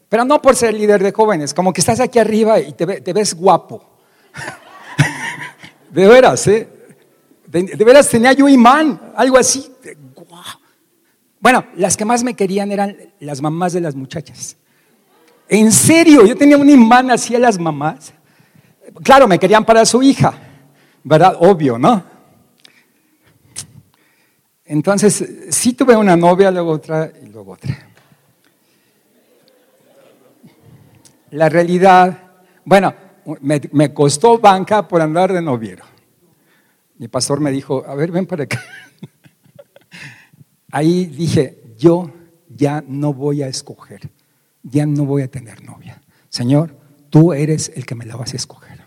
Pero 0.08 0.24
no 0.24 0.42
por 0.42 0.56
ser 0.56 0.74
líder 0.74 1.02
de 1.02 1.12
jóvenes, 1.12 1.54
como 1.54 1.72
que 1.72 1.80
estás 1.80 2.00
aquí 2.00 2.18
arriba 2.18 2.60
y 2.60 2.72
te, 2.72 3.12
ves 3.12 3.34
guapo. 3.34 3.82
de 5.90 6.06
veras, 6.06 6.46
¿eh? 6.48 6.68
De, 7.46 7.84
veras 7.84 8.08
tenía 8.08 8.32
yo 8.32 8.48
imán, 8.48 9.12
algo 9.16 9.38
así. 9.38 9.72
Bueno, 11.40 11.66
las 11.76 11.96
que 11.96 12.04
más 12.04 12.22
me 12.22 12.34
querían 12.34 12.70
eran 12.72 12.96
las 13.20 13.40
mamás 13.40 13.72
de 13.72 13.80
las 13.80 13.94
muchachas. 13.94 14.56
En 15.48 15.70
serio, 15.70 16.24
yo 16.24 16.36
tenía 16.36 16.56
un 16.56 16.68
imán 16.70 17.10
así 17.10 17.34
a 17.34 17.38
las 17.38 17.58
mamás. 17.58 18.14
Claro, 19.02 19.26
me 19.28 19.38
querían 19.38 19.64
para 19.64 19.84
su 19.84 20.02
hija, 20.02 20.34
¿verdad? 21.04 21.36
Obvio, 21.40 21.78
¿no? 21.78 22.04
Entonces, 24.64 25.46
sí 25.50 25.74
tuve 25.74 25.96
una 25.96 26.16
novia, 26.16 26.50
luego 26.50 26.70
otra 26.70 27.12
y 27.22 27.26
luego 27.26 27.52
otra. 27.52 27.88
La 31.30 31.48
realidad, 31.48 32.18
bueno, 32.64 32.94
me, 33.40 33.60
me, 33.72 33.92
costó 33.92 34.38
banca 34.38 34.86
por 34.86 35.00
andar 35.00 35.32
de 35.32 35.42
noviero. 35.42 35.84
Mi 36.98 37.08
pastor 37.08 37.40
me 37.40 37.50
dijo, 37.50 37.84
a 37.86 37.94
ver, 37.94 38.10
ven 38.10 38.26
para 38.26 38.44
acá. 38.44 38.62
Ahí 40.70 41.06
dije, 41.06 41.74
yo 41.76 42.10
ya 42.48 42.82
no 42.86 43.12
voy 43.12 43.42
a 43.42 43.48
escoger 43.48 44.10
ya 44.62 44.86
no 44.86 45.04
voy 45.04 45.22
a 45.22 45.28
tener 45.28 45.62
novia. 45.64 46.00
Señor, 46.28 46.76
tú 47.10 47.32
eres 47.32 47.72
el 47.74 47.84
que 47.84 47.94
me 47.94 48.06
la 48.06 48.16
vas 48.16 48.32
a 48.32 48.36
escoger. 48.36 48.82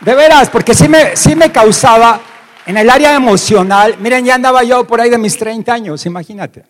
De 0.00 0.14
veras, 0.14 0.48
porque 0.48 0.74
sí 0.74 0.88
me, 0.88 1.16
sí 1.16 1.34
me 1.34 1.50
causaba 1.50 2.20
en 2.66 2.76
el 2.76 2.88
área 2.88 3.14
emocional, 3.14 3.96
miren, 3.98 4.24
ya 4.24 4.34
andaba 4.34 4.62
yo 4.62 4.86
por 4.86 5.00
ahí 5.00 5.10
de 5.10 5.18
mis 5.18 5.36
30 5.36 5.72
años, 5.72 6.06
imagínate. 6.06 6.64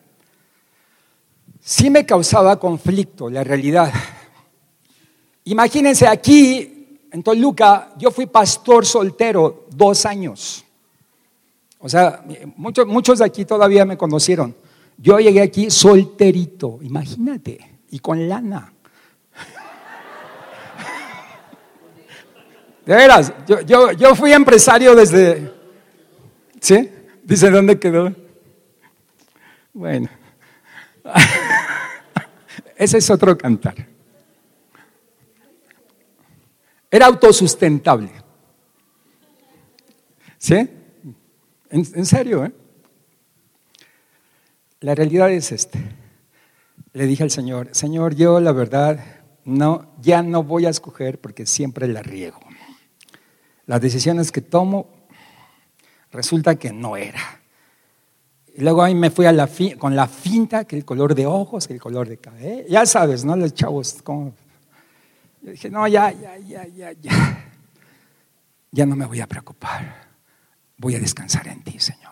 Sí 1.61 1.91
me 1.91 2.07
causaba 2.07 2.59
conflicto, 2.59 3.29
la 3.29 3.45
realidad. 3.45 3.93
Imagínense 5.45 6.07
aquí, 6.07 7.01
en 7.11 7.23
Toluca, 7.23 7.95
yo 7.99 8.11
fui 8.11 8.27
pastor 8.27 8.87
soltero 8.87 9.67
dos 9.71 10.07
años. 10.07 10.65
O 11.79 11.89
sea, 11.89 12.25
muchos, 12.57 12.87
muchos 12.87 13.21
de 13.21 13.25
aquí 13.25 13.45
todavía 13.45 13.85
me 13.85 13.97
conocieron. 13.97 14.57
Yo 14.97 15.21
llegué 15.21 15.43
aquí 15.43 15.71
solterito, 15.71 16.81
imagínate, 16.83 17.79
y 17.91 18.01
con 18.01 18.29
lana. 18.29 18.73
De 22.85 22.97
veras, 22.97 23.33
yo, 23.47 23.93
yo, 23.93 24.17
fui 24.17 24.33
empresario 24.33 24.97
desde... 24.97 25.55
¿Sí? 26.61 26.91
Dice, 27.23 27.51
¿dónde 27.51 27.79
quedó? 27.79 28.13
Bueno, 29.73 30.09
ese 32.77 32.99
es 32.99 33.09
otro 33.11 33.39
cantar. 33.39 33.87
Era 36.91 37.07
autosustentable. 37.07 38.11
¿Sí? 40.39 40.69
En, 41.71 42.07
serio, 42.07 42.45
¿eh? 42.45 42.53
La 44.81 44.95
realidad 44.95 45.31
es 45.31 45.53
esta. 45.53 45.79
Le 46.93 47.07
dije 47.07 47.23
al 47.23 47.31
Señor, 47.31 47.69
Señor, 47.73 48.15
yo 48.15 48.41
la 48.41 48.53
verdad 48.53 49.05
no, 49.45 49.93
ya 50.01 50.23
no 50.23 50.43
voy 50.43 50.67
a 50.67 50.71
escoger 50.71 51.21
porque 51.21 51.47
siempre 51.47 51.87
la 51.89 52.03
riego. 52.03 52.41
Las 53.67 53.81
decisiones 53.81 54.33
que 54.33 54.41
tomo 54.41 54.89
resulta 56.11 56.57
que 56.57 56.73
no 56.73 56.97
era. 56.97 57.21
Y 58.57 58.63
luego 58.63 58.83
ahí 58.83 58.95
me 58.95 59.11
fui 59.11 59.27
con 59.79 59.95
la 59.95 60.09
finta, 60.09 60.65
que 60.65 60.77
el 60.77 60.85
color 60.85 61.15
de 61.15 61.27
ojos, 61.27 61.69
que 61.69 61.75
el 61.75 61.81
color 61.81 62.09
de 62.09 62.17
cabello. 62.17 62.65
Ya 62.69 62.87
sabes, 62.87 63.25
¿no? 63.25 63.37
Los 63.37 63.53
chavos, 63.55 64.01
como... 64.03 64.35
Yo 65.43 65.53
dije, 65.53 65.71
no, 65.71 65.87
ya, 65.87 66.11
ya, 66.13 66.39
ya, 66.39 66.67
ya, 66.67 66.93
ya. 66.93 67.45
Ya 68.71 68.87
no 68.87 68.97
me 68.97 69.07
voy 69.07 69.21
a 69.21 69.27
preocupar. 69.27 70.08
Voy 70.79 70.95
a 70.95 71.01
descansar 71.01 71.49
en 71.49 71.63
ti, 71.63 71.79
Señor. 71.79 72.09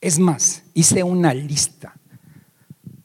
Es 0.00 0.18
más, 0.18 0.62
hice 0.74 1.02
una 1.02 1.32
lista 1.34 1.94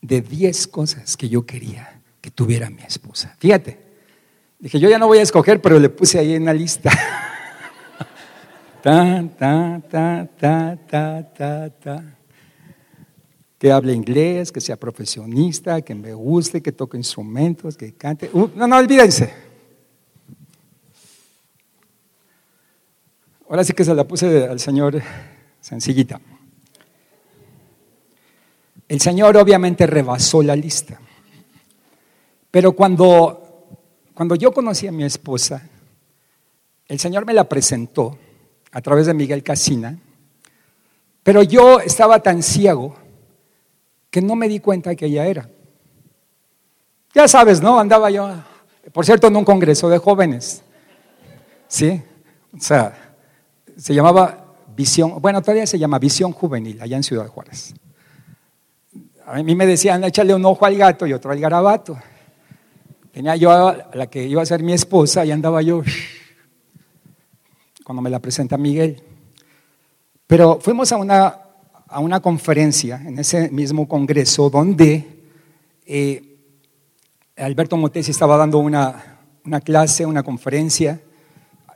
de 0.02 0.22
10 0.22 0.68
cosas 0.68 1.18
que 1.18 1.30
yo 1.30 1.46
quería 1.46 2.02
que 2.22 2.32
tuviera 2.32 2.70
mi 2.70 2.82
esposa. 2.82 3.36
Fíjate, 3.38 3.80
dije, 4.60 4.80
yo 4.80 4.90
ya 4.90 4.98
no 4.98 5.08
voy 5.08 5.20
a 5.20 5.22
escoger, 5.22 5.62
pero 5.62 5.80
le 5.80 5.90
puse 5.90 6.18
ahí 6.18 6.34
en 6.34 6.44
una 6.44 6.54
lista. 6.54 6.92
ta, 8.82 9.24
ta, 9.38 9.82
ta, 9.90 10.30
ta, 10.40 10.78
ta, 10.88 11.34
ta, 11.34 11.70
ta 11.70 12.04
que 13.58 13.72
hable 13.72 13.94
inglés, 13.94 14.52
que 14.52 14.62
sea 14.62 14.76
profesionista, 14.76 15.82
que 15.82 15.96
me 15.96 16.14
guste, 16.14 16.62
que 16.62 16.72
toque 16.72 16.98
instrumentos, 16.98 17.78
que 17.78 17.94
cante. 17.94 18.30
Uh, 18.34 18.50
no, 18.56 18.68
no, 18.68 18.78
olvídense. 18.78 19.34
Ahora 23.48 23.64
sí 23.64 23.74
que 23.74 23.84
se 23.84 23.94
la 23.94 24.04
puse 24.04 24.46
al 24.46 24.60
Señor 24.60 25.00
sencillita. 25.62 26.20
El 28.88 29.00
Señor 29.00 29.38
obviamente 29.38 29.86
rebasó 29.86 30.42
la 30.42 30.56
lista. 30.56 31.00
Pero 32.50 32.72
cuando, 32.72 33.68
cuando 34.14 34.36
yo 34.36 34.52
conocí 34.52 34.88
a 34.88 34.92
mi 34.92 35.04
esposa, 35.04 35.62
el 36.88 37.00
Señor 37.00 37.26
me 37.26 37.34
la 37.34 37.48
presentó 37.48 38.18
a 38.72 38.82
través 38.82 39.06
de 39.06 39.14
Miguel 39.14 39.44
Casina, 39.44 39.98
pero 41.22 41.44
yo 41.44 41.80
estaba 41.80 42.22
tan 42.22 42.42
ciego 42.42 42.96
que 44.10 44.22
no 44.22 44.36
me 44.36 44.48
di 44.48 44.60
cuenta 44.60 44.96
que 44.96 45.06
ella 45.06 45.28
era. 45.28 45.50
Ya 47.14 47.28
sabes, 47.28 47.62
¿no? 47.62 47.80
Andaba 47.80 48.10
yo, 48.10 48.30
por 48.92 49.06
cierto, 49.06 49.28
en 49.28 49.36
un 49.36 49.46
congreso 49.46 49.88
de 49.90 49.98
jóvenes. 49.98 50.64
¿Sí? 51.68 52.02
O 52.56 52.60
sea, 52.60 53.05
se 53.78 53.94
llamaba 53.94 54.56
Visión, 54.76 55.22
bueno, 55.22 55.42
todavía 55.42 55.66
se 55.66 55.80
llama 55.80 56.00
Visión 56.00 56.32
Juvenil, 56.32 56.82
allá 56.82 56.98
en 56.98 57.04
Ciudad 57.04 57.28
Juárez. 57.28 57.74
A 59.26 59.42
mí 59.42 59.56
me 59.56 59.66
decían, 59.66 60.04
échale 60.04 60.34
un 60.34 60.46
ojo 60.46 60.66
al 60.66 60.76
gato 60.76 61.08
y 61.08 61.14
otro 61.14 61.32
al 61.32 61.40
garabato. 61.40 61.98
Tenía 63.12 63.36
yo 63.36 63.52
a 63.52 63.90
la 63.94 64.08
que 64.08 64.28
iba 64.28 64.42
a 64.42 64.46
ser 64.46 64.62
mi 64.62 64.74
esposa 64.74 65.26
y 65.26 65.32
andaba 65.32 65.62
yo 65.62 65.82
cuando 67.84 68.02
me 68.02 68.10
la 68.10 68.20
presenta 68.20 68.58
Miguel. 68.58 69.02
Pero 70.28 70.60
fuimos 70.62 70.92
a 70.92 70.98
una 70.98 71.46
a 71.88 72.00
una 72.00 72.20
conferencia 72.20 73.02
en 73.06 73.20
ese 73.20 73.50
mismo 73.52 73.88
congreso 73.88 74.50
donde 74.50 75.24
eh, 75.86 76.40
Alberto 77.38 77.78
Motesi 77.78 78.12
estaba 78.12 78.38
dando 78.38 78.58
una, 78.58 79.22
clase, 79.64 80.06
una 80.06 80.24
conferencia, 80.24 81.02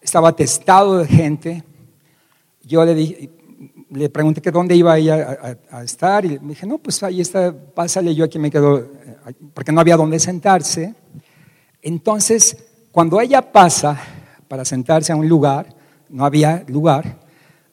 estaba 0.01 0.35
testado 0.35 0.97
de 0.97 1.07
gente. 1.07 1.63
Yo 2.69 2.85
le, 2.85 3.29
le 3.89 4.09
pregunté 4.09 4.41
que 4.41 4.51
dónde 4.51 4.75
iba 4.75 4.95
ella 4.97 5.57
a, 5.71 5.83
estar 5.83 6.23
y 6.23 6.39
me 6.39 6.49
dije, 6.49 6.67
no, 6.67 6.77
pues 6.77 7.01
ahí 7.01 7.19
está, 7.19 7.51
pásale, 7.51 8.13
yo 8.13 8.25
aquí 8.25 8.37
me 8.37 8.51
quedo, 8.51 8.77
eh, 8.77 9.33
porque 9.53 9.71
no 9.71 9.81
había 9.81 9.97
dónde 9.97 10.19
sentarse. 10.19 10.93
Entonces, 11.81 12.55
cuando 12.91 13.19
ella 13.19 13.41
pasa 13.51 13.99
para 14.47 14.63
sentarse 14.63 15.11
a 15.11 15.15
un 15.15 15.27
lugar, 15.27 15.75
no 16.09 16.25
había 16.25 16.63
lugar, 16.67 17.19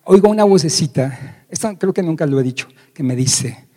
oigo 0.04 0.30
una 0.30 0.44
vocecita 0.44 1.36
esto 1.48 1.76
creo 1.78 1.92
que 1.92 2.02
nunca 2.02 2.26
lo 2.26 2.40
he 2.40 2.42
dicho, 2.42 2.68
que 2.92 3.02
me 3.02 3.14
dice, 3.14 3.68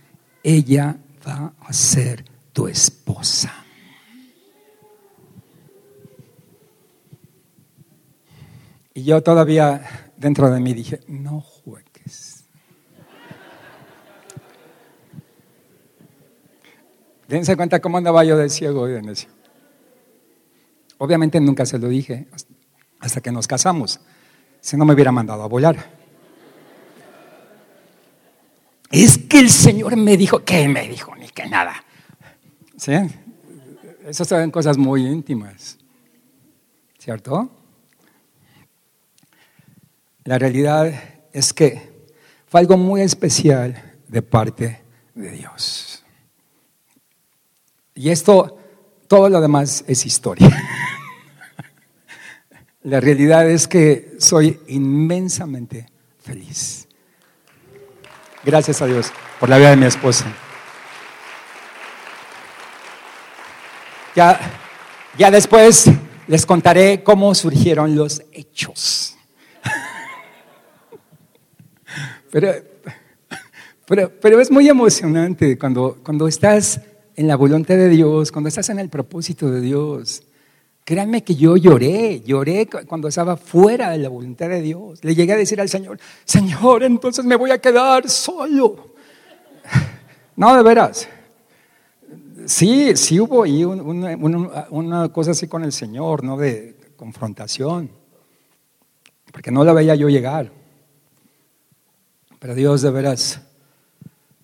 ella 0.43 0.97
va 1.27 1.53
a 1.59 1.73
ser 1.73 2.25
tu 2.51 2.67
esposa. 2.67 3.53
Y 8.93 9.03
yo 9.03 9.21
todavía 9.21 10.08
dentro 10.19 10.51
de 10.51 10.59
mí 10.59 10.73
dije, 10.73 10.99
no 11.07 11.41
juegues. 11.41 12.45
Dense 17.27 17.55
cuenta 17.55 17.79
cómo 17.79 17.97
andaba 17.97 18.23
yo 18.23 18.37
de 18.37 18.49
ciego 18.49 18.81
hoy 18.81 18.95
en 18.95 19.13
Obviamente 20.97 21.39
nunca 21.39 21.65
se 21.65 21.79
lo 21.79 21.87
dije 21.87 22.27
hasta 22.99 23.21
que 23.21 23.31
nos 23.31 23.47
casamos, 23.47 24.01
si 24.59 24.75
no 24.75 24.83
me 24.83 24.93
hubiera 24.93 25.11
mandado 25.11 25.43
a 25.43 25.47
volar. 25.47 25.77
Es 28.91 29.17
que 29.17 29.39
el 29.39 29.49
Señor 29.49 29.95
me 29.95 30.17
dijo, 30.17 30.43
¿qué 30.43 30.67
me 30.67 30.87
dijo? 30.89 31.15
Ni 31.15 31.29
que 31.29 31.47
nada. 31.47 31.85
¿Sí? 32.75 32.93
Esas 34.05 34.27
son 34.27 34.51
cosas 34.51 34.77
muy 34.77 35.05
íntimas. 35.05 35.77
¿Cierto? 36.97 37.58
La 40.29 40.37
realidad 40.37 40.93
es 41.33 41.53
que 41.53 41.89
fue 42.45 42.59
algo 42.59 42.77
muy 42.77 43.01
especial 43.01 43.97
de 44.07 44.21
parte 44.21 44.79
de 45.15 45.31
Dios. 45.31 46.05
Y 47.95 48.11
esto, 48.11 48.55
todo 49.07 49.27
lo 49.27 49.41
demás 49.41 49.83
es 49.87 50.05
historia. 50.05 50.47
La 52.83 52.99
realidad 52.99 53.49
es 53.49 53.67
que 53.67 54.17
soy 54.19 54.59
inmensamente 54.67 55.89
feliz. 56.19 56.87
Gracias 58.43 58.83
a 58.83 58.85
Dios 58.85 59.11
por 59.39 59.49
la 59.49 59.57
vida 59.57 59.71
de 59.71 59.77
mi 59.77 59.87
esposa. 59.87 60.31
Ya, 64.15 64.39
ya 65.17 65.31
después 65.31 65.85
les 66.27 66.45
contaré 66.45 67.01
cómo 67.01 67.33
surgieron 67.33 67.95
los 67.95 68.21
hechos. 68.31 69.15
Pero, 72.31 72.53
pero, 73.85 74.11
pero, 74.21 74.39
es 74.39 74.51
muy 74.51 74.67
emocionante 74.69 75.57
cuando, 75.57 75.97
cuando 76.03 76.27
estás 76.27 76.81
en 77.15 77.27
la 77.27 77.35
voluntad 77.35 77.75
de 77.75 77.89
Dios, 77.89 78.31
cuando 78.31 78.47
estás 78.47 78.69
en 78.69 78.79
el 78.79 78.89
propósito 78.89 79.51
de 79.51 79.61
Dios. 79.61 80.23
Créanme 80.85 81.23
que 81.23 81.35
yo 81.35 81.55
lloré, 81.55 82.21
lloré 82.21 82.67
cuando 82.87 83.09
estaba 83.09 83.37
fuera 83.37 83.91
de 83.91 83.99
la 83.99 84.09
voluntad 84.09 84.49
de 84.49 84.61
Dios. 84.61 85.03
Le 85.03 85.13
llegué 85.13 85.33
a 85.33 85.37
decir 85.37 85.61
al 85.61 85.69
Señor, 85.69 85.99
Señor, 86.25 86.83
entonces 86.83 87.25
me 87.25 87.35
voy 87.35 87.51
a 87.51 87.59
quedar 87.59 88.09
solo. 88.09 88.93
No, 90.35 90.55
de 90.55 90.63
veras. 90.63 91.09
Sí, 92.45 92.95
sí 92.95 93.19
hubo 93.19 93.43
ahí 93.43 93.65
una, 93.65 95.09
cosa 95.09 95.31
así 95.31 95.47
con 95.47 95.63
el 95.63 95.73
Señor, 95.73 96.23
¿no? 96.23 96.37
De 96.37 96.75
confrontación. 96.95 97.91
Porque 99.31 99.51
no 99.51 99.63
la 99.63 99.73
veía 99.73 99.95
yo 99.95 100.09
llegar. 100.09 100.58
Pero 102.39 102.55
Dios, 102.55 102.81
de 102.81 102.89
veras, 102.89 103.41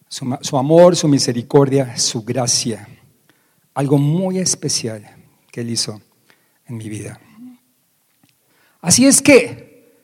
su, 0.09 0.57
amor, 0.57 0.95
su 0.95 1.07
misericordia, 1.07 1.97
su 1.97 2.23
gracia, 2.23 2.87
algo 3.73 3.97
muy 3.97 4.37
especial 4.37 5.03
que 5.51 5.61
Él 5.61 5.69
hizo 5.69 6.01
en 6.67 6.77
mi 6.77 6.89
vida. 6.89 7.19
Así 8.81 9.05
es 9.05 9.21
que 9.21 9.95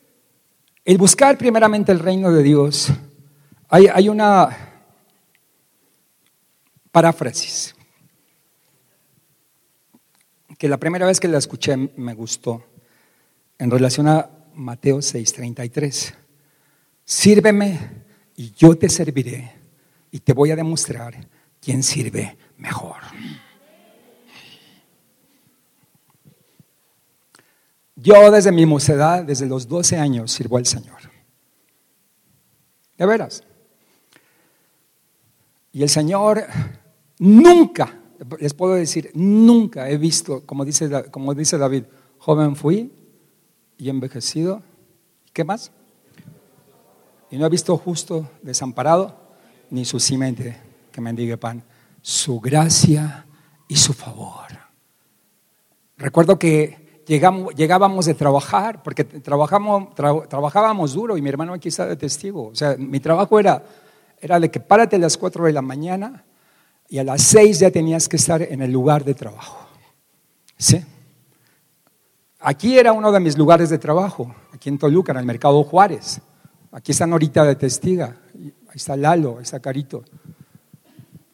el 0.84 0.98
buscar 0.98 1.38
primeramente 1.38 1.92
el 1.92 1.98
reino 1.98 2.32
de 2.32 2.42
Dios, 2.42 2.88
hay, 3.68 4.08
una 4.08 4.48
paráfrasis 6.90 7.74
que 10.58 10.68
la 10.68 10.76
primera 10.76 11.06
vez 11.06 11.20
que 11.20 11.28
la 11.28 11.38
escuché 11.38 11.76
me 11.76 12.14
gustó 12.14 12.64
en 13.58 13.70
relación 13.70 14.08
a 14.08 14.28
Mateo 14.54 14.98
6:33. 14.98 16.21
Sírveme 17.12 17.78
y 18.36 18.52
yo 18.52 18.74
te 18.74 18.88
serviré. 18.88 19.52
y 20.10 20.20
te 20.20 20.32
voy 20.32 20.50
a 20.50 20.56
demostrar 20.56 21.14
quién 21.60 21.82
sirve 21.82 22.36
mejor. 22.56 22.96
Yo 27.96 28.30
desde 28.30 28.50
mi 28.50 28.64
mocedad, 28.66 29.24
desde 29.24 29.46
los 29.46 29.68
12 29.68 29.98
años, 29.98 30.32
sirvo 30.32 30.56
al 30.56 30.66
Señor. 30.66 30.98
De 32.96 33.06
veras. 33.06 33.42
Y 35.70 35.82
el 35.82 35.90
Señor 35.90 36.44
nunca, 37.18 38.00
les 38.38 38.54
puedo 38.54 38.74
decir, 38.74 39.10
nunca 39.14 39.88
he 39.88 39.98
visto, 39.98 40.44
como 40.46 40.64
dice, 40.64 40.90
como 41.10 41.34
dice 41.34 41.58
David, 41.58 41.84
joven 42.18 42.56
fui 42.56 42.90
y 43.78 43.90
envejecido. 43.90 44.62
¿Qué 45.32 45.44
más? 45.44 45.72
Y 47.32 47.38
no 47.38 47.46
he 47.46 47.48
visto 47.48 47.78
justo 47.78 48.28
desamparado, 48.42 49.16
ni 49.70 49.86
su 49.86 49.98
simiente 49.98 50.54
que 50.92 51.00
mendigue 51.00 51.38
pan. 51.38 51.64
Su 52.02 52.38
gracia 52.40 53.24
y 53.66 53.76
su 53.76 53.94
favor. 53.94 54.48
Recuerdo 55.96 56.38
que 56.38 57.02
llegamos, 57.06 57.54
llegábamos 57.54 58.04
de 58.04 58.12
trabajar, 58.12 58.82
porque 58.82 59.04
trabajamos, 59.04 59.94
trabajábamos 59.94 60.92
duro 60.92 61.16
y 61.16 61.22
mi 61.22 61.30
hermano 61.30 61.54
aquí 61.54 61.70
está 61.70 61.86
de 61.86 61.96
testigo. 61.96 62.48
O 62.48 62.54
sea, 62.54 62.76
mi 62.76 63.00
trabajo 63.00 63.40
era, 63.40 63.64
era 64.20 64.38
de 64.38 64.50
que 64.50 64.60
párate 64.60 64.96
a 64.96 64.98
las 64.98 65.16
4 65.16 65.46
de 65.46 65.54
la 65.54 65.62
mañana 65.62 66.26
y 66.86 66.98
a 66.98 67.04
las 67.04 67.22
6 67.22 67.60
ya 67.60 67.70
tenías 67.70 68.10
que 68.10 68.16
estar 68.16 68.42
en 68.42 68.60
el 68.60 68.70
lugar 68.70 69.04
de 69.04 69.14
trabajo. 69.14 69.56
¿Sí? 70.58 70.84
Aquí 72.40 72.78
era 72.78 72.92
uno 72.92 73.10
de 73.10 73.20
mis 73.20 73.38
lugares 73.38 73.70
de 73.70 73.78
trabajo, 73.78 74.34
aquí 74.52 74.68
en 74.68 74.76
Toluca, 74.76 75.12
en 75.12 75.18
el 75.18 75.24
Mercado 75.24 75.64
Juárez. 75.64 76.20
Aquí 76.72 76.92
está 76.92 77.06
Norita 77.06 77.44
de 77.44 77.54
testiga, 77.54 78.16
ahí 78.34 78.74
está 78.74 78.96
Lalo, 78.96 79.36
ahí 79.36 79.42
está 79.42 79.60
Carito. 79.60 80.04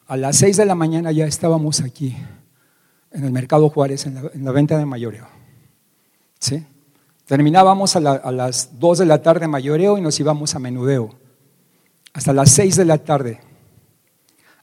A 0.05 0.17
las 0.17 0.35
seis 0.35 0.57
de 0.57 0.65
la 0.65 0.75
mañana 0.75 1.13
ya 1.13 1.25
estábamos 1.25 1.79
aquí, 1.79 2.13
en 3.11 3.23
el 3.23 3.31
Mercado 3.31 3.69
Juárez, 3.69 4.05
en 4.05 4.45
la, 4.45 4.51
venta 4.51 4.77
de 4.77 4.85
mayoreo. 4.85 5.27
¿Sí? 6.39 6.65
Terminábamos 7.25 7.95
a, 7.95 8.01
las 8.01 8.79
dos 8.79 8.97
de 8.97 9.05
la 9.05 9.21
tarde 9.21 9.47
mayoreo 9.47 9.97
y 9.97 10.01
nos 10.01 10.19
íbamos 10.19 10.55
a 10.55 10.59
menudeo. 10.59 11.15
Hasta 12.11 12.33
las 12.33 12.51
seis 12.51 12.75
de 12.75 12.83
la 12.83 12.97
tarde. 12.97 13.39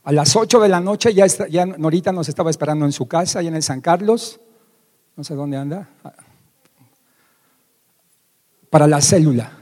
A 0.02 0.12
las 0.12 0.36
ocho 0.36 0.60
de 0.60 0.68
la 0.68 0.80
noche 0.80 1.14
ya, 1.14 1.26
ya 1.26 1.64
Norita 1.64 2.12
nos 2.12 2.28
estaba 2.28 2.50
esperando 2.50 2.84
en 2.84 2.92
su 2.92 3.08
casa, 3.08 3.38
allá 3.38 3.48
en 3.48 3.56
el 3.56 3.62
San 3.62 3.80
Carlos. 3.80 4.40
No 5.16 5.24
sé 5.24 5.34
dónde 5.34 5.56
anda. 5.56 5.88
Para 8.68 8.86
la 8.86 9.00
célula. 9.00 9.55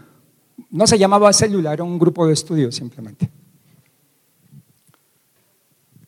No 0.70 0.86
se 0.86 0.98
llamaba 0.98 1.32
célula, 1.32 1.72
era 1.72 1.84
un 1.84 1.98
grupo 1.98 2.26
de 2.26 2.32
estudio 2.32 2.70
simplemente. 2.72 3.30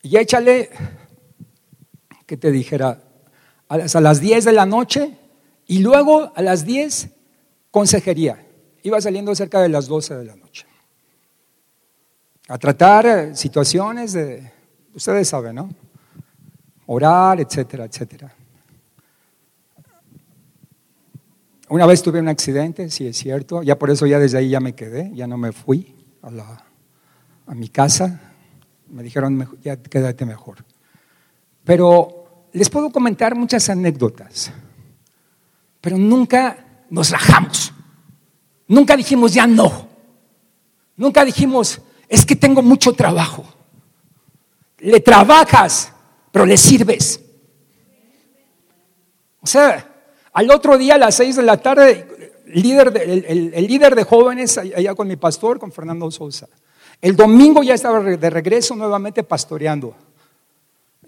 Y 0.03 0.16
échale, 0.16 0.70
que 2.26 2.36
te 2.36 2.51
dijera, 2.51 3.03
a 3.68 4.01
las 4.01 4.20
10 4.20 4.44
de 4.44 4.53
la 4.53 4.66
noche 4.66 5.16
y 5.66 5.80
luego 5.80 6.32
a 6.34 6.42
las 6.42 6.64
10 6.64 7.09
consejería. 7.70 8.47
Iba 8.82 9.01
saliendo 9.01 9.34
cerca 9.34 9.61
de 9.61 9.68
las 9.68 9.88
12 9.88 10.14
de 10.14 10.24
la 10.24 10.36
noche. 10.36 10.66
A 12.49 12.59
tratar 12.59 13.07
eh, 13.07 13.34
situaciones 13.34 14.12
de, 14.12 14.53
ustedes 14.94 15.28
saben, 15.28 15.57
¿no? 15.57 15.68
Orar, 16.86 17.40
etcétera, 17.40 17.86
etcétera. 17.86 18.32
Una 21.68 21.86
vez 21.86 22.02
tuve 22.02 22.20
un 22.20 22.28
accidente, 22.28 22.90
sí 22.90 23.08
es 23.08 23.16
cierto, 23.16 23.62
ya 23.62 23.76
por 23.76 23.90
eso 23.90 24.06
ya 24.06 24.20
desde 24.20 24.38
ahí 24.38 24.50
ya 24.50 24.60
me 24.60 24.74
quedé, 24.74 25.10
ya 25.14 25.26
no 25.26 25.36
me 25.36 25.50
fui 25.50 25.94
a, 26.22 27.54
mi 27.54 27.68
casa, 27.68 28.20
me 28.88 29.02
dijeron, 29.02 29.58
ya 29.62 29.76
quédate 29.76 30.24
mejor. 30.24 30.64
Pero 31.64 32.48
les 32.52 32.70
puedo 32.70 32.90
comentar 32.90 33.34
muchas 33.34 33.68
anécdotas, 33.68 34.52
pero 35.80 35.98
nunca 35.98 36.84
nos 36.88 37.10
rajamos, 37.10 37.72
nunca 38.68 38.96
dijimos 38.96 39.34
ya 39.34 39.48
no, 39.48 39.88
nunca 40.96 41.24
dijimos, 41.24 41.80
es 42.08 42.24
que 42.24 42.36
tengo 42.36 42.62
mucho 42.62 42.92
trabajo. 42.92 43.44
Le 44.78 45.00
trabajas, 45.00 45.92
pero 46.30 46.46
le 46.46 46.56
sirves. 46.56 47.20
O 49.40 49.46
sea, 49.48 49.95
al 50.37 50.51
otro 50.51 50.76
día, 50.76 50.97
a 50.97 50.99
las 50.99 51.14
seis 51.14 51.37
de 51.37 51.43
la 51.43 51.57
tarde, 51.57 52.07
el 52.47 52.62
líder 52.62 52.93
de, 52.93 53.53
el, 53.57 53.66
líder 53.66 53.95
de 53.95 54.05
jóvenes, 54.05 54.59
allá 54.59 54.95
con 54.95 55.09
mi 55.09 55.16
pastor, 55.16 55.59
con 55.59 55.72
Fernando 55.72 56.11
Sosa. 56.11 56.47
El 57.01 57.16
domingo 57.16 57.62
ya 57.62 57.72
estaba 57.72 58.01
de 58.01 58.30
regreso 58.30 58.76
nuevamente 58.76 59.22
pastoreando. 59.22 59.95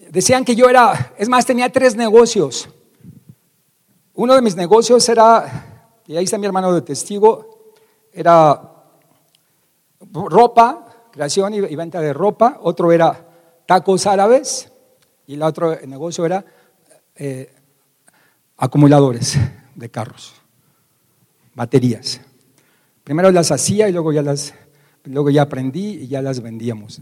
Decían 0.09 0.47
que 0.47 0.57
yo 0.57 0.71
era, 0.71 1.13
es 1.19 1.29
más, 1.29 1.45
tenía 1.45 1.71
tres 1.71 1.95
negocios. 1.95 2.71
Uno 4.15 4.35
de 4.35 4.41
mis 4.41 4.57
negocios 4.57 5.07
era, 5.11 5.93
y 6.07 6.17
ahí 6.17 6.25
está 6.25 6.39
mi 6.39 6.47
hermano 6.47 6.73
de 6.73 6.81
testigo, 6.81 7.75
era 8.11 8.63
ropa, 10.11 11.11
creación 11.13 11.53
y, 11.53 11.61
venta 11.77 12.01
de 12.01 12.15
ropa. 12.15 12.61
Otro 12.63 12.93
era 12.93 13.29
tacos 13.67 14.07
árabes 14.07 14.73
y 15.27 15.35
el 15.35 15.43
otro 15.43 15.77
negocio 15.87 16.25
era 16.25 16.43
eh, 17.15 17.58
acumuladores 18.59 19.39
de 19.77 19.89
carros, 19.89 20.35
baterías. 21.55 22.21
Primero 23.05 23.31
las 23.31 23.51
hacía 23.53 23.89
y 23.89 23.93
luego 23.93 24.13
ya 24.13 24.21
las, 24.21 24.53
luego 25.05 25.31
ya 25.31 25.43
aprendí 25.43 26.01
y 26.03 26.09
ya 26.09 26.21
las 26.21 26.41
vendíamos. 26.41 27.01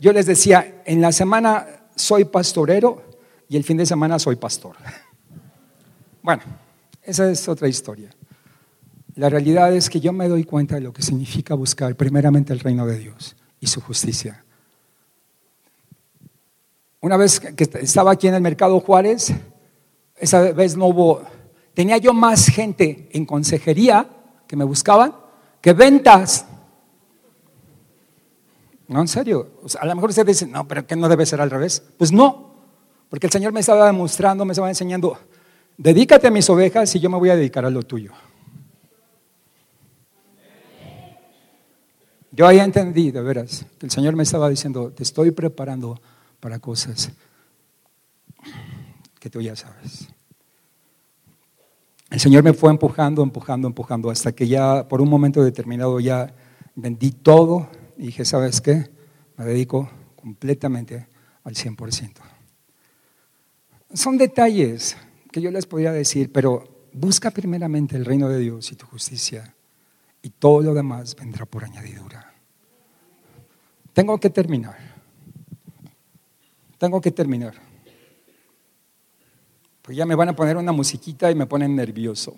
Yo 0.00 0.12
les 0.12 0.26
decía, 0.26 0.82
en 0.84 1.00
la 1.00 1.12
semana 1.12 1.66
soy 1.94 2.24
pastorero 2.24 3.02
y 3.48 3.56
el 3.56 3.64
fin 3.64 3.78
de 3.78 3.86
semana 3.86 4.18
soy 4.18 4.36
pastor. 4.36 4.76
Bueno, 6.22 6.42
esa 7.02 7.30
es 7.30 7.48
otra 7.48 7.68
historia. 7.68 8.10
La 9.14 9.28
realidad 9.28 9.74
es 9.74 9.90
que 9.90 10.00
yo 10.00 10.12
me 10.12 10.28
doy 10.28 10.44
cuenta 10.44 10.74
de 10.76 10.82
lo 10.82 10.92
que 10.92 11.02
significa 11.02 11.54
buscar 11.54 11.94
primeramente 11.96 12.52
el 12.52 12.60
reino 12.60 12.86
de 12.86 12.98
Dios 12.98 13.36
y 13.60 13.66
su 13.66 13.80
justicia. 13.80 14.44
Una 17.00 17.16
vez 17.16 17.40
que 17.40 17.64
estaba 17.80 18.12
aquí 18.12 18.28
en 18.28 18.34
el 18.34 18.40
mercado 18.40 18.78
Juárez, 18.78 19.32
esa 20.22 20.52
vez 20.52 20.76
no 20.76 20.86
hubo, 20.86 21.22
tenía 21.74 21.98
yo 21.98 22.14
más 22.14 22.46
gente 22.46 23.08
en 23.10 23.26
consejería 23.26 24.08
que 24.46 24.54
me 24.54 24.64
buscaban 24.64 25.16
que 25.60 25.72
ventas. 25.72 26.46
No, 28.86 29.00
en 29.00 29.08
serio. 29.08 29.50
a 29.80 29.86
lo 29.86 29.94
mejor 29.96 30.10
ustedes 30.10 30.26
dicen, 30.28 30.52
no, 30.52 30.68
pero 30.68 30.86
que 30.86 30.94
no 30.94 31.08
debe 31.08 31.26
ser 31.26 31.40
al 31.40 31.50
revés. 31.50 31.82
Pues 31.98 32.12
no, 32.12 32.54
porque 33.08 33.26
el 33.26 33.32
Señor 33.32 33.52
me 33.52 33.60
estaba 33.60 33.86
demostrando, 33.86 34.44
me 34.44 34.52
estaba 34.52 34.68
enseñando, 34.68 35.18
dedícate 35.76 36.28
a 36.28 36.30
mis 36.30 36.48
ovejas 36.48 36.94
y 36.94 37.00
yo 37.00 37.10
me 37.10 37.18
voy 37.18 37.30
a 37.30 37.36
dedicar 37.36 37.64
a 37.64 37.70
lo 37.70 37.82
tuyo. 37.82 38.12
Yo 42.30 42.46
ahí 42.46 42.60
entendí, 42.60 43.10
de 43.10 43.22
veras, 43.22 43.66
que 43.78 43.86
el 43.86 43.90
Señor 43.90 44.14
me 44.14 44.22
estaba 44.22 44.48
diciendo, 44.48 44.92
te 44.92 45.02
estoy 45.02 45.32
preparando 45.32 46.00
para 46.38 46.60
cosas 46.60 47.10
que 49.18 49.30
tú 49.30 49.40
ya 49.40 49.54
sabes. 49.54 50.11
El 52.12 52.20
Señor 52.20 52.44
me 52.44 52.52
fue 52.52 52.70
empujando, 52.70 53.22
empujando, 53.22 53.66
empujando, 53.66 54.10
hasta 54.10 54.32
que 54.32 54.46
ya 54.46 54.86
por 54.86 55.00
un 55.00 55.08
momento 55.08 55.42
determinado 55.42 55.98
ya 55.98 56.34
vendí 56.74 57.10
todo 57.10 57.70
y 57.96 58.08
dije, 58.08 58.26
¿sabes 58.26 58.60
qué? 58.60 58.90
Me 59.38 59.46
dedico 59.46 59.88
completamente 60.14 61.08
al 61.42 61.54
100%. 61.54 62.12
Son 63.94 64.18
detalles 64.18 64.94
que 65.30 65.40
yo 65.40 65.50
les 65.50 65.64
podía 65.64 65.90
decir, 65.90 66.30
pero 66.30 66.90
busca 66.92 67.30
primeramente 67.30 67.96
el 67.96 68.04
reino 68.04 68.28
de 68.28 68.40
Dios 68.40 68.70
y 68.72 68.76
tu 68.76 68.84
justicia 68.84 69.54
y 70.20 70.28
todo 70.28 70.60
lo 70.60 70.74
demás 70.74 71.16
vendrá 71.16 71.46
por 71.46 71.64
añadidura. 71.64 72.34
Tengo 73.94 74.20
que 74.20 74.28
terminar. 74.28 74.76
Tengo 76.76 77.00
que 77.00 77.10
terminar. 77.10 77.71
Pues 79.82 79.96
ya 79.96 80.06
me 80.06 80.14
van 80.14 80.28
a 80.28 80.36
poner 80.36 80.56
una 80.56 80.70
musiquita 80.70 81.30
y 81.30 81.34
me 81.34 81.46
ponen 81.46 81.74
nervioso. 81.74 82.36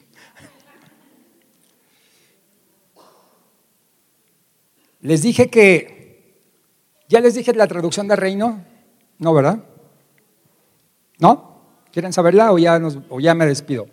Les 5.00 5.20
dije 5.20 5.50
que, 5.50 6.40
ya 7.08 7.20
les 7.20 7.34
dije 7.34 7.52
la 7.52 7.66
traducción 7.66 8.08
de 8.08 8.16
reino, 8.16 8.64
¿no, 9.18 9.34
verdad? 9.34 9.62
¿No? 11.18 11.60
¿Quieren 11.92 12.14
saberla 12.14 12.50
o 12.52 12.58
ya, 12.58 12.80
o 13.10 13.20
ya 13.20 13.34
me 13.34 13.44
despido? 13.44 13.86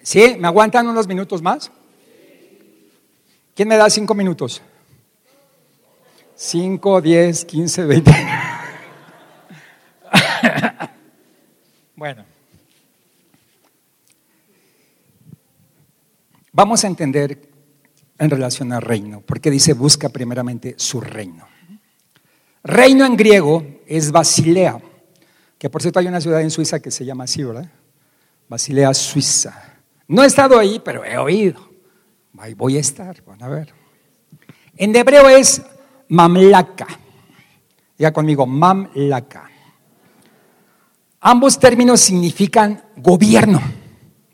¿Sí? 0.00 0.36
¿Me 0.38 0.46
aguantan 0.46 0.86
unos 0.86 1.08
minutos 1.08 1.42
más? 1.42 1.72
¿Quién 3.56 3.68
me 3.68 3.76
da 3.76 3.90
cinco 3.90 4.14
minutos? 4.14 4.62
Cinco, 6.36 7.00
diez, 7.00 7.44
quince, 7.44 7.84
veinte. 7.84 8.12
Bueno, 11.98 12.24
vamos 16.52 16.84
a 16.84 16.86
entender 16.86 17.50
en 18.16 18.30
relación 18.30 18.72
al 18.72 18.82
reino, 18.82 19.20
porque 19.20 19.50
dice 19.50 19.72
busca 19.72 20.08
primeramente 20.08 20.76
su 20.78 21.00
reino. 21.00 21.48
Reino 22.62 23.04
en 23.04 23.16
griego 23.16 23.80
es 23.84 24.12
Basilea, 24.12 24.80
que 25.58 25.68
por 25.68 25.82
cierto 25.82 25.98
hay 25.98 26.06
una 26.06 26.20
ciudad 26.20 26.40
en 26.40 26.52
Suiza 26.52 26.78
que 26.78 26.92
se 26.92 27.04
llama 27.04 27.24
así, 27.24 27.42
¿verdad? 27.42 27.68
Basilea, 28.48 28.94
Suiza. 28.94 29.80
No 30.06 30.22
he 30.22 30.26
estado 30.28 30.56
ahí, 30.56 30.80
pero 30.84 31.04
he 31.04 31.18
oído. 31.18 31.68
Ahí 32.38 32.54
voy 32.54 32.76
a 32.76 32.80
estar, 32.80 33.24
van 33.24 33.42
a 33.42 33.48
ver. 33.48 33.74
En 34.76 34.94
hebreo 34.94 35.28
es 35.28 35.62
mamlaka. 36.06 36.86
Ya 37.98 38.12
conmigo, 38.12 38.46
mamlaka. 38.46 39.47
Ambos 41.20 41.58
términos 41.58 42.00
significan 42.00 42.82
gobierno. 42.96 43.60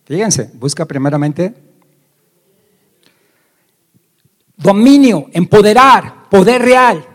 Fíjense, 0.04 0.50
busca 0.54 0.84
primeramente 0.84 1.54
dominio, 4.56 5.28
empoderar, 5.32 6.28
poder 6.28 6.62
real. 6.62 7.06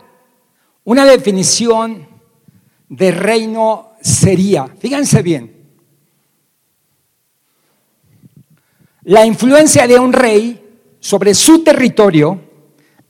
Una 0.84 1.06
definición 1.06 2.08
de 2.88 3.12
reino 3.12 3.92
sería, 4.02 4.68
fíjense 4.68 5.22
bien, 5.22 5.56
la 9.04 9.26
influencia 9.26 9.88
de 9.88 10.00
un 10.00 10.14
rey 10.14 10.96
sobre 11.00 11.34
su 11.34 11.64
territorio, 11.64 12.40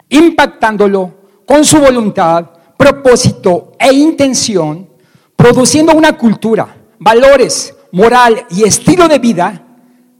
impactándolo 0.09 1.15
con 1.45 1.65
su 1.65 1.79
voluntad, 1.79 2.49
propósito 2.77 3.73
e 3.79 3.91
intención, 3.93 4.88
produciendo 5.39 5.93
una 5.93 6.17
cultura, 6.17 6.75
valores, 6.99 7.73
moral 7.93 8.45
y 8.49 8.63
estilo 8.63 9.07
de 9.07 9.19
vida 9.19 9.65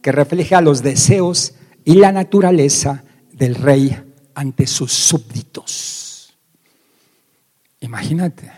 que 0.01 0.13
refleja 0.13 0.61
los 0.61 0.81
deseos 0.81 1.55
y 1.83 1.95
la 1.95 2.13
naturaleza 2.13 3.03
del 3.33 3.55
rey 3.55 4.01
ante 4.33 4.65
sus 4.65 4.93
súbditos. 4.93 6.37
Imagínate, 7.81 8.49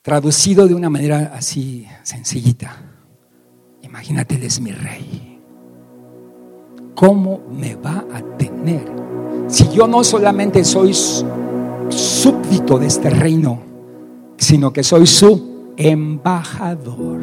traducido 0.00 0.66
de 0.66 0.72
una 0.72 0.88
manera 0.88 1.32
así 1.34 1.86
sencillita, 2.02 2.80
imagínate, 3.82 4.36
es 4.46 4.58
mi 4.58 4.72
rey. 4.72 5.38
¿Cómo 6.94 7.42
me 7.50 7.74
va 7.74 8.06
a 8.10 8.22
tener 8.38 8.90
si 9.48 9.68
yo 9.68 9.86
no 9.86 10.02
solamente 10.02 10.64
soy 10.64 10.94
súbdito 10.94 12.78
de 12.78 12.86
este 12.86 13.10
reino, 13.10 13.73
sino 14.36 14.72
que 14.72 14.82
soy 14.82 15.06
su 15.06 15.72
embajador? 15.76 17.20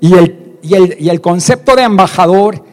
Y 0.00 0.14
el, 0.14 0.58
y 0.62 1.08
el, 1.08 1.20
concepto 1.20 1.76
de 1.76 1.82
embajador 1.82 2.64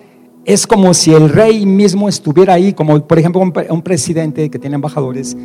es 0.46 0.66
como 0.66 0.94
si 0.94 1.14
el 1.14 1.30
rey 1.30 1.66
mismo 1.66 2.08
estuviera 2.08 2.54
ahí, 2.54 2.72
como 2.72 3.06
por 3.06 3.20
ejemplo 3.20 3.42
un, 3.42 3.82
presidente 3.82 4.50
que 4.50 4.60
tiene 4.60 4.76
embajadores. 4.76 5.36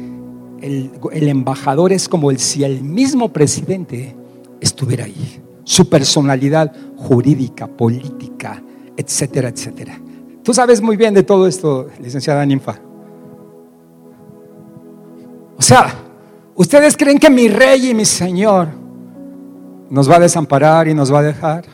El, 0.60 0.92
el, 1.12 1.28
embajador 1.28 1.92
es 1.92 2.08
como 2.08 2.30
si 2.32 2.62
el 2.62 2.82
mismo 2.82 3.30
presidente 3.30 4.14
estuviera 4.60 5.06
ahí. 5.06 5.40
Su 5.64 5.88
personalidad 5.88 6.72
jurídica, 6.96 7.66
política, 7.66 8.62
etcétera, 8.96 9.48
etcétera. 9.48 10.00
Tú 10.44 10.54
sabes 10.54 10.80
muy 10.80 10.96
bien 10.96 11.14
de 11.14 11.22
todo 11.24 11.48
esto, 11.48 11.88
licenciada 12.00 12.46
Ninfa. 12.46 12.80
O 15.62 15.64
sea, 15.64 15.94
¿ustedes 16.56 16.96
creen 16.96 17.20
que 17.20 17.30
mi 17.30 17.46
rey 17.46 17.90
y 17.90 17.94
mi 17.94 18.04
señor 18.04 18.66
nos 19.90 20.10
va 20.10 20.16
a 20.16 20.18
desamparar 20.18 20.88
y 20.88 20.92
nos 20.92 21.14
va 21.14 21.20
a 21.20 21.22
dejar? 21.22 21.66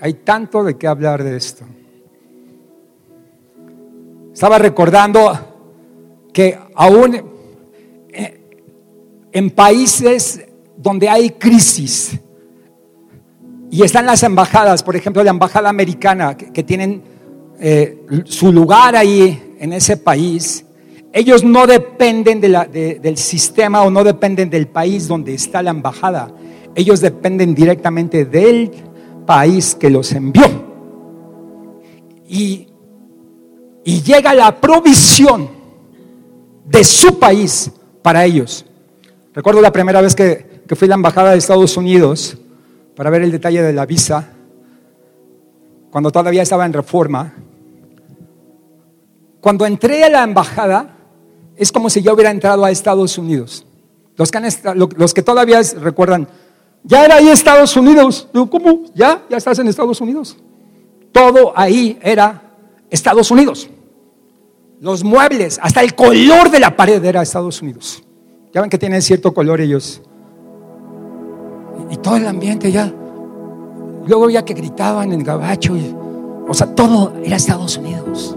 Hay 0.00 0.14
tanto 0.14 0.64
de 0.64 0.76
qué 0.76 0.88
hablar 0.88 1.22
de 1.22 1.36
esto. 1.36 1.64
Estaba 4.32 4.58
recordando 4.58 5.38
que 6.32 6.58
aún 6.74 7.14
eh, 8.08 8.40
en 9.30 9.50
países 9.50 10.44
donde 10.76 11.08
hay 11.08 11.30
crisis 11.30 12.18
y 13.70 13.84
están 13.84 14.04
las 14.04 14.24
embajadas, 14.24 14.82
por 14.82 14.96
ejemplo 14.96 15.22
la 15.22 15.30
embajada 15.30 15.68
americana, 15.68 16.36
que, 16.36 16.64
tienen 16.64 17.04
eh, 17.60 18.04
su 18.24 18.50
lugar 18.52 18.96
ahí 18.96 19.54
en 19.60 19.72
ese 19.72 19.96
país, 19.96 20.64
ellos 21.16 21.44
no 21.44 21.68
dependen 21.68 22.40
del 22.40 23.16
sistema 23.16 23.82
o 23.82 23.90
no 23.90 24.02
dependen 24.02 24.50
del 24.50 24.66
país 24.66 25.06
donde 25.06 25.32
está 25.32 25.62
la 25.62 25.70
embajada, 25.70 26.34
ellos 26.74 27.00
dependen 27.00 27.54
directamente 27.54 28.24
del 28.24 28.72
país 29.24 29.76
que 29.76 29.90
los 29.90 30.10
envió. 30.10 30.42
Y, 32.26 32.66
y 33.84 34.02
llega 34.02 34.34
la 34.34 34.60
provisión 34.60 35.48
de 36.64 36.82
su 36.82 37.16
país 37.16 37.70
para 38.02 38.24
ellos. 38.24 38.66
Recuerdo 39.32 39.60
la 39.60 39.70
primera 39.70 40.00
vez 40.00 40.16
que, 40.16 40.62
que 40.66 40.74
fui 40.74 40.86
a 40.86 40.88
la 40.88 40.94
embajada 40.96 41.30
de 41.30 41.38
Estados 41.38 41.76
Unidos 41.76 42.36
para 42.96 43.10
ver 43.10 43.22
el 43.22 43.30
detalle 43.30 43.62
de 43.62 43.72
la 43.72 43.86
visa, 43.86 44.30
cuando 45.92 46.10
todavía 46.10 46.42
estaba 46.42 46.66
en 46.66 46.72
reforma. 46.72 47.34
Cuando 49.40 49.64
entré 49.64 50.02
a 50.02 50.08
la 50.08 50.24
embajada, 50.24 50.93
es 51.56 51.72
como 51.72 51.90
si 51.90 52.02
yo 52.02 52.14
hubiera 52.14 52.30
entrado 52.30 52.64
a 52.64 52.70
Estados 52.70 53.18
Unidos. 53.18 53.66
Los 54.16 54.30
que, 54.30 54.40
los 54.96 55.14
que 55.14 55.22
todavía 55.22 55.60
recuerdan, 55.80 56.28
ya 56.82 57.04
era 57.04 57.16
ahí 57.16 57.28
Estados 57.28 57.76
Unidos. 57.76 58.28
¿cómo? 58.32 58.84
¿Ya? 58.94 59.22
¿Ya 59.28 59.36
estás 59.36 59.58
en 59.58 59.68
Estados 59.68 60.00
Unidos? 60.00 60.36
Todo 61.12 61.52
ahí 61.56 61.98
era 62.02 62.42
Estados 62.90 63.30
Unidos. 63.30 63.68
Los 64.80 65.02
muebles, 65.02 65.58
hasta 65.62 65.80
el 65.82 65.94
color 65.94 66.50
de 66.50 66.60
la 66.60 66.76
pared 66.76 67.02
era 67.04 67.22
Estados 67.22 67.62
Unidos. 67.62 68.02
Ya 68.52 68.60
ven 68.60 68.70
que 68.70 68.78
tienen 68.78 69.00
cierto 69.02 69.32
color 69.32 69.60
ellos. 69.60 70.02
Y, 71.90 71.96
todo 71.96 72.16
el 72.16 72.26
ambiente 72.26 72.70
ya. 72.70 72.92
Luego 74.06 74.28
ya 74.28 74.44
que 74.44 74.54
gritaban 74.54 75.12
en 75.12 75.24
gabacho. 75.24 75.74
o 76.46 76.54
sea, 76.54 76.74
todo 76.74 77.14
era 77.24 77.36
Estados 77.36 77.76
Unidos. 77.78 78.36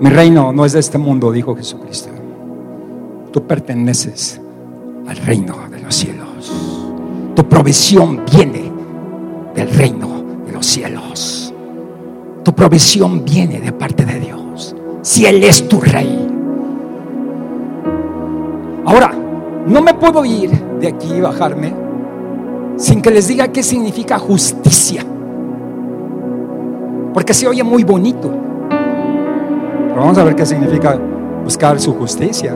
Mi 0.00 0.10
reino 0.10 0.52
no 0.52 0.64
es 0.64 0.72
de 0.72 0.80
este 0.80 0.98
mundo, 0.98 1.32
dijo 1.32 1.56
Jesucristo. 1.56 2.10
Tú 3.32 3.46
perteneces 3.46 4.40
al 5.06 5.16
reino 5.16 5.56
de 5.70 5.80
los 5.80 5.94
cielos. 5.94 6.52
Tu 7.34 7.48
provisión 7.48 8.22
viene 8.30 8.70
del 9.54 9.70
reino 9.70 10.22
de 10.46 10.52
los 10.52 10.66
cielos. 10.66 11.54
Tu 12.44 12.54
provisión 12.54 13.24
viene 13.24 13.60
de 13.60 13.72
parte 13.72 14.04
de 14.04 14.20
Dios. 14.20 14.76
Si 15.00 15.24
Él 15.24 15.42
es 15.42 15.66
tu 15.66 15.80
rey. 15.80 16.28
Ahora, 18.84 19.12
no 19.66 19.80
me 19.80 19.94
puedo 19.94 20.24
ir 20.24 20.50
de 20.78 20.88
aquí 20.88 21.08
y 21.12 21.20
bajarme 21.20 21.72
sin 22.76 23.00
que 23.00 23.10
les 23.10 23.28
diga 23.28 23.48
qué 23.48 23.62
significa 23.62 24.18
justicia. 24.18 25.04
Porque 27.14 27.32
se 27.32 27.48
oye 27.48 27.64
muy 27.64 27.82
bonito. 27.82 28.30
Pero 29.96 30.04
vamos 30.04 30.18
a 30.18 30.24
ver 30.24 30.36
qué 30.36 30.44
significa 30.44 30.98
buscar 31.42 31.80
su 31.80 31.94
justicia. 31.94 32.54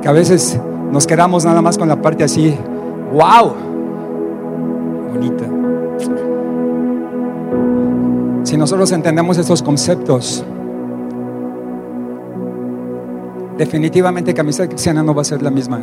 Que 0.00 0.06
a 0.06 0.12
veces 0.12 0.56
nos 0.92 1.04
quedamos 1.04 1.44
nada 1.44 1.60
más 1.62 1.76
con 1.76 1.88
la 1.88 2.00
parte 2.00 2.22
así, 2.22 2.56
wow, 3.12 3.52
bonita. 5.12 5.44
Si 8.44 8.56
nosotros 8.56 8.92
entendemos 8.92 9.36
estos 9.36 9.64
conceptos, 9.64 10.44
definitivamente 13.58 14.32
que 14.32 14.40
amistad 14.42 14.68
cristiana 14.68 15.02
no 15.02 15.12
va 15.12 15.22
a 15.22 15.24
ser 15.24 15.42
la 15.42 15.50
misma. 15.50 15.80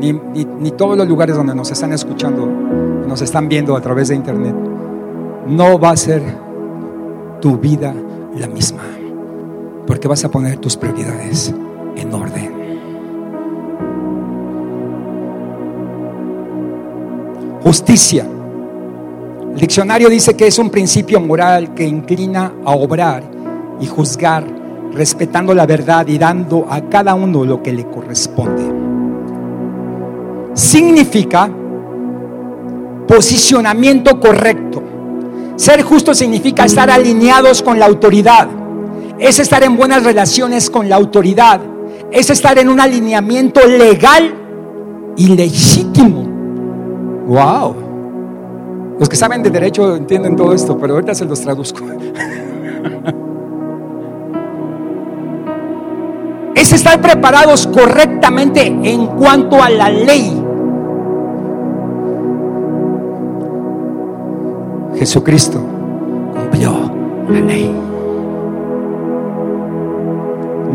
Ni, 0.00 0.14
ni, 0.14 0.72
todos 0.72 0.98
los 0.98 1.06
lugares 1.06 1.36
donde 1.36 1.54
nos 1.54 1.70
están 1.70 1.92
escuchando, 1.92 2.44
nos 3.06 3.22
están 3.22 3.48
viendo 3.48 3.76
a 3.76 3.80
través 3.80 4.08
de 4.08 4.16
internet, 4.16 4.56
no 5.46 5.78
va 5.78 5.90
a 5.90 5.96
ser 5.96 6.22
tu 7.40 7.56
vida 7.56 7.94
la 8.36 8.48
misma. 8.48 8.95
Porque 9.86 10.08
vas 10.08 10.24
a 10.24 10.30
poner 10.30 10.58
tus 10.58 10.76
prioridades 10.76 11.54
en 11.96 12.12
orden. 12.12 12.56
Justicia. 17.62 18.26
El 19.52 19.60
diccionario 19.60 20.08
dice 20.08 20.36
que 20.36 20.46
es 20.46 20.58
un 20.58 20.70
principio 20.70 21.20
moral 21.20 21.74
que 21.74 21.84
inclina 21.84 22.52
a 22.64 22.72
obrar 22.72 23.22
y 23.80 23.86
juzgar 23.86 24.44
respetando 24.92 25.54
la 25.54 25.66
verdad 25.66 26.06
y 26.06 26.18
dando 26.18 26.66
a 26.68 26.80
cada 26.82 27.14
uno 27.14 27.44
lo 27.44 27.62
que 27.62 27.72
le 27.72 27.84
corresponde. 27.86 28.72
Significa 30.54 31.50
posicionamiento 33.06 34.18
correcto. 34.18 34.82
Ser 35.56 35.82
justo 35.82 36.14
significa 36.14 36.64
estar 36.64 36.90
alineados 36.90 37.62
con 37.62 37.78
la 37.78 37.86
autoridad. 37.86 38.48
Es 39.18 39.38
estar 39.38 39.62
en 39.64 39.76
buenas 39.76 40.04
relaciones 40.04 40.70
con 40.70 40.88
la 40.88 40.96
autoridad. 40.96 41.60
Es 42.10 42.30
estar 42.30 42.58
en 42.58 42.68
un 42.68 42.80
alineamiento 42.80 43.66
legal 43.66 44.34
y 45.16 45.28
legítimo 45.28 46.36
Wow. 47.26 47.74
Los 49.00 49.08
que 49.08 49.16
saben 49.16 49.42
de 49.42 49.50
derecho 49.50 49.96
entienden 49.96 50.36
todo 50.36 50.54
esto, 50.54 50.78
pero 50.78 50.94
ahorita 50.94 51.12
se 51.14 51.24
los 51.24 51.40
traduzco. 51.40 51.80
es 56.54 56.72
estar 56.72 57.00
preparados 57.00 57.66
correctamente 57.66 58.64
en 58.66 59.08
cuanto 59.08 59.60
a 59.60 59.68
la 59.68 59.90
ley. 59.90 60.40
Jesucristo 64.98 65.60
cumplió 66.32 66.72
la 67.28 67.40
ley. 67.40 67.95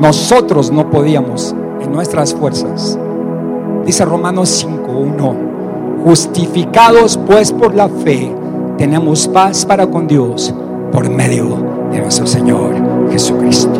Nosotros 0.01 0.71
no 0.71 0.89
podíamos 0.89 1.55
en 1.79 1.91
nuestras 1.91 2.33
fuerzas. 2.33 2.97
Dice 3.85 4.03
Romanos 4.03 4.65
5.1, 4.65 6.03
justificados 6.03 7.19
pues 7.27 7.51
por 7.51 7.75
la 7.75 7.87
fe, 7.87 8.35
tenemos 8.79 9.27
paz 9.27 9.63
para 9.63 9.85
con 9.85 10.07
Dios 10.07 10.55
por 10.91 11.07
medio 11.07 11.55
de 11.91 11.99
nuestro 11.99 12.25
Señor 12.25 12.73
Jesucristo. 13.11 13.79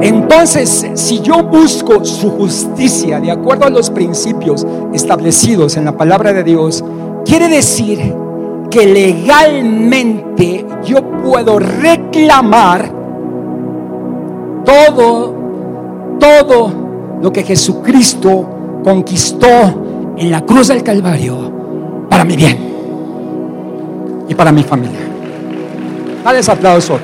Entonces, 0.00 0.90
si 0.94 1.20
yo 1.20 1.44
busco 1.44 2.04
su 2.04 2.32
justicia 2.32 3.20
de 3.20 3.30
acuerdo 3.30 3.66
a 3.66 3.70
los 3.70 3.90
principios 3.90 4.66
establecidos 4.92 5.76
en 5.76 5.84
la 5.84 5.96
palabra 5.96 6.32
de 6.32 6.42
Dios, 6.42 6.84
quiere 7.24 7.46
decir 7.46 8.12
que 8.70 8.86
legalmente 8.86 10.66
yo 10.84 11.00
puedo 11.22 11.60
reclamar 11.60 12.93
todo, 14.64 15.34
todo 16.18 16.72
lo 17.22 17.32
que 17.32 17.42
Jesucristo 17.42 18.80
conquistó 18.82 19.46
en 20.16 20.30
la 20.30 20.42
cruz 20.42 20.68
del 20.68 20.82
Calvario 20.82 22.06
para 22.08 22.24
mi 22.24 22.36
bien 22.36 22.58
y 24.28 24.34
para 24.34 24.52
mi 24.52 24.62
familia. 24.62 25.00
Dale 26.24 26.40
aplausos. 26.46 27.00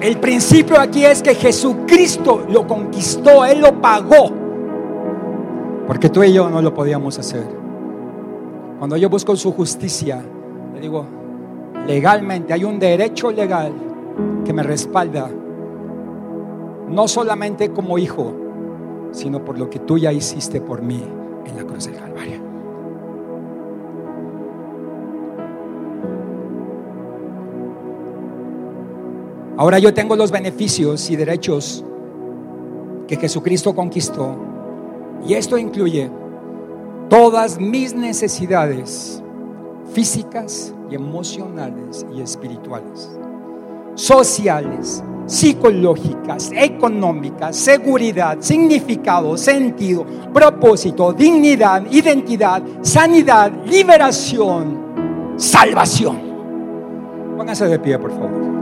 El 0.00 0.18
principio 0.18 0.78
aquí 0.78 1.04
es 1.04 1.22
que 1.22 1.34
Jesucristo 1.34 2.44
lo 2.50 2.66
conquistó, 2.66 3.44
Él 3.46 3.60
lo 3.60 3.80
pagó. 3.80 4.30
Porque 5.86 6.10
tú 6.10 6.22
y 6.22 6.32
yo 6.32 6.50
no 6.50 6.60
lo 6.60 6.74
podíamos 6.74 7.18
hacer. 7.18 7.46
Cuando 8.78 8.98
yo 8.98 9.08
busco 9.08 9.34
su 9.34 9.52
justicia, 9.52 10.22
le 10.74 10.80
digo, 10.80 11.06
legalmente 11.86 12.52
hay 12.52 12.64
un 12.64 12.78
derecho 12.78 13.30
legal 13.30 13.72
que 14.44 14.52
me 14.52 14.62
respalda, 14.62 15.30
no 16.88 17.08
solamente 17.08 17.70
como 17.70 17.98
hijo, 17.98 18.32
sino 19.12 19.44
por 19.44 19.58
lo 19.58 19.70
que 19.70 19.78
tú 19.78 19.98
ya 19.98 20.12
hiciste 20.12 20.60
por 20.60 20.82
mí 20.82 21.02
en 21.46 21.56
la 21.56 21.64
cruz 21.64 21.86
del 21.86 21.96
Calvario. 21.96 22.40
Ahora 29.56 29.78
yo 29.78 29.94
tengo 29.94 30.16
los 30.16 30.32
beneficios 30.32 31.08
y 31.10 31.16
derechos 31.16 31.84
que 33.06 33.16
Jesucristo 33.16 33.74
conquistó. 33.74 34.36
Y 35.26 35.34
esto 35.34 35.56
incluye 35.56 36.10
todas 37.08 37.60
mis 37.60 37.94
necesidades 37.94 39.22
físicas 39.92 40.74
emocionales 40.94 42.06
y 42.14 42.20
espirituales, 42.20 43.10
sociales, 43.94 45.02
psicológicas, 45.26 46.50
económicas, 46.54 47.56
seguridad, 47.56 48.38
significado, 48.40 49.36
sentido, 49.36 50.04
propósito, 50.32 51.12
dignidad, 51.12 51.84
identidad, 51.90 52.62
sanidad, 52.82 53.50
liberación, 53.66 55.34
salvación. 55.36 56.18
Pónganse 57.36 57.66
de 57.66 57.78
pie, 57.78 57.98
por 57.98 58.10
favor. 58.10 58.54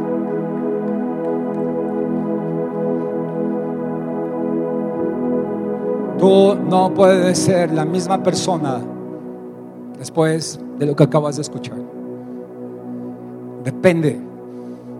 Tú 6.18 6.54
no 6.54 6.94
puedes 6.94 7.36
ser 7.36 7.72
la 7.72 7.84
misma 7.84 8.22
persona 8.22 8.80
después 9.98 10.60
de 10.78 10.86
lo 10.86 10.94
que 10.94 11.02
acabas 11.02 11.36
de 11.36 11.42
escuchar. 11.42 12.01
Depende 13.64 14.20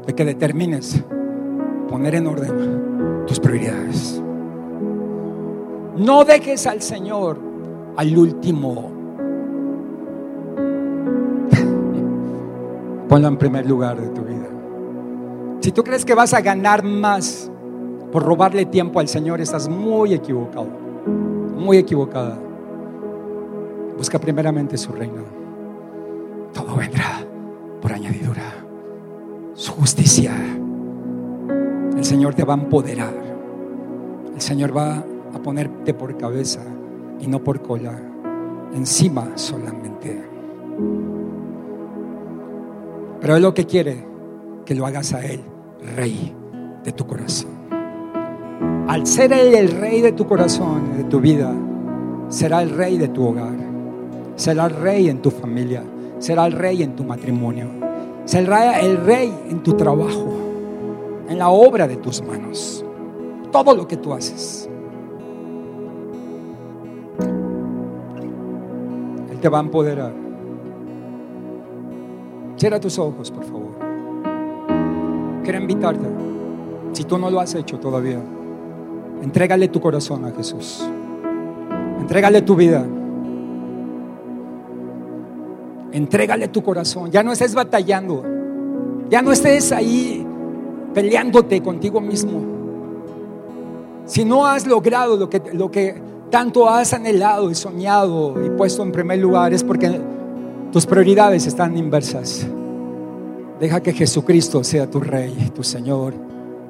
de 0.07 0.15
que 0.15 0.25
determines 0.25 1.03
poner 1.89 2.15
en 2.15 2.27
orden 2.27 3.25
tus 3.27 3.39
prioridades. 3.41 4.23
No 5.97 6.25
dejes 6.25 6.67
al 6.67 6.81
Señor 6.81 7.39
al 7.97 8.17
último. 8.17 8.91
Ponlo 13.09 13.29
en 13.29 13.37
primer 13.37 13.67
lugar 13.67 14.01
de 14.01 14.09
tu 14.09 14.23
vida. 14.23 14.49
Si 15.61 15.71
tú 15.73 15.85
crees 15.85 16.05
que 16.05 16.15
vas 16.15 16.35
a 16.35 16.41
ganar 16.41 16.83
más 16.83 17.51
por 18.11 18.23
robarle 18.23 18.65
tiempo 18.67 19.01
al 19.01 19.09
Señor, 19.09 19.41
estás 19.41 19.69
muy 19.69 20.15
equivocado 20.15 20.83
muy 21.63 21.79
equivocada. 21.79 22.37
Busca 23.97 24.19
primeramente 24.19 24.77
su 24.77 24.93
reino. 24.93 25.23
Todo 26.53 26.77
vendrá 26.77 27.25
justicia. 29.83 30.33
El 31.97 32.05
Señor 32.05 32.35
te 32.35 32.45
va 32.45 32.55
a 32.55 32.57
empoderar. 32.57 33.13
El 34.33 34.41
Señor 34.41 34.77
va 34.77 35.05
a 35.35 35.43
ponerte 35.43 35.93
por 35.93 36.17
cabeza 36.17 36.61
y 37.19 37.27
no 37.27 37.43
por 37.43 37.63
cola. 37.63 38.01
Encima 38.73 39.33
solamente. 39.35 40.23
Pero 43.21 43.35
Él 43.35 43.43
lo 43.43 43.55
que 43.55 43.67
quiere, 43.67 44.07
que 44.65 44.77
lo 44.77 44.87
hagas 44.87 45.15
a 45.15 45.27
Él, 45.27 45.41
Rey 45.97 46.33
de 46.85 46.93
tu 46.93 47.05
corazón. 47.05 47.51
Al 48.87 49.05
ser 49.05 49.33
Él 49.33 49.53
el 49.53 49.73
rey 49.73 50.01
de 50.01 50.13
tu 50.13 50.29
corazón, 50.29 50.97
de 50.97 51.05
tu 51.05 51.21
vida, 51.21 51.53
será 52.29 52.63
el 52.63 52.71
rey 52.71 52.99
de 52.99 53.09
tu 53.09 53.27
hogar, 53.27 53.57
será 54.37 54.67
el 54.67 54.77
rey 54.77 55.09
en 55.09 55.21
tu 55.21 55.33
familia, 55.33 55.83
será 56.21 56.47
el 56.47 56.53
rey 56.53 56.85
en 56.85 56.95
tu 56.95 57.03
matrimonio, 57.03 57.83
será 58.25 58.81
el 58.81 58.99
rey 58.99 59.33
en 59.49 59.63
tu 59.63 59.75
trabajo, 59.75 60.27
en 61.29 61.39
la 61.39 61.49
obra 61.49 61.89
de 61.89 61.97
tus 61.97 62.23
manos, 62.23 62.85
todo 63.51 63.75
lo 63.75 63.87
que 63.87 63.97
tú 63.97 64.13
haces. 64.13 64.69
Él 69.31 69.39
te 69.41 69.49
va 69.49 69.59
a 69.59 69.63
empoderar. 69.63 70.13
Cierra 72.57 72.79
tus 72.79 72.99
ojos, 72.99 73.31
por 73.31 73.45
favor. 73.45 73.73
Quiero 75.43 75.59
invitarte, 75.59 76.07
si 76.93 77.05
tú 77.05 77.19
no 77.19 77.31
lo 77.31 77.41
has 77.41 77.55
hecho 77.55 77.79
todavía. 77.79 78.21
Entrégale 79.23 79.69
tu 79.69 79.81
corazón 79.81 80.25
a 80.25 80.31
Jesús. 80.33 80.89
Entrégale 82.01 82.43
tu 82.43 82.55
vida. 82.55 82.85
Entrégale 85.93 86.49
tu 86.49 86.63
corazón. 86.63 87.11
Ya 87.11 87.23
no 87.23 87.33
estés 87.33 87.55
batallando. 87.55 88.25
Ya 89.11 89.23
no 89.23 89.33
estés 89.33 89.73
ahí 89.73 90.27
peleándote 90.95 91.63
contigo 91.63 92.01
mismo. 92.01 92.41
Si 94.07 94.25
no 94.25 94.47
has 94.47 94.67
logrado 94.67 95.17
lo 95.17 95.29
que, 95.29 95.43
lo 95.53 95.71
que 95.71 96.01
tanto 96.31 96.69
has 96.69 96.93
anhelado 96.93 97.51
y 97.51 97.55
soñado 97.55 98.35
y 98.45 98.51
puesto 98.51 98.83
en 98.83 98.91
primer 98.91 99.19
lugar, 99.19 99.53
es 99.53 99.63
porque 99.63 100.01
tus 100.73 100.87
prioridades 100.87 101.47
están 101.47 101.77
inversas. 101.77 102.47
Deja 103.61 103.81
que 103.81 103.93
Jesucristo 103.93 104.65
sea 104.65 104.91
tu 104.91 104.99
Rey, 104.99 105.53
tu 105.55 105.63
Señor 105.63 106.15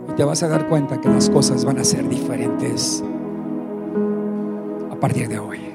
y 0.09 0.13
te 0.15 0.25
vas 0.25 0.43
a 0.43 0.49
dar 0.49 0.69
cuenta 0.69 1.01
que 1.01 1.09
las 1.09 1.31
cosas 1.31 1.65
van 1.65 1.79
a 1.79 1.85
ser 1.85 2.09
diferentes 2.09 3.03
a 4.91 4.97
partir 4.97 5.29
de 5.29 5.39
hoy. 5.39 5.72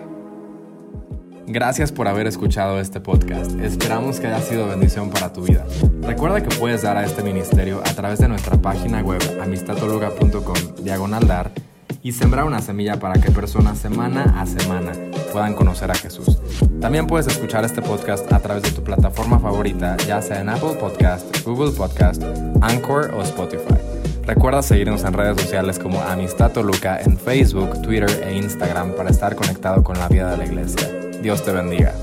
Gracias 1.49 1.93
por 1.93 2.09
haber 2.09 2.27
escuchado 2.27 2.77
este 2.77 2.99
podcast. 2.99 3.57
Esperamos 3.61 4.19
que 4.19 4.27
haya 4.27 4.41
sido 4.41 4.67
bendición 4.67 5.09
para 5.09 5.31
tu 5.31 5.43
vida. 5.43 5.65
Recuerda 6.01 6.43
que 6.43 6.53
puedes 6.53 6.81
dar 6.81 6.97
a 6.97 7.05
este 7.05 7.23
ministerio 7.23 7.79
a 7.85 7.93
través 7.93 8.19
de 8.19 8.27
nuestra 8.27 8.57
página 8.57 9.01
web 9.01 9.21
amistatoluga.com 9.41 10.83
diagonal 10.83 11.25
dar 11.25 11.51
y 12.03 12.11
sembrar 12.11 12.43
una 12.43 12.61
semilla 12.61 12.99
para 12.99 13.21
que 13.21 13.31
personas 13.31 13.77
semana 13.77 14.35
a 14.41 14.45
semana 14.45 14.91
puedan 15.31 15.53
conocer 15.53 15.89
a 15.89 15.95
Jesús. 15.95 16.37
También 16.81 17.07
puedes 17.07 17.27
escuchar 17.27 17.63
este 17.63 17.81
podcast 17.81 18.29
a 18.33 18.39
través 18.41 18.63
de 18.63 18.71
tu 18.71 18.83
plataforma 18.83 19.39
favorita, 19.39 19.95
ya 20.05 20.21
sea 20.21 20.41
en 20.41 20.49
Apple 20.49 20.75
Podcast, 20.77 21.45
Google 21.45 21.71
Podcast, 21.71 22.23
Anchor 22.59 23.13
o 23.13 23.21
Spotify. 23.21 23.75
Recuerda 24.25 24.61
seguirnos 24.61 25.05
en 25.05 25.13
redes 25.13 25.41
sociales 25.41 25.79
como 25.79 26.01
Amistad 26.01 26.51
Toluca 26.51 26.99
en 26.99 27.17
Facebook, 27.17 27.81
Twitter 27.81 28.09
e 28.25 28.35
Instagram 28.35 28.91
para 28.97 29.09
estar 29.09 29.33
conectado 29.37 29.81
con 29.81 29.97
la 29.97 30.09
vida 30.09 30.29
de 30.31 30.37
la 30.37 30.45
iglesia. 30.45 31.06
Dios 31.21 31.43
te 31.43 31.51
bendiga. 31.51 31.93